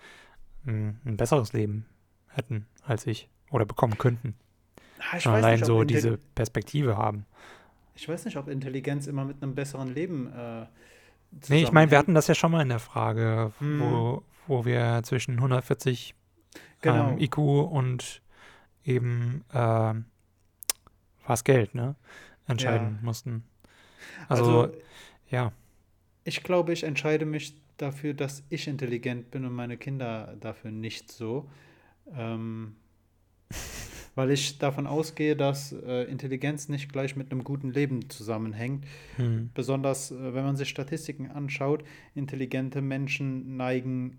ein, 0.65 0.99
ein 1.05 1.17
besseres 1.17 1.53
Leben 1.53 1.85
hätten 2.29 2.67
als 2.83 3.05
ich 3.07 3.29
oder 3.51 3.65
bekommen 3.65 3.97
könnten. 3.97 4.35
Ah, 5.11 5.19
Schon 5.19 5.33
allein 5.33 5.55
nicht, 5.55 5.65
so 5.65 5.83
diese 5.83 6.17
Perspektive 6.17 6.97
haben. 6.97 7.25
Ich 7.95 8.07
weiß 8.07 8.25
nicht, 8.25 8.37
ob 8.37 8.47
Intelligenz 8.47 9.07
immer 9.07 9.25
mit 9.25 9.41
einem 9.41 9.55
besseren 9.55 9.93
Leben. 9.93 10.31
Äh, 10.33 10.65
nee, 11.49 11.63
ich 11.63 11.71
meine, 11.71 11.91
wir 11.91 11.97
hatten 11.97 12.13
das 12.13 12.27
ja 12.27 12.35
schon 12.35 12.51
mal 12.51 12.61
in 12.61 12.69
der 12.69 12.79
Frage, 12.79 13.51
hm. 13.59 13.79
wo, 13.79 14.23
wo 14.47 14.65
wir 14.65 15.01
zwischen 15.03 15.35
140 15.35 16.15
genau. 16.81 17.11
ähm, 17.11 17.19
IQ 17.19 17.37
und 17.37 18.21
eben 18.83 19.43
äh, 19.53 19.93
was 21.25 21.43
Geld, 21.43 21.75
ne? 21.75 21.95
Entscheiden 22.47 22.97
ja. 22.99 23.05
mussten. 23.05 23.43
Also, 24.29 24.61
also, 24.61 24.77
ja. 25.29 25.51
Ich 26.23 26.43
glaube, 26.43 26.73
ich 26.73 26.83
entscheide 26.83 27.25
mich 27.25 27.61
dafür, 27.77 28.13
dass 28.13 28.43
ich 28.49 28.67
intelligent 28.67 29.31
bin 29.31 29.45
und 29.45 29.53
meine 29.53 29.77
Kinder 29.77 30.35
dafür 30.39 30.71
nicht 30.71 31.11
so. 31.11 31.49
Ähm, 32.15 32.75
weil 34.15 34.31
ich 34.31 34.57
davon 34.57 34.87
ausgehe, 34.87 35.35
dass 35.35 35.73
äh, 35.73 36.03
Intelligenz 36.05 36.69
nicht 36.69 36.91
gleich 36.91 37.15
mit 37.15 37.31
einem 37.31 37.43
guten 37.43 37.71
Leben 37.71 38.09
zusammenhängt. 38.09 38.85
Hm. 39.17 39.51
Besonders, 39.53 40.11
äh, 40.11 40.33
wenn 40.33 40.43
man 40.43 40.55
sich 40.55 40.69
Statistiken 40.69 41.29
anschaut, 41.29 41.83
intelligente 42.15 42.81
Menschen 42.81 43.57
neigen 43.57 44.17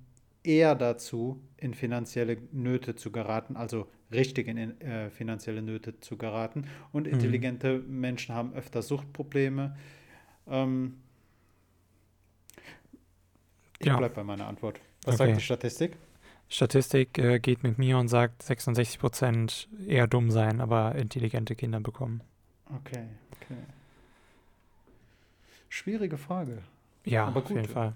eher 0.49 0.75
dazu, 0.75 1.41
in 1.59 1.75
finanzielle 1.75 2.39
Nöte 2.53 2.97
zu 2.97 3.13
geraten, 3.13 3.55
also 3.55 3.87
richtig 4.11 4.49
in 4.49 4.81
äh, 4.81 5.11
finanzielle 5.11 5.61
Nöte 5.61 6.01
zu 6.01 6.17
geraten. 6.17 6.67
Und 6.91 7.07
mhm. 7.07 7.13
intelligente 7.13 7.81
Menschen 7.81 8.35
haben 8.35 8.55
öfter 8.55 8.81
Suchtprobleme. 8.81 9.77
Ähm, 10.49 10.97
ich 13.79 13.87
ja. 13.87 13.99
bleibe 13.99 14.15
bei 14.15 14.25
meiner 14.25 14.47
Antwort. 14.47 14.81
Was 15.05 15.17
okay. 15.17 15.27
sagt 15.27 15.37
die 15.37 15.45
Statistik? 15.45 15.97
Statistik 16.49 17.19
äh, 17.19 17.39
geht 17.39 17.63
mit 17.63 17.77
mir 17.77 17.99
und 17.99 18.09
sagt 18.09 18.43
66 18.43 18.99
Prozent 18.99 19.69
eher 19.87 20.07
dumm 20.07 20.31
sein, 20.31 20.63
aber 20.63 20.95
intelligente 20.95 21.55
Kinder 21.55 21.81
bekommen. 21.81 22.23
Okay, 22.75 23.05
okay. 23.33 23.59
Schwierige 25.69 26.17
Frage. 26.17 26.63
Ja, 27.05 27.27
aber 27.27 27.43
auf 27.43 27.51
jeden 27.51 27.67
Fall 27.67 27.93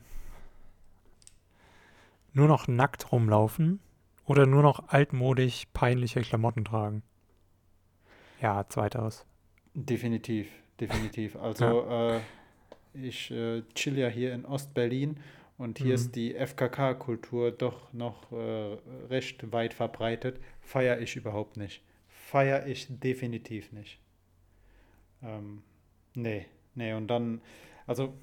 nur 2.33 2.49
noch 2.49 2.69
nackt 2.69 3.13
rumlaufen 3.13 3.81
oder 4.25 4.47
nur 4.47 4.63
noch 4.63 4.89
altmodisch 4.89 5.65
peinliche 5.73 6.21
Klamotten 6.21 6.65
tragen? 6.65 7.03
Ja, 8.41 8.67
zweiteres. 8.69 9.27
Definitiv, 9.75 10.49
definitiv. 10.81 11.37
Also 11.41 11.65
ja. 11.65 12.17
äh, 12.17 12.21
ich 12.95 13.31
äh, 13.31 13.63
chill 13.75 13.99
ja 13.99 14.09
hier 14.09 14.33
in 14.35 14.45
Ostberlin 14.45 15.17
und 15.59 15.79
hier 15.79 15.89
mhm. 15.89 15.95
ist 15.95 16.17
die 16.17 16.35
FKK-Kultur 16.35 17.53
doch 17.53 17.93
noch 17.93 18.33
äh, 18.33 18.77
recht 19.09 19.53
weit 19.53 19.75
verbreitet. 19.75 20.41
Feiere 20.61 21.01
ich 21.01 21.17
überhaupt 21.17 21.57
nicht. 21.57 21.83
Feiere 22.09 22.67
ich 22.67 22.87
definitiv 22.89 23.73
nicht. 23.73 24.01
Ähm, 25.23 25.63
nee, 26.15 26.47
nee, 26.75 26.93
und 26.95 27.07
dann, 27.09 27.41
also 27.87 28.15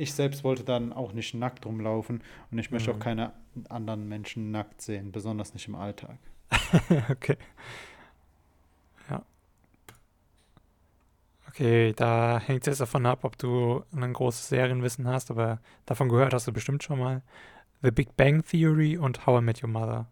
ich 0.00 0.14
selbst 0.14 0.44
wollte 0.44 0.64
dann 0.64 0.92
auch 0.94 1.12
nicht 1.12 1.34
nackt 1.34 1.66
rumlaufen 1.66 2.22
und 2.50 2.58
ich 2.58 2.70
möchte 2.70 2.90
mhm. 2.90 2.96
auch 2.96 3.00
keine 3.00 3.32
anderen 3.68 4.08
Menschen 4.08 4.50
nackt 4.50 4.80
sehen, 4.80 5.12
besonders 5.12 5.52
nicht 5.52 5.68
im 5.68 5.74
Alltag. 5.74 6.16
okay. 7.10 7.36
Ja. 9.10 9.22
Okay, 11.48 11.92
da 11.92 12.40
hängt 12.40 12.62
es 12.62 12.66
jetzt 12.66 12.80
davon 12.80 13.04
ab, 13.04 13.24
ob 13.24 13.36
du 13.36 13.84
ein 13.94 14.12
großes 14.12 14.48
Serienwissen 14.48 15.06
hast, 15.06 15.30
aber 15.30 15.60
davon 15.84 16.08
gehört 16.08 16.32
hast 16.32 16.46
du 16.46 16.52
bestimmt 16.52 16.82
schon 16.82 16.98
mal. 16.98 17.22
The 17.82 17.90
Big 17.90 18.16
Bang 18.16 18.42
Theory 18.42 18.96
und 18.96 19.26
How 19.26 19.40
I 19.40 19.44
Met 19.44 19.62
Your 19.62 19.68
Mother. 19.68 20.06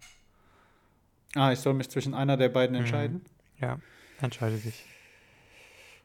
Ah, 1.34 1.52
ich 1.52 1.60
soll 1.60 1.74
mich 1.74 1.88
zwischen 1.88 2.12
einer 2.12 2.36
der 2.36 2.50
beiden 2.50 2.76
mhm. 2.76 2.82
entscheiden? 2.82 3.24
Ja, 3.58 3.78
entscheide 4.20 4.58
dich. 4.58 4.84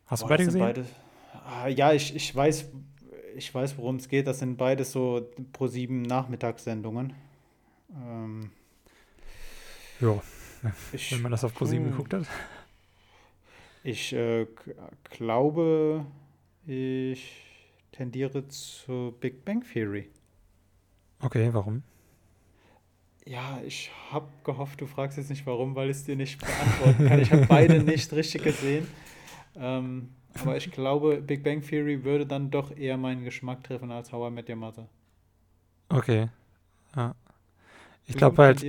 Hast 0.06 0.22
Boah, 0.22 0.28
du 0.28 0.34
beide 0.34 0.46
gesehen? 0.46 0.62
Beide, 0.62 0.86
ah, 1.46 1.68
ja, 1.68 1.92
ich, 1.92 2.16
ich 2.16 2.34
weiß, 2.34 2.72
ich 3.36 3.54
weiß, 3.54 3.78
worum 3.78 3.98
es 3.98 4.10
geht. 4.10 4.28
Das 4.28 4.40
sind 4.40 4.58
beides 4.58 4.92
so 4.92 5.30
pro 5.52 5.68
sieben 5.68 6.02
Nachmittagssendungen. 6.02 7.14
Ähm, 7.96 8.52
Ja, 10.00 10.22
wenn 11.10 11.22
man 11.22 11.32
das 11.32 11.44
auf 11.44 11.54
ProSieben 11.54 11.86
Puh. 11.86 11.92
geguckt 11.92 12.14
hat. 12.14 12.28
ich 13.84 14.14
äh, 14.14 14.48
glaube, 15.10 16.06
ich 16.66 17.44
tendiere 17.92 18.48
zu 18.48 19.14
Big 19.20 19.46
Bang 19.46 19.64
Theory. 19.72 20.10
Okay, 21.20 21.50
warum? 21.54 21.84
Ja, 23.26 23.62
ich 23.66 23.90
habe 24.12 24.28
gehofft, 24.44 24.82
du 24.82 24.86
fragst 24.86 25.18
jetzt 25.18 25.30
nicht 25.30 25.46
warum, 25.46 25.76
weil 25.76 25.90
ich 25.90 25.98
es 25.98 26.04
dir 26.04 26.16
nicht 26.18 26.40
beantworten 26.40 27.08
kann. 27.08 27.20
Ich 27.22 27.32
habe 27.32 27.46
beide 27.46 27.82
nicht 27.84 28.12
richtig 28.12 28.44
gesehen. 28.44 28.88
Ähm, 29.56 30.10
aber 30.42 30.58
ich 30.58 30.72
glaube, 30.72 31.22
Big 31.22 31.44
Bang 31.44 31.62
Theory 31.62 32.04
würde 32.04 32.26
dann 32.26 32.52
doch 32.52 32.76
eher 32.76 32.98
meinen 32.98 33.24
Geschmack 33.24 33.64
treffen 33.64 33.92
als 33.92 34.12
How 34.12 34.30
I 34.30 34.34
Met 34.34 34.50
Your 34.50 34.56
Mother. 34.56 34.88
Okay. 35.90 36.30
Ja. 36.96 37.16
Ich 38.06 38.18
glaube 38.18 38.42
halt, 38.44 38.66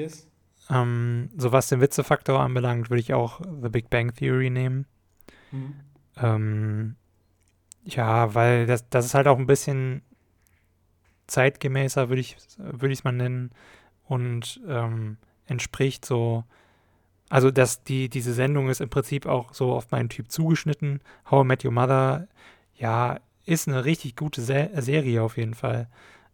ähm, 0.70 1.30
so 1.36 1.52
was 1.52 1.68
den 1.68 1.80
Witzefaktor 1.80 2.40
anbelangt, 2.40 2.90
würde 2.90 3.00
ich 3.00 3.14
auch 3.14 3.40
The 3.62 3.68
Big 3.68 3.90
Bang 3.90 4.14
Theory 4.14 4.50
nehmen. 4.50 4.86
Hm. 5.50 5.74
Ähm, 6.16 6.96
ja, 7.84 8.34
weil 8.34 8.66
das, 8.66 8.88
das 8.88 9.06
ist 9.06 9.14
halt 9.14 9.26
auch 9.26 9.38
ein 9.38 9.46
bisschen 9.46 10.02
zeitgemäßer, 11.26 12.08
würde 12.08 12.20
ich 12.20 12.36
würde 12.58 12.92
ich 12.92 13.00
es 13.00 13.04
mal 13.04 13.12
nennen. 13.12 13.50
Und 14.06 14.60
ähm, 14.68 15.16
entspricht 15.46 16.04
so, 16.04 16.44
also 17.30 17.50
dass 17.50 17.82
die, 17.84 18.08
diese 18.08 18.32
Sendung 18.34 18.68
ist 18.68 18.80
im 18.80 18.90
Prinzip 18.90 19.26
auch 19.26 19.54
so 19.54 19.72
auf 19.72 19.90
meinen 19.90 20.08
Typ 20.08 20.30
zugeschnitten. 20.30 21.00
How 21.30 21.44
I 21.44 21.46
Met 21.46 21.64
Your 21.64 21.72
Mother, 21.72 22.28
ja, 22.76 23.18
ist 23.46 23.68
eine 23.68 23.84
richtig 23.84 24.16
gute 24.16 24.40
Se 24.42 24.70
Serie 24.76 25.22
auf 25.22 25.36
jeden 25.36 25.54
Fall. 25.54 25.88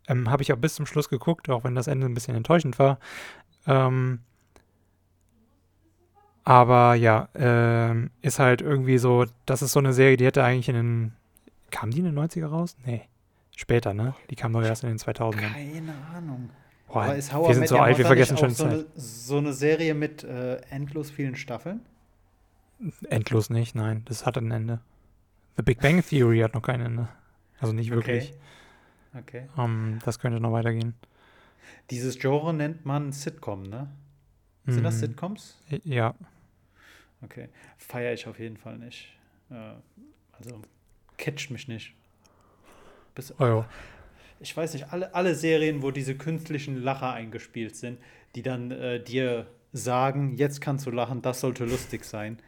Ähm, 0.08 0.30
Habe 0.30 0.42
ich 0.42 0.52
auch 0.52 0.58
bis 0.58 0.74
zum 0.74 0.86
Schluss 0.86 1.08
geguckt, 1.08 1.48
auch 1.50 1.64
wenn 1.64 1.74
das 1.74 1.86
Ende 1.86 2.06
ein 2.06 2.14
bisschen 2.14 2.36
enttäuschend 2.36 2.78
war. 2.78 2.98
Ähm, 3.66 4.20
aber 6.44 6.94
ja, 6.94 7.28
ähm, 7.34 8.10
ist 8.22 8.38
halt 8.38 8.62
irgendwie 8.62 8.98
so, 8.98 9.26
das 9.46 9.62
ist 9.62 9.72
so 9.72 9.78
eine 9.78 9.92
Serie, 9.92 10.16
die 10.16 10.24
hätte 10.24 10.42
eigentlich 10.42 10.68
in 10.68 10.74
den, 10.74 11.12
kam 11.70 11.90
die 11.90 11.98
in 11.98 12.06
den 12.06 12.18
90er 12.18 12.46
raus? 12.46 12.76
Nee, 12.84 13.02
später, 13.54 13.94
ne? 13.94 14.14
Die 14.30 14.36
kam 14.36 14.52
doch 14.52 14.62
erst 14.62 14.82
in 14.82 14.88
den 14.88 14.98
2000ern. 14.98 15.52
Keine 15.52 15.94
Ahnung. 16.14 16.50
Boah, 16.92 17.04
Aber 17.04 17.16
ist 17.16 17.32
How 17.32 17.48
wir 17.48 17.54
sind 17.54 17.68
so 17.68 17.78
alt, 17.78 17.98
wir 17.98 18.06
vergessen 18.06 18.36
schon 18.36 18.50
so 18.50 18.64
eine, 18.64 18.86
so 18.94 19.38
eine 19.38 19.52
Serie 19.52 19.94
mit 19.94 20.24
äh, 20.24 20.56
endlos 20.70 21.10
vielen 21.10 21.36
Staffeln? 21.36 21.80
Endlos 23.08 23.50
nicht, 23.50 23.74
nein, 23.74 24.02
das 24.06 24.26
hat 24.26 24.36
ein 24.38 24.50
Ende. 24.50 24.80
The 25.56 25.62
Big 25.62 25.80
Bang 25.80 26.02
Theory 26.02 26.40
hat 26.40 26.54
noch 26.54 26.62
kein 26.62 26.80
Ende. 26.80 27.08
Also 27.60 27.72
nicht 27.72 27.90
wirklich. 27.90 28.32
Okay. 29.16 29.48
Ähm, 29.58 29.98
das 30.04 30.18
könnte 30.18 30.40
noch 30.40 30.52
weitergehen. 30.52 30.94
Dieses 31.90 32.18
Genre 32.18 32.54
nennt 32.54 32.86
man 32.86 33.12
Sitcom, 33.12 33.64
ne? 33.64 33.88
Sind 34.66 34.84
das 34.84 34.94
Mhm. 34.94 34.98
Sitcoms? 34.98 35.58
Ja, 35.84 36.14
Okay. 37.22 37.48
Feiere 37.76 38.14
ich 38.14 38.26
auf 38.26 38.38
jeden 38.38 38.56
Fall 38.56 38.78
nicht. 38.78 39.12
Äh, 39.50 39.74
also, 40.32 40.62
catcht 41.18 41.50
mich 41.50 41.68
nicht. 41.68 41.94
Bis, 43.14 43.38
oh. 43.38 43.64
Ich 44.40 44.56
weiß 44.56 44.72
nicht, 44.74 44.92
alle, 44.92 45.14
alle 45.14 45.34
Serien, 45.34 45.82
wo 45.82 45.90
diese 45.90 46.14
künstlichen 46.16 46.76
Lacher 46.82 47.12
eingespielt 47.12 47.76
sind, 47.76 47.98
die 48.34 48.42
dann 48.42 48.70
äh, 48.70 49.02
dir 49.02 49.46
sagen, 49.72 50.36
jetzt 50.36 50.60
kannst 50.60 50.86
du 50.86 50.90
lachen, 50.90 51.22
das 51.22 51.40
sollte 51.40 51.64
lustig 51.64 52.04
sein. 52.04 52.38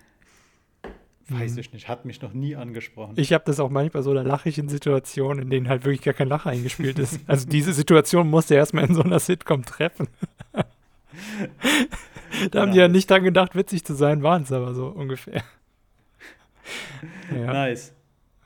Weiß 1.28 1.52
Mhm. 1.52 1.58
ich 1.58 1.72
nicht, 1.72 1.88
hat 1.88 2.04
mich 2.04 2.20
noch 2.20 2.32
nie 2.32 2.56
angesprochen. 2.56 3.14
Ich 3.16 3.32
habe 3.32 3.44
das 3.46 3.60
auch 3.60 3.70
manchmal 3.70 4.02
so, 4.02 4.12
da 4.12 4.22
lache 4.22 4.48
ich 4.48 4.58
in 4.58 4.68
Situationen, 4.68 5.44
in 5.44 5.50
denen 5.50 5.68
halt 5.68 5.84
wirklich 5.84 6.02
gar 6.02 6.14
kein 6.14 6.28
Lacher 6.28 6.50
eingespielt 6.50 6.98
ist. 6.98 7.20
Also 7.28 7.48
diese 7.48 7.72
Situation 7.72 8.28
musste 8.28 8.54
erstmal 8.56 8.84
in 8.86 8.94
so 8.94 9.02
einer 9.02 9.20
Sitcom 9.20 9.64
treffen. 9.64 10.08
da 12.50 12.60
haben 12.62 12.72
die 12.72 12.78
ja 12.78 12.88
nicht 12.88 13.08
dran 13.08 13.22
gedacht, 13.22 13.54
witzig 13.54 13.84
zu 13.84 13.94
sein, 13.94 14.22
waren 14.22 14.42
es 14.42 14.50
aber 14.52 14.74
so 14.74 14.88
ungefähr. 14.88 15.42
ja, 17.30 17.52
Nice. 17.52 17.92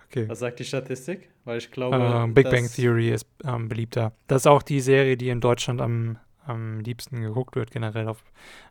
Okay. 0.06 0.28
Was 0.28 0.38
sagt 0.40 0.58
die 0.58 0.64
Statistik? 0.64 1.28
Weil 1.44 1.58
ich 1.58 1.70
glaube, 1.70 1.96
Ähm, 1.96 2.34
Big 2.34 2.50
Bang 2.50 2.68
Theory 2.68 3.10
ist 3.10 3.26
ähm, 3.44 3.68
beliebter. 3.68 4.12
Das 4.26 4.42
ist 4.42 4.46
auch 4.46 4.62
die 4.62 4.80
Serie, 4.80 5.16
die 5.16 5.28
in 5.28 5.40
Deutschland 5.40 5.80
am, 5.80 6.18
am 6.44 6.80
liebsten 6.80 7.20
geguckt 7.20 7.56
wird, 7.56 7.70
generell. 7.70 8.08
Auf, 8.08 8.24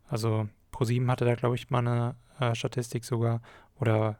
also 0.08 0.48
ProSieben 0.72 1.10
hatte 1.10 1.26
da, 1.26 1.36
glaube 1.36 1.56
ich, 1.56 1.70
mal 1.70 1.80
eine 1.80 2.16
äh, 2.40 2.56
Statistik 2.56 3.06
sogar. 3.06 3.42
Oder 3.80 4.20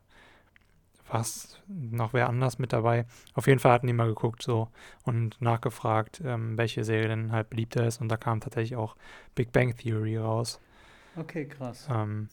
was 1.08 1.62
noch 1.68 2.14
wer 2.14 2.28
anders 2.30 2.58
mit 2.60 2.74
dabei. 2.74 3.06
Auf 3.34 3.48
jeden 3.48 3.60
Fall 3.60 3.74
hatten 3.74 3.88
die 3.88 3.94
mal 3.94 4.08
geguckt 4.08 4.42
so 4.42 4.70
und 5.04 5.40
nachgefragt, 5.42 6.22
ähm, 6.26 6.58
welche 6.58 6.84
Serie 6.84 7.08
denn 7.08 7.32
halt 7.32 7.50
beliebter 7.50 7.86
ist. 7.86 8.02
Und 8.02 8.10
da 8.10 8.18
kam 8.18 8.40
tatsächlich 8.42 8.76
auch 8.76 8.96
Big 9.36 9.52
Bang 9.52 9.76
Theory 9.76 10.18
raus. 10.18 10.60
Okay, 11.16 11.46
krass. 11.46 11.88
Ähm, 11.92 12.30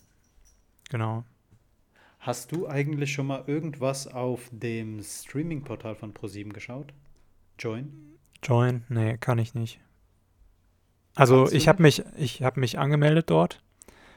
genau. 0.91 1.25
Hast 2.23 2.53
du 2.53 2.69
eigentlich 2.69 3.13
schon 3.13 3.27
mal 3.27 3.43
irgendwas 3.49 4.07
auf 4.07 4.49
dem 4.53 5.03
Streaming-Portal 5.03 5.97
von 5.97 6.15
ProSieben 6.15 6.53
geschaut? 6.53 6.95
Join? 7.59 8.17
Join? 8.45 8.85
Nee, 8.89 9.19
kann 9.19 9.39
ich 9.39 9.55
nicht. 9.55 9.81
Also 11.17 11.51
ich 11.51 11.67
habe 11.67 11.83
mich, 11.83 12.05
ich 12.17 12.43
habe 12.43 12.61
mich 12.61 12.79
angemeldet 12.79 13.29
dort. 13.29 13.61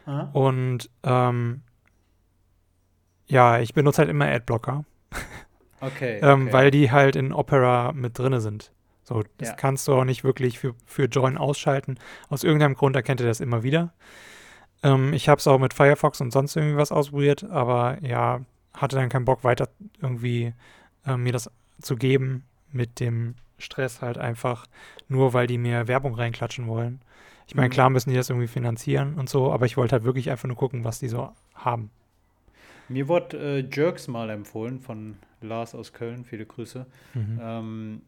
Aha. 0.06 0.30
Und 0.34 0.90
ähm, 1.04 1.64
ja, 3.26 3.60
ich 3.60 3.74
benutze 3.74 4.00
halt 4.00 4.10
immer 4.10 4.28
Adblocker, 4.28 4.86
Okay, 5.82 6.20
ähm, 6.22 6.44
okay. 6.44 6.54
weil 6.54 6.72
die 6.72 6.92
halt 6.92 7.16
in 7.16 7.34
Opera 7.34 7.92
mit 7.92 8.20
drinne 8.20 8.40
sind. 8.40 8.72
So, 9.04 9.24
das 9.40 9.50
Ja. 9.50 9.56
kannst 9.56 9.88
du 9.88 9.94
auch 9.96 10.06
nicht 10.06 10.24
wirklich 10.24 10.60
für, 10.60 10.76
für 10.86 11.06
Join 11.06 11.38
ausschalten. 11.40 11.98
Aus 12.30 12.44
irgendeinem 12.44 12.76
Grund 12.76 12.96
erkennt 12.96 13.20
er 13.22 13.28
das 13.28 13.40
immer 13.40 13.64
wieder. 13.64 13.94
Ähm, 14.86 15.14
ich 15.14 15.28
habe 15.30 15.40
es 15.40 15.48
auch 15.48 15.58
mit 15.60 15.74
Firefox 15.74 16.22
und 16.22 16.32
sonst 16.32 16.56
irgendwie 16.56 16.78
was 16.78 16.92
ausprobiert, 16.92 17.44
aber 17.46 17.98
ja, 18.02 18.42
hatte 18.74 18.96
dann 18.96 19.10
keinen 19.10 19.26
Bock 19.26 19.44
weiter 19.44 19.70
irgendwie 20.02 20.54
äh, 21.06 21.18
mir 21.18 21.34
das 21.34 21.50
zu 21.82 21.96
geben 21.96 22.44
mit 22.72 23.00
dem 23.00 23.36
Stress 23.58 24.02
halt 24.02 24.18
einfach, 24.18 24.66
nur 25.08 25.34
weil 25.34 25.48
die 25.48 25.58
mir 25.58 25.88
Werbung 25.88 26.14
reinklatschen 26.14 26.68
wollen. 26.68 27.02
Ich 27.48 27.56
meine, 27.56 27.70
Mhm. 27.70 27.74
klar 27.74 27.90
müssen 27.90 28.10
die 28.10 28.16
das 28.16 28.30
irgendwie 28.30 28.48
finanzieren 28.48 29.16
und 29.16 29.30
so, 29.30 29.52
aber 29.52 29.66
ich 29.66 29.78
wollte 29.78 29.94
halt 29.94 30.04
wirklich 30.04 30.30
einfach 30.30 30.48
nur 30.48 30.58
gucken, 30.58 30.84
was 30.84 31.00
die 31.00 31.08
so 31.08 31.32
haben. 31.56 31.90
Mir 32.90 33.08
wurde 33.08 33.38
äh, 33.38 33.68
Jerks 33.72 34.08
mal 34.08 34.30
empfohlen 34.30 34.80
von 34.80 35.18
Lars 35.42 35.74
aus 35.74 35.94
Köln. 35.94 36.24
Viele 36.26 36.46
Grüße. 36.46 36.86
Mhm. 37.14 37.40
Ähm, 37.42 38.02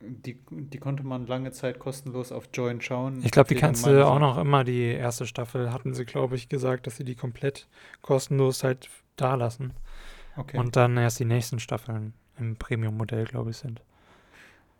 die, 0.00 0.38
die 0.50 0.78
konnte 0.78 1.02
man 1.04 1.26
lange 1.26 1.52
Zeit 1.52 1.78
kostenlos 1.78 2.32
auf 2.32 2.48
Join 2.52 2.80
schauen. 2.80 3.22
Ich 3.24 3.30
glaube, 3.30 3.48
die 3.48 3.54
kannst 3.54 3.86
du 3.86 4.06
auch 4.06 4.18
noch 4.18 4.38
immer, 4.38 4.62
die 4.64 4.84
erste 4.84 5.26
Staffel, 5.26 5.72
hatten 5.72 5.94
sie, 5.94 6.04
glaube 6.04 6.36
ich, 6.36 6.48
gesagt, 6.48 6.86
dass 6.86 6.96
sie 6.96 7.04
die 7.04 7.14
komplett 7.14 7.66
kostenlos 8.02 8.62
halt 8.62 8.90
da 9.16 9.34
lassen. 9.34 9.72
Okay. 10.36 10.58
Und 10.58 10.76
dann 10.76 10.96
erst 10.98 11.18
die 11.18 11.24
nächsten 11.24 11.58
Staffeln 11.58 12.12
im 12.38 12.56
Premium-Modell, 12.56 13.24
glaube 13.24 13.50
ich, 13.50 13.56
sind. 13.56 13.80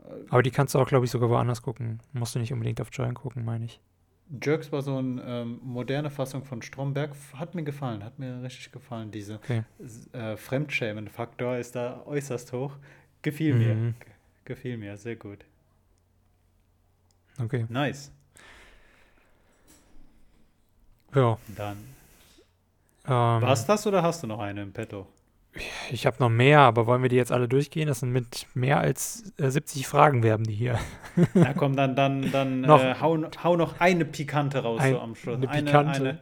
Äh, 0.01 0.11
Aber 0.29 0.43
die 0.43 0.51
kannst 0.51 0.75
du 0.75 0.79
auch, 0.79 0.87
glaube 0.87 1.07
ich, 1.07 1.11
sogar 1.11 1.31
woanders 1.31 1.63
gucken. 1.63 2.01
Musst 2.13 2.35
du 2.35 2.39
nicht 2.39 2.53
unbedingt 2.53 2.81
auf 2.83 2.89
Join 2.93 3.15
gucken, 3.15 3.45
meine 3.45 3.65
ich. 3.65 3.81
Jerks 4.43 4.73
war 4.73 4.83
so 4.83 4.99
eine 4.99 5.23
ähm, 5.25 5.61
moderne 5.63 6.11
Fassung 6.11 6.45
von 6.45 6.61
Stromberg. 6.61 7.13
Hat 7.35 7.55
mir 7.55 7.63
gefallen, 7.63 8.03
hat 8.05 8.19
mir 8.19 8.43
richtig 8.43 8.73
gefallen. 8.73 9.13
Diese 9.13 9.37
Okay. 9.37 9.63
äh, 10.13 10.37
Fremdschämen-Faktor 10.37 11.57
ist 11.57 11.77
da 11.77 12.03
äußerst 12.05 12.53
hoch. 12.53 12.73
Gefiel 13.23 13.55
mir. 13.55 13.75
Mhm. 13.75 13.95
Ge- 14.01 14.09
Gefiel 14.47 14.79
mir, 14.79 14.97
sehr 14.97 15.17
gut. 15.17 15.45
Okay. 17.39 17.67
Nice. 17.69 18.11
Ja. 21.15 21.39
Dann. 21.55 21.77
Ähm, 23.07 23.13
War's 23.43 23.67
das 23.67 23.87
oder 23.87 24.03
hast 24.03 24.23
du 24.23 24.27
noch 24.27 24.39
eine 24.41 24.63
im 24.63 24.73
Petto? 24.73 25.07
Ich 25.91 26.05
habe 26.07 26.17
noch 26.21 26.29
mehr, 26.29 26.61
aber 26.61 26.87
wollen 26.87 27.03
wir 27.03 27.09
die 27.09 27.17
jetzt 27.17 27.33
alle 27.33 27.49
durchgehen? 27.49 27.89
Das 27.89 28.01
sind 28.01 28.13
mit 28.13 28.47
mehr 28.55 28.79
als 28.79 29.33
äh, 29.39 29.49
70 29.51 29.87
Fragen 29.87 30.23
werben 30.23 30.45
die 30.45 30.55
hier. 30.55 30.79
Na 31.35 31.55
komm, 31.55 31.77
dann, 31.77 31.97
dann, 31.97 32.31
dann 32.31 32.61
Noch- 32.61 32.83
äh, 32.83 32.95
hau, 33.01 33.17
hau 33.43 33.57
noch 33.57 33.81
eine 33.81 34.05
Pikante 34.05 34.59
raus 34.63 34.81
Ein- 34.81 34.93
so 34.95 35.01
am 35.01 35.15
Schluss. 35.15 35.37
eine 35.37 35.49
Pikante. 35.49 36.01
Eine, 36.01 36.19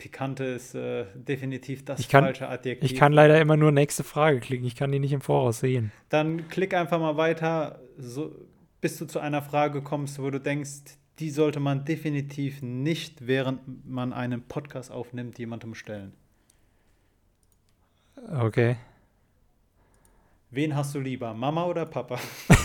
Pikante 0.00 0.44
ist 0.44 0.74
äh, 0.74 1.04
definitiv 1.14 1.84
das 1.84 2.08
kann- 2.08 2.24
falsche 2.24 2.48
Adjektiv. 2.48 2.90
Ich 2.90 2.96
kann 2.96 3.12
leider 3.12 3.38
immer 3.38 3.58
nur 3.58 3.70
nächste 3.70 4.02
Frage 4.02 4.40
klicken. 4.40 4.66
Ich 4.66 4.74
kann 4.74 4.90
die 4.90 4.98
nicht 4.98 5.12
im 5.12 5.20
Voraus 5.20 5.60
sehen. 5.60 5.92
Dann 6.08 6.48
klick 6.48 6.72
einfach 6.72 6.98
mal 6.98 7.18
weiter, 7.18 7.80
so, 7.98 8.34
bis 8.80 8.96
du 8.96 9.04
zu 9.04 9.20
einer 9.20 9.42
Frage 9.42 9.82
kommst, 9.82 10.18
wo 10.18 10.30
du 10.30 10.40
denkst, 10.40 10.96
die 11.18 11.28
sollte 11.28 11.60
man 11.60 11.84
definitiv 11.84 12.62
nicht, 12.62 13.26
während 13.26 13.86
man 13.86 14.14
einen 14.14 14.40
Podcast 14.40 14.90
aufnimmt, 14.90 15.38
jemandem 15.38 15.74
stellen. 15.74 16.14
Okay. 18.32 18.76
Wen 20.50 20.74
hast 20.74 20.94
du 20.94 21.00
lieber, 21.00 21.34
Mama 21.34 21.66
oder 21.66 21.84
Papa? 21.84 22.18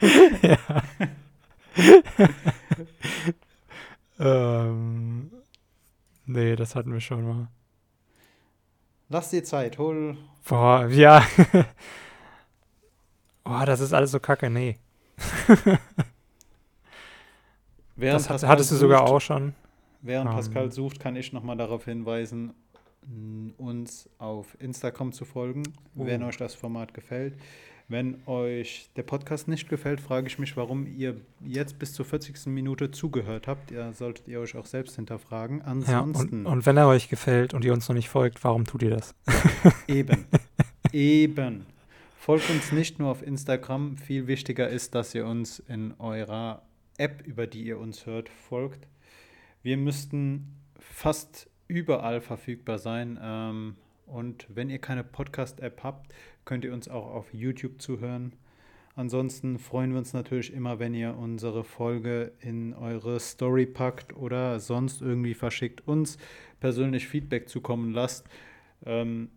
Ähm, 4.22 5.30
nee, 6.26 6.51
das 6.62 6.74
hatten 6.74 6.92
wir 6.92 7.00
schon 7.00 7.26
mal. 7.26 7.48
Lass 9.08 9.30
dir 9.30 9.44
Zeit, 9.44 9.76
hol. 9.78 10.16
Boah, 10.48 10.86
ja. 10.88 11.22
Boah, 13.44 13.66
das 13.66 13.80
ist 13.80 13.92
alles 13.92 14.10
so 14.12 14.20
kacke. 14.20 14.48
Nee. 14.48 14.78
Während 17.96 18.20
Das 18.20 18.28
Pascal 18.28 18.50
hattest 18.50 18.70
du 18.72 18.76
sogar 18.76 19.00
sucht- 19.00 19.10
auch 19.10 19.20
schon. 19.20 19.54
Während 20.00 20.30
Ähm. 20.30 20.36
Pascal 20.36 20.72
sucht, 20.72 20.98
kann 21.00 21.14
ich 21.16 21.32
nochmal 21.32 21.56
darauf 21.56 21.84
hinweisen, 21.84 22.54
uns 23.58 24.08
auf 24.18 24.56
Instagram 24.60 25.12
zu 25.12 25.24
folgen, 25.24 25.62
Oh. 25.96 26.06
wenn 26.06 26.22
euch 26.22 26.36
das 26.36 26.54
Format 26.54 26.94
gefällt. 26.94 27.34
Wenn 27.92 28.26
euch 28.26 28.88
der 28.96 29.02
Podcast 29.02 29.48
nicht 29.48 29.68
gefällt, 29.68 30.00
frage 30.00 30.26
ich 30.26 30.38
mich, 30.38 30.56
warum 30.56 30.86
ihr 30.86 31.20
jetzt 31.46 31.78
bis 31.78 31.92
zur 31.92 32.06
40. 32.06 32.46
Minute 32.46 32.90
zugehört 32.90 33.46
habt. 33.46 33.70
Ihr 33.70 33.92
solltet 33.92 34.26
ihr 34.28 34.40
euch 34.40 34.56
auch 34.56 34.64
selbst 34.64 34.96
hinterfragen. 34.96 35.58
Ja, 35.58 36.00
Ansonsten 36.00 36.46
und, 36.46 36.52
und 36.52 36.64
wenn 36.64 36.78
er 36.78 36.88
euch 36.88 37.10
gefällt 37.10 37.52
und 37.52 37.66
ihr 37.66 37.74
uns 37.74 37.90
noch 37.90 37.94
nicht 37.94 38.08
folgt, 38.08 38.42
warum 38.44 38.64
tut 38.64 38.82
ihr 38.82 38.88
das? 38.88 39.14
eben, 39.88 40.24
eben. 40.94 41.66
Folgt 42.16 42.48
uns 42.48 42.72
nicht 42.72 42.98
nur 42.98 43.10
auf 43.10 43.22
Instagram. 43.22 43.98
Viel 43.98 44.26
wichtiger 44.26 44.70
ist, 44.70 44.94
dass 44.94 45.14
ihr 45.14 45.26
uns 45.26 45.58
in 45.58 45.92
eurer 45.98 46.62
App, 46.96 47.20
über 47.26 47.46
die 47.46 47.62
ihr 47.62 47.78
uns 47.78 48.06
hört, 48.06 48.30
folgt. 48.30 48.88
Wir 49.62 49.76
müssten 49.76 50.56
fast 50.78 51.50
überall 51.68 52.22
verfügbar 52.22 52.78
sein. 52.78 53.20
Ähm, 53.22 53.76
und 54.06 54.46
wenn 54.48 54.68
ihr 54.68 54.78
keine 54.78 55.04
Podcast-App 55.04 55.82
habt, 55.82 56.12
könnt 56.44 56.64
ihr 56.64 56.72
uns 56.72 56.88
auch 56.88 57.06
auf 57.06 57.32
YouTube 57.32 57.80
zuhören. 57.80 58.32
Ansonsten 58.94 59.58
freuen 59.58 59.92
wir 59.92 59.98
uns 59.98 60.12
natürlich 60.12 60.52
immer, 60.52 60.78
wenn 60.78 60.92
ihr 60.94 61.16
unsere 61.16 61.64
Folge 61.64 62.32
in 62.40 62.74
eure 62.74 63.18
Story 63.20 63.64
packt 63.64 64.14
oder 64.14 64.60
sonst 64.60 65.00
irgendwie 65.00 65.34
verschickt, 65.34 65.86
uns 65.86 66.18
persönlich 66.60 67.08
Feedback 67.08 67.48
zukommen 67.48 67.92
lasst. 67.92 68.26
Ähm, 68.84 69.30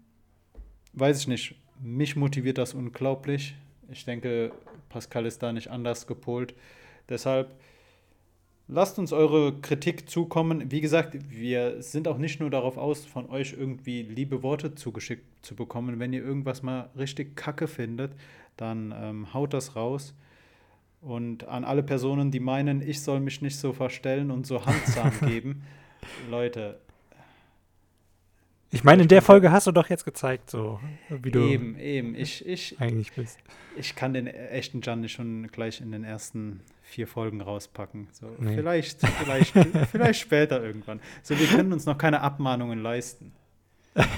weiß 0.93 1.21
ich 1.21 1.27
nicht, 1.27 1.55
mich 1.81 2.17
motiviert 2.17 2.57
das 2.57 2.73
unglaublich. 2.73 3.55
Ich 3.89 4.03
denke, 4.03 4.51
Pascal 4.89 5.25
ist 5.25 5.41
da 5.41 5.53
nicht 5.53 5.69
anders 5.69 6.05
gepolt. 6.05 6.53
Deshalb 7.07 7.55
lasst 8.67 8.97
uns 8.99 9.13
eure 9.13 9.59
Kritik 9.59 10.09
zukommen. 10.09 10.71
Wie 10.71 10.81
gesagt, 10.81 11.17
wir 11.29 11.81
sind 11.81 12.07
auch 12.07 12.17
nicht 12.17 12.39
nur 12.39 12.49
darauf 12.49 12.77
aus, 12.77 13.05
von 13.05 13.29
euch 13.29 13.55
irgendwie 13.57 14.01
liebe 14.01 14.43
Worte 14.43 14.75
zugeschickt 14.75 15.25
zu 15.45 15.55
bekommen. 15.55 15.99
Wenn 15.99 16.13
ihr 16.13 16.23
irgendwas 16.23 16.63
mal 16.63 16.89
richtig 16.97 17.35
kacke 17.35 17.67
findet, 17.67 18.13
dann 18.57 18.93
ähm, 18.97 19.33
haut 19.33 19.53
das 19.53 19.75
raus. 19.75 20.13
Und 21.01 21.47
an 21.47 21.63
alle 21.63 21.83
Personen, 21.83 22.31
die 22.31 22.39
meinen, 22.39 22.81
ich 22.81 23.01
soll 23.01 23.19
mich 23.19 23.41
nicht 23.41 23.57
so 23.57 23.73
verstellen 23.73 24.31
und 24.31 24.47
so 24.47 24.65
handsam 24.65 25.11
geben, 25.27 25.61
Leute, 26.31 26.79
Ich 28.71 28.83
meine, 28.83 29.03
in 29.03 29.07
der 29.07 29.21
Folge 29.21 29.51
hast 29.51 29.67
du 29.67 29.71
doch 29.71 29.87
jetzt 29.89 30.03
gezeigt, 30.03 30.49
so 30.49 30.79
wie 31.09 31.31
du 31.31 31.47
eben, 31.47 31.77
eben, 31.77 32.15
ich, 32.15 32.45
ich, 32.47 32.79
eigentlich 32.79 33.13
bist. 33.13 33.37
Ich 33.77 33.95
kann 33.95 34.13
den 34.13 34.25
echten 34.25 34.81
Jan 34.81 35.01
nicht 35.01 35.13
schon 35.13 35.47
gleich 35.47 35.79
in 35.79 35.91
den 35.91 36.03
ersten 36.03 36.61
vier 36.85 37.07
Folgen 37.07 37.41
rauspacken. 37.41 38.07
So, 38.13 38.27
Nee. 38.39 38.55
Vielleicht, 38.55 39.01
vielleicht, 39.01 39.53
vielleicht 39.91 40.19
später 40.21 40.63
irgendwann. 40.63 40.99
So, 41.23 41.37
wir 41.37 41.47
können 41.47 41.73
uns 41.73 41.85
noch 41.85 41.97
keine 41.97 42.21
Abmahnungen 42.21 42.81
leisten. 42.81 43.33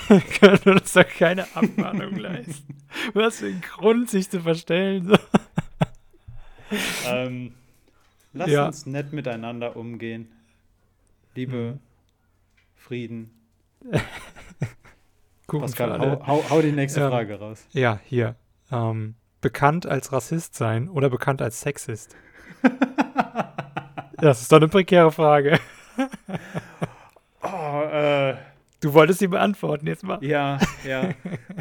Wir 0.08 0.22
können 0.22 0.78
uns 0.80 0.94
doch 0.94 1.08
keine 1.08 1.44
Abmahnung 1.56 2.16
leisten. 2.16 2.78
Was 3.14 3.38
für 3.40 3.48
ein 3.48 3.62
Grund, 3.62 4.10
sich 4.10 4.30
zu 4.30 4.42
verstellen. 4.42 5.18
Ähm, 7.06 7.54
lass 8.34 8.50
Ja. 8.50 8.66
uns 8.68 8.86
nett 8.86 9.14
miteinander 9.14 9.78
umgehen. 9.78 10.28
Liebe, 11.34 11.56
Mhm. 11.76 11.80
Frieden. 12.76 13.32
Pascal, 15.48 15.98
hau, 16.00 16.28
hau, 16.28 16.44
hau 16.50 16.62
die 16.62 16.74
nächste 16.74 17.02
Ähm, 17.02 17.10
Frage 17.10 17.40
raus. 17.40 17.66
Ja, 17.72 18.02
hier. 18.04 18.36
Ähm, 18.70 19.16
bekannt 19.40 19.86
als 19.86 20.12
Rassist 20.12 20.56
sein 20.56 20.90
oder 20.90 21.10
bekannt 21.10 21.42
als 21.42 21.62
Sexist? 21.62 22.18
das 24.18 24.42
ist 24.42 24.52
doch 24.52 24.58
eine 24.58 24.68
prekäre 24.68 25.12
Frage. 25.12 25.60
Oh, 27.42 27.82
äh, 27.92 28.36
Du 28.80 28.94
wolltest 28.94 29.20
sie 29.20 29.28
beantworten 29.28 29.88
jetzt 29.88 30.04
mal. 30.04 30.24
ja, 30.24 30.60
ja. 30.88 31.10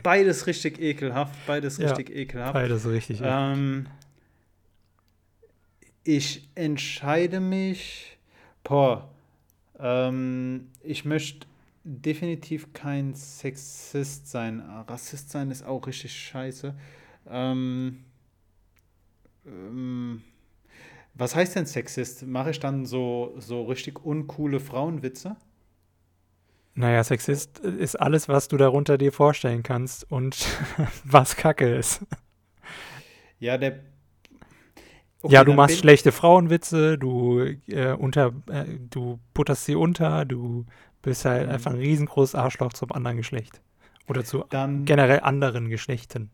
Beides 0.03 0.47
richtig 0.47 0.79
ekelhaft. 0.81 1.35
Beides 1.47 1.79
Ja. 1.79 1.89
richtig 1.89 2.15
ekelhaft. 2.15 2.53
Beides 2.53 2.87
richtig. 2.87 3.21
Ähm, 3.23 3.87
ich 6.05 6.49
entscheide 6.55 7.41
mich. 7.41 8.19
Boah, 8.65 9.09
ähm, 9.81 10.69
ich 10.83 11.07
möchte 11.07 11.47
definitiv 11.85 12.73
kein 12.75 13.15
Sexist 13.15 14.29
sein. 14.31 14.61
Rassist 14.87 15.31
sein 15.31 15.51
ist 15.51 15.65
auch 15.65 15.87
richtig 15.87 16.13
scheiße. 16.15 16.75
Ähm, 17.31 18.05
ähm, 19.47 20.23
was 21.17 21.35
heißt 21.35 21.57
denn 21.57 21.67
Sexist? 21.67 22.27
Mache 22.27 22.51
ich 22.51 22.61
dann 22.61 22.87
so, 22.87 23.35
so 23.39 23.65
richtig 23.65 24.05
uncoole 24.05 24.61
Frauenwitze? 24.61 25.37
Naja, 26.75 27.03
Sexist 27.03 27.59
ist 27.61 27.97
alles, 27.97 28.29
was 28.29 28.49
du 28.49 28.57
darunter 28.59 28.99
dir 28.99 29.13
vorstellen 29.13 29.63
kannst 29.63 30.11
und 30.11 30.47
was 31.05 31.37
Kacke 31.37 31.75
ist. 31.75 32.03
Ja, 33.39 33.59
der. 33.59 33.81
Okay, 35.23 35.35
ja, 35.35 35.45
du 35.45 35.55
machst 35.55 35.79
schlechte 35.79 36.13
Frauenwitze, 36.13 36.99
du 36.99 37.41
äh, 37.69 37.93
unter, 37.95 38.33
äh, 38.51 38.65
du 38.79 39.19
butterst 39.35 39.65
sie 39.65 39.75
unter, 39.75 40.25
du 40.25 40.67
bist 41.03 41.25
halt 41.25 41.47
Mhm. 41.47 41.53
einfach 41.55 41.73
ein 41.73 41.79
riesengroßes 41.79 42.35
Arschloch 42.35 42.73
zum 42.75 42.93
anderen 42.93 43.17
Geschlecht. 43.17 43.61
Oder 44.09 44.25
zu 44.25 44.45
Dann, 44.51 44.85
generell 44.85 45.21
anderen 45.21 45.69
Geschlechten. 45.69 46.31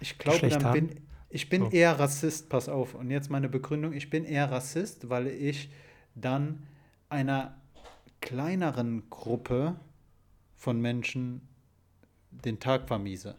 Ich 0.00 0.18
glaube, 0.18 0.48
dann 0.48 0.72
bin 0.72 1.07
ich 1.30 1.48
bin 1.48 1.64
So. 1.64 1.70
eher 1.70 1.98
Rassist, 1.98 2.48
pass 2.48 2.68
auf. 2.68 2.94
Und 2.94 3.10
jetzt 3.10 3.30
meine 3.30 3.48
Begründung, 3.48 3.92
ich 3.92 4.10
bin 4.10 4.24
eher 4.24 4.50
Rassist, 4.50 5.10
weil 5.10 5.26
ich 5.26 5.70
dann 6.14 6.66
einer 7.08 7.56
kleineren 8.20 9.08
Gruppe 9.10 9.76
von 10.56 10.80
Menschen 10.80 11.42
den 12.30 12.58
Tag 12.58 12.88
vermiese. 12.88 13.36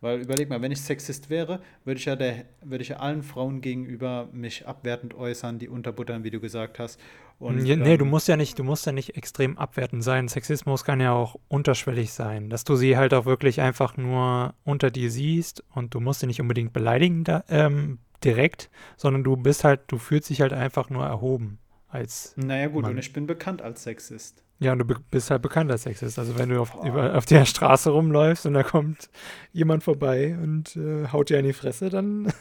Weil 0.00 0.20
überleg 0.20 0.50
mal, 0.50 0.60
wenn 0.60 0.72
ich 0.72 0.80
Sexist 0.82 1.30
wäre, 1.30 1.60
würde 1.84 1.98
ich 1.98 2.04
ja 2.04 2.16
der, 2.16 2.44
würde 2.62 2.82
ich 2.82 2.90
ja 2.90 2.98
allen 2.98 3.22
Frauen 3.22 3.62
gegenüber 3.62 4.28
mich 4.32 4.66
abwertend 4.66 5.14
äußern, 5.14 5.58
die 5.58 5.68
unterbuttern, 5.68 6.22
wie 6.22 6.30
du 6.30 6.38
gesagt 6.38 6.78
hast. 6.78 7.00
Und, 7.38 7.56
nee, 7.56 7.96
du 7.98 8.04
ähm, 8.04 8.10
musst 8.10 8.28
ja 8.28 8.36
nicht, 8.36 8.58
du 8.58 8.64
musst 8.64 8.86
ja 8.86 8.92
nicht 8.92 9.14
extrem 9.16 9.58
abwertend 9.58 10.02
sein. 10.02 10.26
Sexismus 10.28 10.84
kann 10.84 11.00
ja 11.00 11.12
auch 11.12 11.36
unterschwellig 11.48 12.12
sein, 12.12 12.48
dass 12.48 12.64
du 12.64 12.76
sie 12.76 12.96
halt 12.96 13.12
auch 13.12 13.26
wirklich 13.26 13.60
einfach 13.60 13.96
nur 13.98 14.54
unter 14.64 14.90
dir 14.90 15.10
siehst 15.10 15.62
und 15.74 15.94
du 15.94 16.00
musst 16.00 16.20
sie 16.20 16.26
nicht 16.26 16.40
unbedingt 16.40 16.72
beleidigen 16.72 17.24
da, 17.24 17.44
ähm, 17.48 17.98
direkt, 18.24 18.70
sondern 18.96 19.22
du 19.22 19.36
bist 19.36 19.64
halt, 19.64 19.80
du 19.88 19.98
fühlst 19.98 20.30
dich 20.30 20.40
halt 20.40 20.54
einfach 20.54 20.88
nur 20.88 21.04
erhoben 21.04 21.58
als 21.88 22.32
Naja, 22.36 22.68
gut, 22.68 22.82
Mann. 22.82 22.92
und 22.92 22.98
ich 22.98 23.12
bin 23.12 23.26
bekannt 23.26 23.60
als 23.60 23.82
Sexist. 23.82 24.42
ja, 24.58 24.72
und 24.72 24.78
du 24.78 24.86
bist 25.10 25.30
halt 25.30 25.42
bekannt 25.42 25.70
als 25.70 25.82
Sexist. 25.82 26.18
Also 26.18 26.38
wenn 26.38 26.48
du 26.48 26.58
auf, 26.60 26.74
über, 26.84 27.14
auf 27.16 27.26
der 27.26 27.44
Straße 27.44 27.90
rumläufst 27.90 28.46
und 28.46 28.54
da 28.54 28.62
kommt 28.62 29.10
jemand 29.52 29.84
vorbei 29.84 30.36
und 30.42 30.74
äh, 30.76 31.08
haut 31.12 31.28
dir 31.28 31.38
in 31.38 31.44
die 31.44 31.52
Fresse, 31.52 31.90
dann 31.90 32.32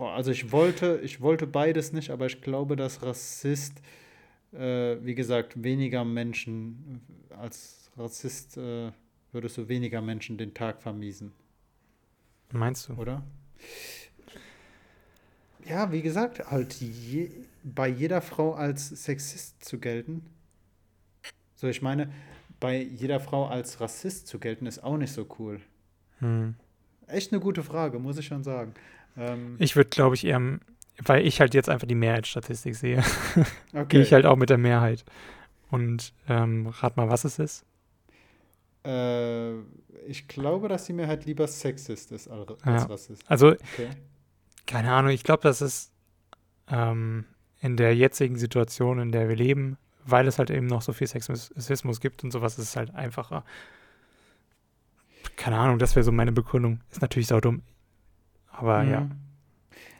Boah, 0.00 0.14
also 0.14 0.30
ich 0.30 0.50
wollte, 0.50 0.98
ich 1.02 1.20
wollte 1.20 1.46
beides 1.46 1.92
nicht, 1.92 2.08
aber 2.08 2.24
ich 2.24 2.40
glaube, 2.40 2.74
dass 2.74 3.02
Rassist, 3.02 3.82
äh, 4.50 4.96
wie 5.04 5.14
gesagt, 5.14 5.62
weniger 5.62 6.06
Menschen, 6.06 7.02
als 7.28 7.90
Rassist 7.98 8.56
äh, 8.56 8.92
würdest 9.30 9.58
du 9.58 9.68
weniger 9.68 10.00
Menschen 10.00 10.38
den 10.38 10.54
Tag 10.54 10.80
vermiesen, 10.80 11.32
meinst 12.50 12.88
du? 12.88 12.94
oder? 12.94 13.22
Ja, 15.66 15.92
wie 15.92 16.00
gesagt, 16.00 16.50
halt 16.50 16.72
je, 16.80 17.30
bei 17.62 17.88
jeder 17.88 18.22
Frau 18.22 18.54
als 18.54 18.88
Sexist 18.88 19.62
zu 19.62 19.78
gelten. 19.78 20.24
So, 21.56 21.68
ich 21.68 21.82
meine, 21.82 22.10
bei 22.58 22.80
jeder 22.80 23.20
Frau 23.20 23.48
als 23.48 23.82
Rassist 23.82 24.28
zu 24.28 24.38
gelten, 24.38 24.64
ist 24.64 24.82
auch 24.82 24.96
nicht 24.96 25.12
so 25.12 25.26
cool. 25.38 25.60
Hm. 26.20 26.54
Echt 27.06 27.32
eine 27.32 27.40
gute 27.42 27.62
Frage, 27.62 27.98
muss 27.98 28.16
ich 28.16 28.24
schon 28.24 28.44
sagen. 28.44 28.72
Ähm, 29.16 29.56
Ich 29.58 29.76
würde, 29.76 29.90
glaube 29.90 30.14
ich, 30.14 30.24
eher, 30.24 30.40
weil 31.04 31.26
ich 31.26 31.40
halt 31.40 31.54
jetzt 31.54 31.68
einfach 31.68 31.86
die 31.86 31.94
Mehrheitsstatistik 31.94 32.74
sehe, 32.74 33.02
okay. 33.72 33.84
gehe 33.88 34.02
ich 34.02 34.12
halt 34.12 34.26
auch 34.26 34.36
mit 34.36 34.50
der 34.50 34.58
Mehrheit. 34.58 35.04
Und 35.70 36.12
ähm, 36.28 36.66
rat 36.66 36.96
mal, 36.96 37.08
was 37.08 37.24
es 37.24 37.38
ist. 37.38 37.64
Äh, 38.84 39.58
ich 40.06 40.26
glaube, 40.26 40.68
dass 40.68 40.86
sie 40.86 40.92
mir 40.92 41.06
halt 41.06 41.26
lieber 41.26 41.46
Sexist 41.46 42.12
ist 42.12 42.28
als, 42.28 42.48
Ja. 42.64 42.82
Rassist. 42.84 43.22
Also, 43.28 43.48
Okay. 43.50 43.90
keine 44.66 44.90
Ahnung, 44.92 45.10
ich 45.12 45.22
glaube, 45.22 45.42
das 45.42 45.60
ist 45.62 45.92
ähm, 46.68 47.24
in 47.60 47.76
der 47.76 47.94
jetzigen 47.94 48.36
Situation, 48.36 48.98
in 49.00 49.12
der 49.12 49.28
wir 49.28 49.36
leben, 49.36 49.76
weil 50.04 50.26
es 50.26 50.38
halt 50.38 50.50
eben 50.50 50.66
noch 50.66 50.82
so 50.82 50.92
viel 50.92 51.06
Sexismus 51.06 52.00
gibt 52.00 52.24
und 52.24 52.30
sowas, 52.30 52.58
ist 52.58 52.68
es 52.68 52.76
halt 52.76 52.94
einfacher. 52.94 53.44
Keine 55.36 55.58
Ahnung, 55.58 55.78
das 55.78 55.94
wäre 55.94 56.04
so 56.04 56.12
meine 56.12 56.32
Begründung. 56.32 56.80
Ist 56.90 57.02
natürlich 57.02 57.28
saudumm. 57.28 57.62
Aber 58.60 58.82
ja. 58.84 59.00
Mhm. 59.00 59.10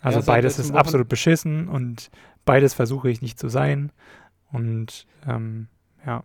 Also 0.02 0.20
Ja, 0.20 0.24
beides 0.26 0.58
ist 0.58 0.68
Wochen- 0.70 0.78
absolut 0.78 1.08
beschissen 1.08 1.68
und 1.68 2.11
beides 2.44 2.74
versuche 2.74 3.11
ich 3.11 3.20
nicht 3.22 3.38
zu 3.38 3.48
sein. 3.48 3.92
Und 4.52 5.06
ähm, 5.26 5.68
ja, 6.06 6.24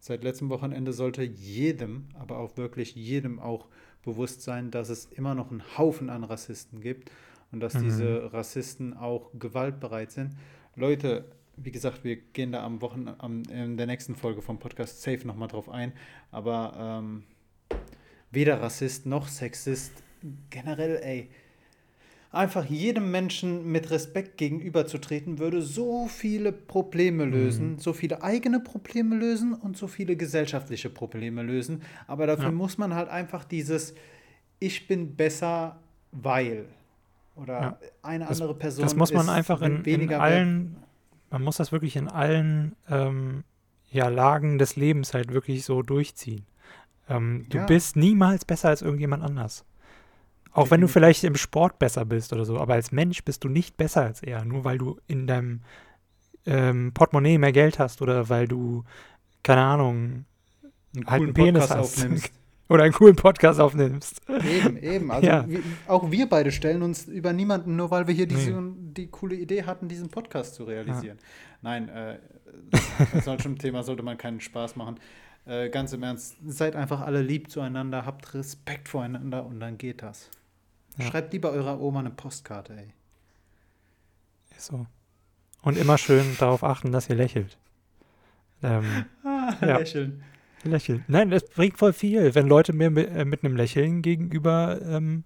Seit 0.00 0.22
letztem 0.22 0.50
Wochenende 0.50 0.92
sollte 0.92 1.22
jedem, 1.24 2.04
aber 2.14 2.38
auch 2.38 2.56
wirklich 2.56 2.94
jedem 2.94 3.40
auch 3.40 3.66
bewusst 4.04 4.42
sein, 4.42 4.70
dass 4.70 4.88
es 4.88 5.06
immer 5.06 5.34
noch 5.34 5.50
einen 5.50 5.62
Haufen 5.76 6.10
an 6.10 6.22
Rassisten 6.24 6.80
gibt. 6.80 7.10
und 7.52 7.60
dass 7.60 7.74
Mhm. 7.74 7.82
diese 7.84 8.32
Rassisten 8.32 8.96
auch 8.96 9.30
gewaltbereit 9.38 10.10
sind. 10.10 10.32
Leute, 10.74 11.26
wie 11.56 11.70
gesagt, 11.70 12.02
wir 12.02 12.16
gehen 12.16 12.50
da 12.50 12.64
am 12.64 12.80
Wochen, 12.82 13.08
am, 13.18 13.44
in 13.44 13.76
der 13.76 13.86
nächsten 13.86 14.16
Folge 14.16 14.42
vom 14.42 14.58
Podcast 14.58 15.00
safe 15.02 15.24
nochmal 15.24 15.46
drauf 15.46 15.68
ein, 15.68 15.92
aber 16.32 16.74
ähm, 17.00 17.22
weder 18.32 18.60
Rassist 18.60 19.06
noch 19.06 19.28
Sexist, 19.28 19.92
generell, 20.50 20.96
ey, 21.02 21.30
einfach 22.32 22.64
jedem 22.66 23.10
Menschen 23.10 23.70
mit 23.70 23.90
Respekt 23.90 24.36
gegenüberzutreten, 24.36 25.38
würde 25.38 25.62
so 25.62 26.06
viele 26.08 26.52
Probleme 26.52 27.24
lösen, 27.24 27.78
so 27.78 27.92
viele 27.92 28.22
eigene 28.22 28.60
Probleme 28.60 29.16
lösen 29.16 29.54
und 29.54 29.76
so 29.76 29.86
viele 29.86 30.16
gesellschaftliche 30.16 30.90
Probleme 30.90 31.42
lösen. 31.42 31.82
Aber 32.06 32.26
dafür 32.26 32.46
Ja. 32.46 32.52
muss 32.52 32.78
man 32.78 32.94
halt 32.94 33.08
einfach 33.08 33.44
dieses 33.44 33.94
Ich 34.58 34.88
bin 34.88 35.16
besser, 35.16 35.78
weil 36.12 36.64
oder 37.36 37.60
Ja. 37.60 37.78
eine 38.02 38.24
Das- 38.24 38.40
andere 38.40 38.58
Person 38.58 38.84
Das 38.84 38.96
muss 38.96 39.12
man 39.12 39.28
einfach 39.28 39.60
in, 39.60 39.84
in 39.84 40.08
wert. 40.08 40.20
allen, 40.20 40.76
man 41.30 41.42
muss 41.42 41.58
das 41.58 41.72
wirklich 41.72 41.94
in 41.96 42.08
allen 42.08 42.74
ähm, 42.88 43.44
ja, 43.90 44.08
Lagen 44.08 44.56
des 44.58 44.76
Lebens 44.76 45.12
halt 45.14 45.32
wirklich 45.32 45.64
so 45.64 45.82
durchziehen. 45.82 46.46
Ähm, 47.08 47.44
du 47.50 47.58
Ja. 47.58 47.66
bist 47.66 47.96
niemals 47.96 48.44
besser 48.46 48.70
als 48.70 48.80
irgendjemand 48.82 49.22
anders. 49.22 49.64
Auch 50.56 50.70
wenn 50.70 50.80
du 50.80 50.86
Definitiv. 50.86 50.92
vielleicht 50.92 51.24
im 51.24 51.36
Sport 51.36 51.78
besser 51.78 52.04
bist 52.04 52.32
oder 52.32 52.44
so, 52.44 52.58
aber 52.58 52.74
als 52.74 52.90
Mensch 52.92 53.22
bist 53.24 53.44
du 53.44 53.48
nicht 53.48 53.76
besser 53.76 54.02
als 54.02 54.22
er, 54.22 54.44
nur 54.44 54.64
weil 54.64 54.78
du 54.78 54.98
in 55.06 55.26
deinem 55.26 55.60
ähm, 56.46 56.92
Portemonnaie 56.94 57.38
mehr 57.38 57.52
Geld 57.52 57.78
hast 57.78 58.00
oder 58.02 58.28
weil 58.28 58.48
du, 58.48 58.84
keine 59.42 59.62
Ahnung, 59.62 60.24
einen 60.94 61.06
halt 61.06 61.06
coolen 61.06 61.22
einen 61.24 61.34
Penis 61.34 61.68
Podcast 61.68 61.78
hast. 61.96 61.98
aufnimmst. 62.04 62.30
oder 62.68 62.82
einen 62.84 62.92
coolen 62.94 63.16
Podcast 63.16 63.60
aufnimmst. 63.60 64.20
Eben, 64.28 64.76
eben. 64.78 65.10
Also 65.10 65.26
Ja. 65.26 65.48
wir, 65.48 65.60
auch 65.86 66.10
wir 66.10 66.28
beide 66.28 66.50
stellen 66.50 66.82
uns 66.82 67.06
über 67.06 67.32
niemanden, 67.32 67.76
nur 67.76 67.90
weil 67.90 68.06
wir 68.06 68.14
hier 68.14 68.26
diese, 68.26 68.52
Nee. 68.52 68.74
die 68.96 69.06
coole 69.08 69.36
Idee 69.36 69.64
hatten, 69.64 69.88
diesen 69.88 70.08
Podcast 70.08 70.54
zu 70.54 70.64
realisieren. 70.64 71.18
Nein, 71.62 71.88
äh, 71.88 72.18
bei 73.12 73.20
solchem 73.20 73.58
Thema 73.58 73.82
sollte 73.82 74.02
man 74.02 74.16
keinen 74.18 74.40
Spaß 74.40 74.74
machen. 74.76 74.96
Äh, 75.44 75.68
ganz 75.68 75.92
im 75.92 76.02
Ernst, 76.02 76.36
seid 76.44 76.74
einfach 76.74 77.02
alle 77.02 77.22
lieb 77.22 77.50
zueinander, 77.50 78.04
habt 78.06 78.34
Respekt 78.34 78.88
voreinander 78.88 79.46
und 79.46 79.60
dann 79.60 79.78
geht 79.78 80.02
das. 80.02 80.30
Ja. 80.98 81.06
Schreibt 81.06 81.32
lieber 81.32 81.50
eurer 81.50 81.80
Oma 81.80 82.00
eine 82.00 82.10
Postkarte, 82.10 82.74
ey. 82.76 82.88
Ist 84.56 84.66
so. 84.66 84.86
Und 85.62 85.76
immer 85.76 85.98
schön 85.98 86.36
darauf 86.38 86.62
achten, 86.64 86.92
dass 86.92 87.08
ihr 87.08 87.16
lächelt. 87.16 87.58
Ähm, 88.62 88.84
Ah, 89.24 89.54
Ja. 89.60 89.78
lächeln. 89.78 90.22
Lächeln. 90.64 91.04
Nein, 91.06 91.30
das 91.30 91.44
bringt 91.48 91.78
voll 91.78 91.92
viel, 91.92 92.34
wenn 92.34 92.48
Leute 92.48 92.72
mir 92.72 92.90
mit, 92.90 93.08
äh, 93.08 93.24
mit 93.24 93.44
einem 93.44 93.56
Lächeln 93.56 94.02
gegenüber 94.02 94.80
ähm, 94.82 95.24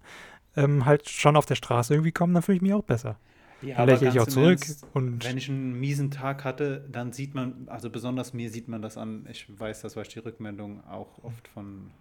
ähm, 0.55 0.85
halt 0.85 1.09
schon 1.09 1.35
auf 1.35 1.45
der 1.45 1.55
Straße 1.55 1.93
irgendwie 1.93 2.11
kommen, 2.11 2.33
dann 2.33 2.43
fühle 2.43 2.57
ich 2.57 2.61
mich 2.61 2.73
auch 2.73 2.83
besser. 2.83 3.17
Ja, 3.61 3.77
Dann 3.77 3.87
lächle 3.89 4.09
ich 4.09 4.19
auch 4.19 4.27
zurück 4.27 4.59
Ernst, 4.59 4.85
und 4.93 5.23
Wenn 5.23 5.37
ich 5.37 5.47
einen 5.49 5.79
miesen 5.79 6.11
Tag 6.11 6.43
hatte, 6.43 6.85
dann 6.91 7.13
sieht 7.13 7.33
man, 7.35 7.67
also 7.67 7.89
besonders 7.89 8.33
mir 8.33 8.49
sieht 8.49 8.67
man 8.67 8.81
das 8.81 8.97
an. 8.97 9.27
Ich 9.31 9.45
weiß 9.47 9.81
das, 9.81 9.95
weil 9.95 10.03
ich 10.03 10.09
die 10.09 10.19
Rückmeldung 10.19 10.83
auch 10.87 11.23
oft 11.23 11.47
von 11.47 11.91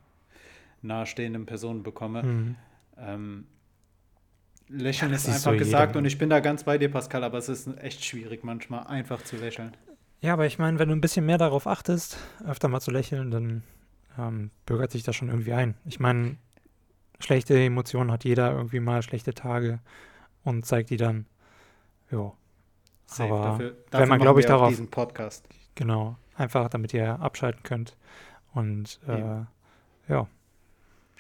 nahestehenden 0.83 1.47
Personen 1.47 1.83
bekomme. 1.83 2.23
Hm. 2.23 2.57
Ähm, 2.99 3.47
lächeln 4.71 5.11
Ja, 5.11 5.17
ist 5.17 5.29
einfach 5.29 5.53
so 5.53 5.57
gesagt 5.59 5.97
und 5.97 6.05
ich 6.05 6.17
bin 6.19 6.31
da 6.31 6.41
ganz 6.41 6.65
bei 6.65 6.79
dir, 6.79 6.91
Pascal, 6.91 7.25
aber 7.25 7.39
es 7.39 7.49
ist 7.49 7.69
echt 7.79 8.05
schwierig 8.05 8.45
manchmal 8.45 8.87
einfach 8.87 9.23
zu 9.23 9.37
lächeln. 9.37 9.77
Ja, 10.21 10.33
aber 10.35 10.47
ich 10.47 10.59
meine, 10.59 10.79
wenn 10.79 10.89
du 10.89 10.95
ein 10.95 11.01
bisschen 11.01 11.27
mehr 11.27 11.39
darauf 11.39 11.67
achtest, 11.67 12.19
öfter 12.47 12.69
mal 12.69 12.81
zu 12.81 12.91
lächeln, 12.91 13.31
dann 13.31 13.63
ähm, 14.19 14.51
bürgert 14.67 14.91
sich 14.93 15.03
das 15.03 15.17
schon 15.17 15.29
irgendwie 15.29 15.53
ein. 15.55 15.75
Ich 15.87 15.99
meine, 15.99 16.37
schlechte 17.21 17.59
Emotionen 17.59 18.11
hat 18.13 18.25
jeder 18.25 18.53
irgendwie 18.53 18.81
mal, 18.81 19.03
schlechte 19.03 19.35
Tage 19.35 19.81
und 20.45 20.67
zeigt 20.67 20.91
die 20.91 20.97
dann. 20.99 21.27
Jo, 22.11 22.35
Safe. 23.07 23.33
Aber 23.33 23.43
dafür, 23.45 23.67
wenn 23.71 23.77
dafür 23.91 24.01
man, 24.01 24.09
machen 24.11 24.23
glaub 24.23 24.39
ich, 24.39 24.47
darauf- 24.47 24.69
diesen 24.69 24.89
Podcast. 24.91 25.49
genau. 25.75 26.17
Einfach, 26.37 26.69
damit 26.71 26.95
ihr 26.95 27.21
abschalten 27.21 27.63
könnt. 27.65 27.97
Und 28.55 28.99
äh, 29.07 29.45
ja, 30.09 30.27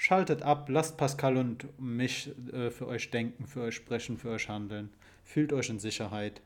Schaltet 0.03 0.41
ab, 0.41 0.71
lasst 0.71 0.97
Pascal 0.97 1.37
und 1.37 1.79
mich 1.79 2.33
äh, 2.55 2.71
für 2.71 2.87
euch 2.87 3.11
denken, 3.11 3.47
für 3.47 3.61
euch 3.61 3.75
sprechen, 3.75 4.17
für 4.17 4.31
euch 4.31 4.49
handeln. 4.49 4.89
Fühlt 5.25 5.53
euch 5.53 5.69
in 5.69 5.79
Sicherheit 5.79 6.41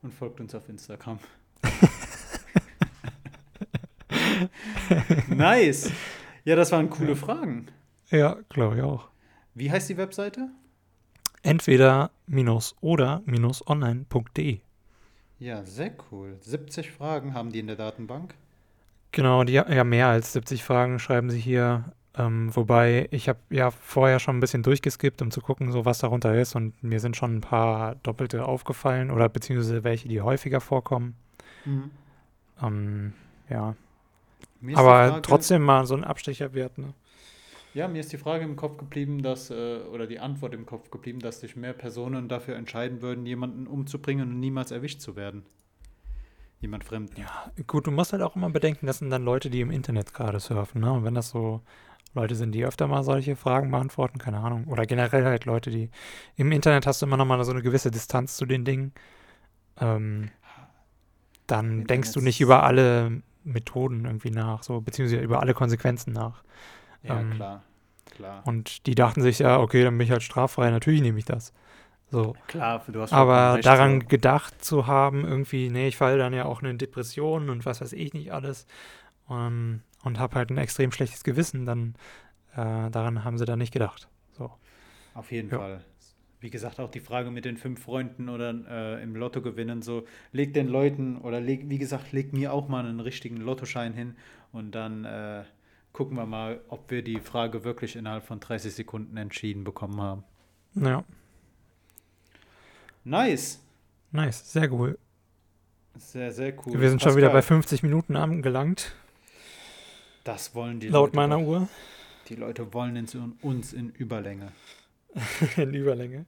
und 0.00 0.14
folgt 0.14 0.38
uns 0.38 0.54
auf 0.54 0.68
Instagram. 0.68 1.18
nice. 5.28 5.90
Ja, 6.44 6.54
das 6.54 6.70
waren 6.70 6.88
coole 6.88 7.16
Fragen. 7.16 7.66
ja, 8.10 8.36
glaube 8.48 8.76
ich 8.76 8.82
auch. 8.82 9.08
Wie 9.54 9.72
heißt 9.72 9.88
die 9.88 9.96
Webseite? 9.96 10.50
Entweder 11.42 12.12
minus 12.28 12.76
oder 12.80 13.24
minus 13.26 13.66
online.de. 13.66 14.60
Ja, 15.40 15.64
sehr 15.64 15.90
cool. 16.12 16.36
70 16.42 16.92
Fragen 16.92 17.34
haben 17.34 17.50
die 17.50 17.58
in 17.58 17.66
der 17.66 17.74
Datenbank. 17.74 18.36
Genau, 19.10 19.42
die 19.42 19.54
ja 19.54 19.82
mehr 19.82 20.06
als 20.06 20.32
70 20.32 20.62
Fragen 20.62 21.00
schreiben 21.00 21.30
sie 21.30 21.40
hier. 21.40 21.92
Ähm, 22.16 22.54
wobei 22.54 23.08
ich 23.10 23.28
habe 23.28 23.40
ja 23.50 23.70
vorher 23.70 24.20
schon 24.20 24.36
ein 24.36 24.40
bisschen 24.40 24.62
durchgeskippt, 24.62 25.20
um 25.20 25.30
zu 25.30 25.40
gucken, 25.40 25.72
so 25.72 25.84
was 25.84 25.98
darunter 25.98 26.38
ist. 26.38 26.54
Und 26.54 26.80
mir 26.82 27.00
sind 27.00 27.16
schon 27.16 27.36
ein 27.36 27.40
paar 27.40 27.96
Doppelte 27.96 28.44
aufgefallen 28.44 29.10
oder 29.10 29.28
beziehungsweise 29.28 29.82
welche, 29.82 30.08
die 30.08 30.20
häufiger 30.20 30.60
vorkommen. 30.60 31.16
Ähm, 32.62 33.14
ja, 33.48 33.74
aber 34.74 35.08
Frage- 35.08 35.22
trotzdem 35.22 35.62
mal 35.62 35.86
so 35.86 35.94
ein 35.96 36.04
Abstecher 36.04 36.54
wert. 36.54 36.78
Ne? 36.78 36.94
Ja, 37.74 37.88
mir 37.88 37.98
ist 37.98 38.12
die 38.12 38.18
Frage 38.18 38.44
im 38.44 38.54
Kopf 38.54 38.76
geblieben, 38.76 39.22
dass, 39.22 39.50
äh, 39.50 39.78
oder 39.92 40.06
die 40.06 40.20
Antwort 40.20 40.54
im 40.54 40.66
Kopf 40.66 40.90
geblieben, 40.90 41.18
dass 41.18 41.40
sich 41.40 41.56
mehr 41.56 41.72
Personen 41.72 42.28
dafür 42.28 42.54
entscheiden 42.54 43.02
würden, 43.02 43.26
jemanden 43.26 43.66
umzubringen 43.66 44.30
und 44.30 44.38
niemals 44.38 44.70
erwischt 44.70 45.00
zu 45.00 45.16
werden. 45.16 45.42
Jemand 46.60 46.84
Fremden. 46.84 47.20
Ja, 47.20 47.50
gut, 47.66 47.88
du 47.88 47.90
musst 47.90 48.12
halt 48.12 48.22
auch 48.22 48.36
immer 48.36 48.50
bedenken, 48.50 48.86
das 48.86 49.00
sind 49.00 49.10
dann 49.10 49.24
Leute, 49.24 49.50
die 49.50 49.60
im 49.60 49.72
Internet 49.72 50.14
gerade 50.14 50.38
surfen. 50.38 50.80
Ne? 50.80 50.92
Und 50.92 51.04
wenn 51.04 51.14
das 51.14 51.30
so 51.30 51.60
Leute 52.14 52.34
sind, 52.36 52.52
die 52.52 52.64
öfter 52.64 52.86
mal 52.86 53.02
solche 53.04 53.36
Fragen 53.36 53.70
beantworten, 53.70 54.18
keine 54.18 54.38
Ahnung. 54.40 54.66
Oder 54.68 54.86
generell 54.86 55.24
halt 55.24 55.44
Leute, 55.46 55.70
die 55.70 55.90
im 56.36 56.52
Internet 56.52 56.86
hast 56.86 57.02
du 57.02 57.06
immer 57.06 57.16
noch 57.16 57.26
mal 57.26 57.42
so 57.44 57.52
eine 57.52 57.62
gewisse 57.62 57.90
Distanz 57.90 58.36
zu 58.36 58.46
den 58.46 58.64
Dingen. 58.64 58.92
Ähm, 59.80 60.30
dann 61.46 61.66
Internet 61.66 61.90
denkst 61.90 62.12
du 62.12 62.20
nicht 62.20 62.40
über 62.40 62.62
alle 62.62 63.22
Methoden 63.44 64.04
irgendwie 64.06 64.30
nach, 64.30 64.62
so, 64.62 64.80
beziehungsweise 64.80 65.22
über 65.22 65.40
alle 65.40 65.54
Konsequenzen 65.54 66.12
nach. 66.12 66.42
Ja, 67.02 67.20
Ähm, 67.20 67.30
klar. 67.30 67.62
Klar. 68.10 68.42
Und 68.46 68.86
die 68.86 68.94
dachten 68.94 69.22
sich 69.22 69.40
ja, 69.40 69.58
okay, 69.58 69.82
dann 69.82 69.96
bin 69.98 70.04
ich 70.06 70.10
halt 70.12 70.22
straffrei, 70.22 70.70
natürlich 70.70 71.00
nehme 71.02 71.18
ich 71.18 71.24
das. 71.24 71.52
So. 72.10 72.36
Klar, 72.46 72.82
du 72.86 73.00
hast 73.00 73.12
Aber 73.12 73.56
recht, 73.56 73.66
daran 73.66 74.02
so. 74.02 74.06
gedacht 74.06 74.64
zu 74.64 74.86
haben, 74.86 75.24
irgendwie, 75.26 75.70
nee, 75.70 75.88
ich 75.88 75.96
falle 75.96 76.18
dann 76.18 76.32
ja 76.32 76.44
auch 76.44 76.62
in 76.62 76.78
Depressionen 76.78 77.50
und 77.50 77.66
was 77.66 77.80
weiß 77.80 77.92
ich 77.92 78.14
nicht 78.14 78.32
alles 78.32 78.66
und, 79.28 79.82
und 80.04 80.18
habe 80.18 80.36
halt 80.36 80.50
ein 80.50 80.58
extrem 80.58 80.92
schlechtes 80.92 81.24
Gewissen, 81.24 81.66
dann 81.66 81.94
äh, 82.52 82.90
daran 82.90 83.24
haben 83.24 83.38
sie 83.38 83.44
dann 83.44 83.58
nicht 83.58 83.72
gedacht. 83.72 84.08
So. 84.32 84.50
Auf 85.14 85.32
jeden 85.32 85.50
Ja. 85.50 85.58
Fall. 85.58 85.84
Wie 86.40 86.50
gesagt, 86.50 86.78
auch 86.78 86.90
die 86.90 87.00
Frage 87.00 87.30
mit 87.30 87.46
den 87.46 87.56
fünf 87.56 87.82
Freunden 87.82 88.28
oder 88.28 88.54
äh, 88.68 89.02
im 89.02 89.16
Lotto 89.16 89.40
gewinnen, 89.40 89.80
so 89.80 90.04
leg 90.30 90.52
den 90.52 90.68
Leuten 90.68 91.16
oder 91.16 91.40
leg, 91.40 91.70
wie 91.70 91.78
gesagt, 91.78 92.12
leg 92.12 92.34
mir 92.34 92.52
auch 92.52 92.68
mal 92.68 92.84
einen 92.84 93.00
richtigen 93.00 93.38
Lottoschein 93.38 93.94
hin 93.94 94.14
und 94.52 94.72
dann 94.74 95.06
äh, 95.06 95.44
gucken 95.94 96.18
wir 96.18 96.26
mal, 96.26 96.60
ob 96.68 96.90
wir 96.90 97.02
die 97.02 97.18
Frage 97.20 97.64
wirklich 97.64 97.96
innerhalb 97.96 98.24
von 98.26 98.40
30 98.40 98.74
Sekunden 98.74 99.16
entschieden 99.16 99.64
bekommen 99.64 100.00
haben. 100.02 100.24
Ja, 100.74 101.02
Nice. 103.04 103.60
nice, 104.12 104.52
sehr 104.52 104.70
cool. 104.72 104.98
Sehr, 105.96 106.32
sehr 106.32 106.52
cool. 106.66 106.80
Wir 106.80 106.88
sind 106.90 107.00
schon 107.02 107.16
wieder 107.16 107.28
bei 107.28 107.34
Pascal, 107.38 107.56
50 107.58 107.82
Minuten 107.84 108.16
angelangt, 108.16 108.94
Das 110.24 110.54
wollen 110.54 110.80
die 110.80 110.88
laut 110.88 111.14
Leute. 111.14 111.16
meiner 111.16 111.38
doch. 111.38 111.46
Uhr. 111.46 111.68
Die 112.28 112.34
Leute 112.36 112.72
wollen 112.72 112.96
in, 112.96 113.06
uns 113.42 113.72
in 113.72 113.90
Überlänge. 113.90 114.52
in 115.56 115.74
Überlänge. 115.74 116.24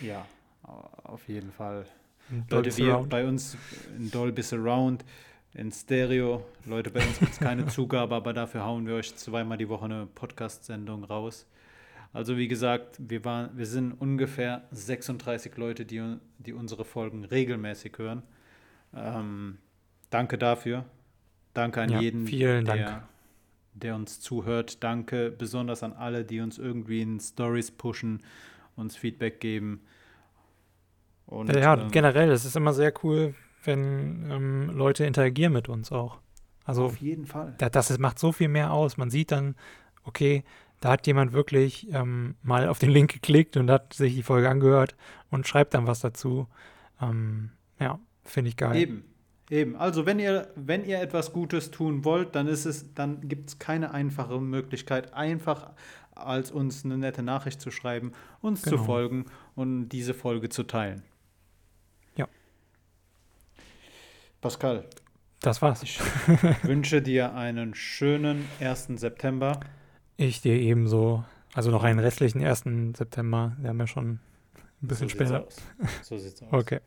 Ja, 0.00 0.26
auf 0.62 1.28
jeden 1.28 1.52
Fall. 1.52 1.86
Leute, 2.50 2.76
wir 2.76 2.86
Surround. 2.86 3.08
bei 3.08 3.24
uns 3.24 3.56
in 3.96 4.10
Dolby 4.10 4.42
Surround, 4.42 5.04
in 5.54 5.70
Stereo. 5.70 6.44
Leute, 6.64 6.90
bei 6.90 7.06
uns 7.06 7.20
gibt 7.20 7.32
es 7.32 7.38
keine 7.38 7.66
Zugabe, 7.68 8.16
aber 8.16 8.32
dafür 8.32 8.64
hauen 8.64 8.86
wir 8.86 8.96
euch 8.96 9.14
zweimal 9.14 9.56
die 9.58 9.68
Woche 9.68 9.84
eine 9.84 10.06
Podcast-Sendung 10.06 11.04
raus. 11.04 11.46
Also 12.12 12.36
wie 12.36 12.48
gesagt, 12.48 12.96
wir, 12.98 13.24
waren, 13.24 13.56
wir 13.56 13.66
sind 13.66 13.92
ungefähr 13.92 14.64
36 14.72 15.56
Leute, 15.56 15.84
die, 15.86 16.16
die 16.38 16.52
unsere 16.52 16.84
Folgen 16.84 17.24
regelmäßig 17.24 17.96
hören. 17.98 18.22
Ähm, 18.94 19.58
danke 20.10 20.36
dafür. 20.38 20.84
Danke 21.54 21.82
an 21.82 21.90
Ja, 21.90 22.00
jeden, 22.00 22.26
vielen 22.26 22.64
Dank. 22.64 22.78
der 22.78 23.08
uns 23.94 24.20
zuhört. 24.20 24.82
Danke 24.82 25.30
besonders 25.30 25.82
an 25.82 25.92
alle, 25.92 26.24
die 26.24 26.40
uns 26.40 26.58
irgendwie 26.58 27.02
in 27.02 27.20
Stories 27.20 27.70
pushen, 27.70 28.22
uns 28.76 28.96
Feedback 28.96 29.40
geben. 29.40 29.80
Und, 31.26 31.54
ja, 31.54 31.74
ähm, 31.74 31.90
generell, 31.90 32.30
es 32.30 32.44
ist 32.44 32.56
immer 32.56 32.72
sehr 32.72 32.92
cool, 33.02 33.34
wenn 33.64 34.30
ähm, 34.30 34.70
Leute 34.70 35.04
interagieren 35.04 35.52
mit 35.52 35.68
uns 35.68 35.90
auch. 35.90 36.18
Also 36.64 36.84
auf 36.86 36.96
jeden 37.00 37.26
Fall. 37.26 37.54
da- 37.58 37.68
das 37.70 37.96
macht 37.98 38.18
so 38.18 38.32
viel 38.32 38.48
mehr 38.48 38.72
aus. 38.72 38.96
Man 38.96 39.10
sieht 39.10 39.32
dann, 39.32 39.56
okay, 40.04 40.44
da 40.80 40.90
hat 40.92 41.06
jemand 41.06 41.32
wirklich 41.32 41.88
ähm, 41.92 42.36
mal 42.42 42.68
auf 42.68 42.78
den 42.78 42.90
Link 42.90 43.12
geklickt 43.12 43.56
und 43.56 43.70
hat 43.70 43.92
sich 43.94 44.14
die 44.14 44.22
Folge 44.22 44.48
angehört 44.48 44.94
und 45.30 45.46
schreibt 45.46 45.74
dann 45.74 45.86
was 45.86 46.00
dazu. 46.00 46.46
Ähm, 47.00 47.50
ja, 47.80 47.98
finde 48.24 48.50
ich 48.50 48.56
geil. 48.56 48.76
Eben. 48.76 49.04
Eben. 49.50 49.76
Also 49.76 50.06
wenn 50.06 50.18
ihr, 50.18 50.48
wenn 50.56 50.84
ihr 50.84 51.00
etwas 51.00 51.32
Gutes 51.32 51.70
tun 51.70 52.04
wollt, 52.04 52.34
dann 52.34 52.48
ist 52.48 52.64
es, 52.64 52.92
dann 52.94 53.28
gibt 53.28 53.50
es 53.50 53.58
keine 53.58 53.92
einfache 53.92 54.40
Möglichkeit, 54.40 55.14
einfach 55.14 55.70
als 56.16 56.50
uns 56.50 56.84
eine 56.84 56.98
nette 56.98 57.22
Nachricht 57.22 57.60
zu 57.60 57.70
schreiben, 57.70 58.12
uns 58.40 58.62
Genau. 58.62 58.76
zu 58.78 58.84
folgen 58.84 59.26
und 59.54 59.90
diese 59.90 60.14
Folge 60.14 60.48
zu 60.48 60.62
teilen. 60.64 61.02
Ja. 62.16 62.26
Pascal, 64.40 64.84
Das 65.40 65.60
war's. 65.62 65.82
ich 65.82 66.00
wünsche 66.62 67.02
dir 67.02 67.34
einen 67.34 67.74
schönen 67.74 68.46
1. 68.60 68.98
September. 68.98 69.60
Ich 70.16 70.40
dir 70.40 70.54
ebenso. 70.54 71.24
Also 71.54 71.70
noch 71.70 71.84
einen 71.84 71.98
restlichen 71.98 72.42
1. 72.44 72.96
September. 72.96 73.56
Wir 73.58 73.70
haben 73.70 73.78
ja 73.78 73.86
schon 73.86 74.18
ein 74.82 74.88
bisschen 74.88 75.08
so 75.08 75.16
sieht's 75.16 75.28
später. 75.30 75.46
aus. 75.46 75.56
So 76.02 76.18
sieht's 76.18 76.42
aus. 76.42 76.48
Okay. 76.52 76.80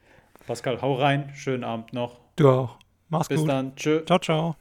Pascal, 0.49 0.81
hau 0.81 0.95
rein. 0.95 1.29
Schönen 1.35 1.63
Abend 1.63 1.93
noch. 1.93 2.21
Du 2.35 2.49
auch. 2.49 2.77
Mach's 3.09 3.27
Bis 3.27 3.41
gut. 3.41 3.49
dann. 3.49 3.75
Tschö. 3.75 4.03
Ciao, 4.03 4.17
ciao. 4.17 4.55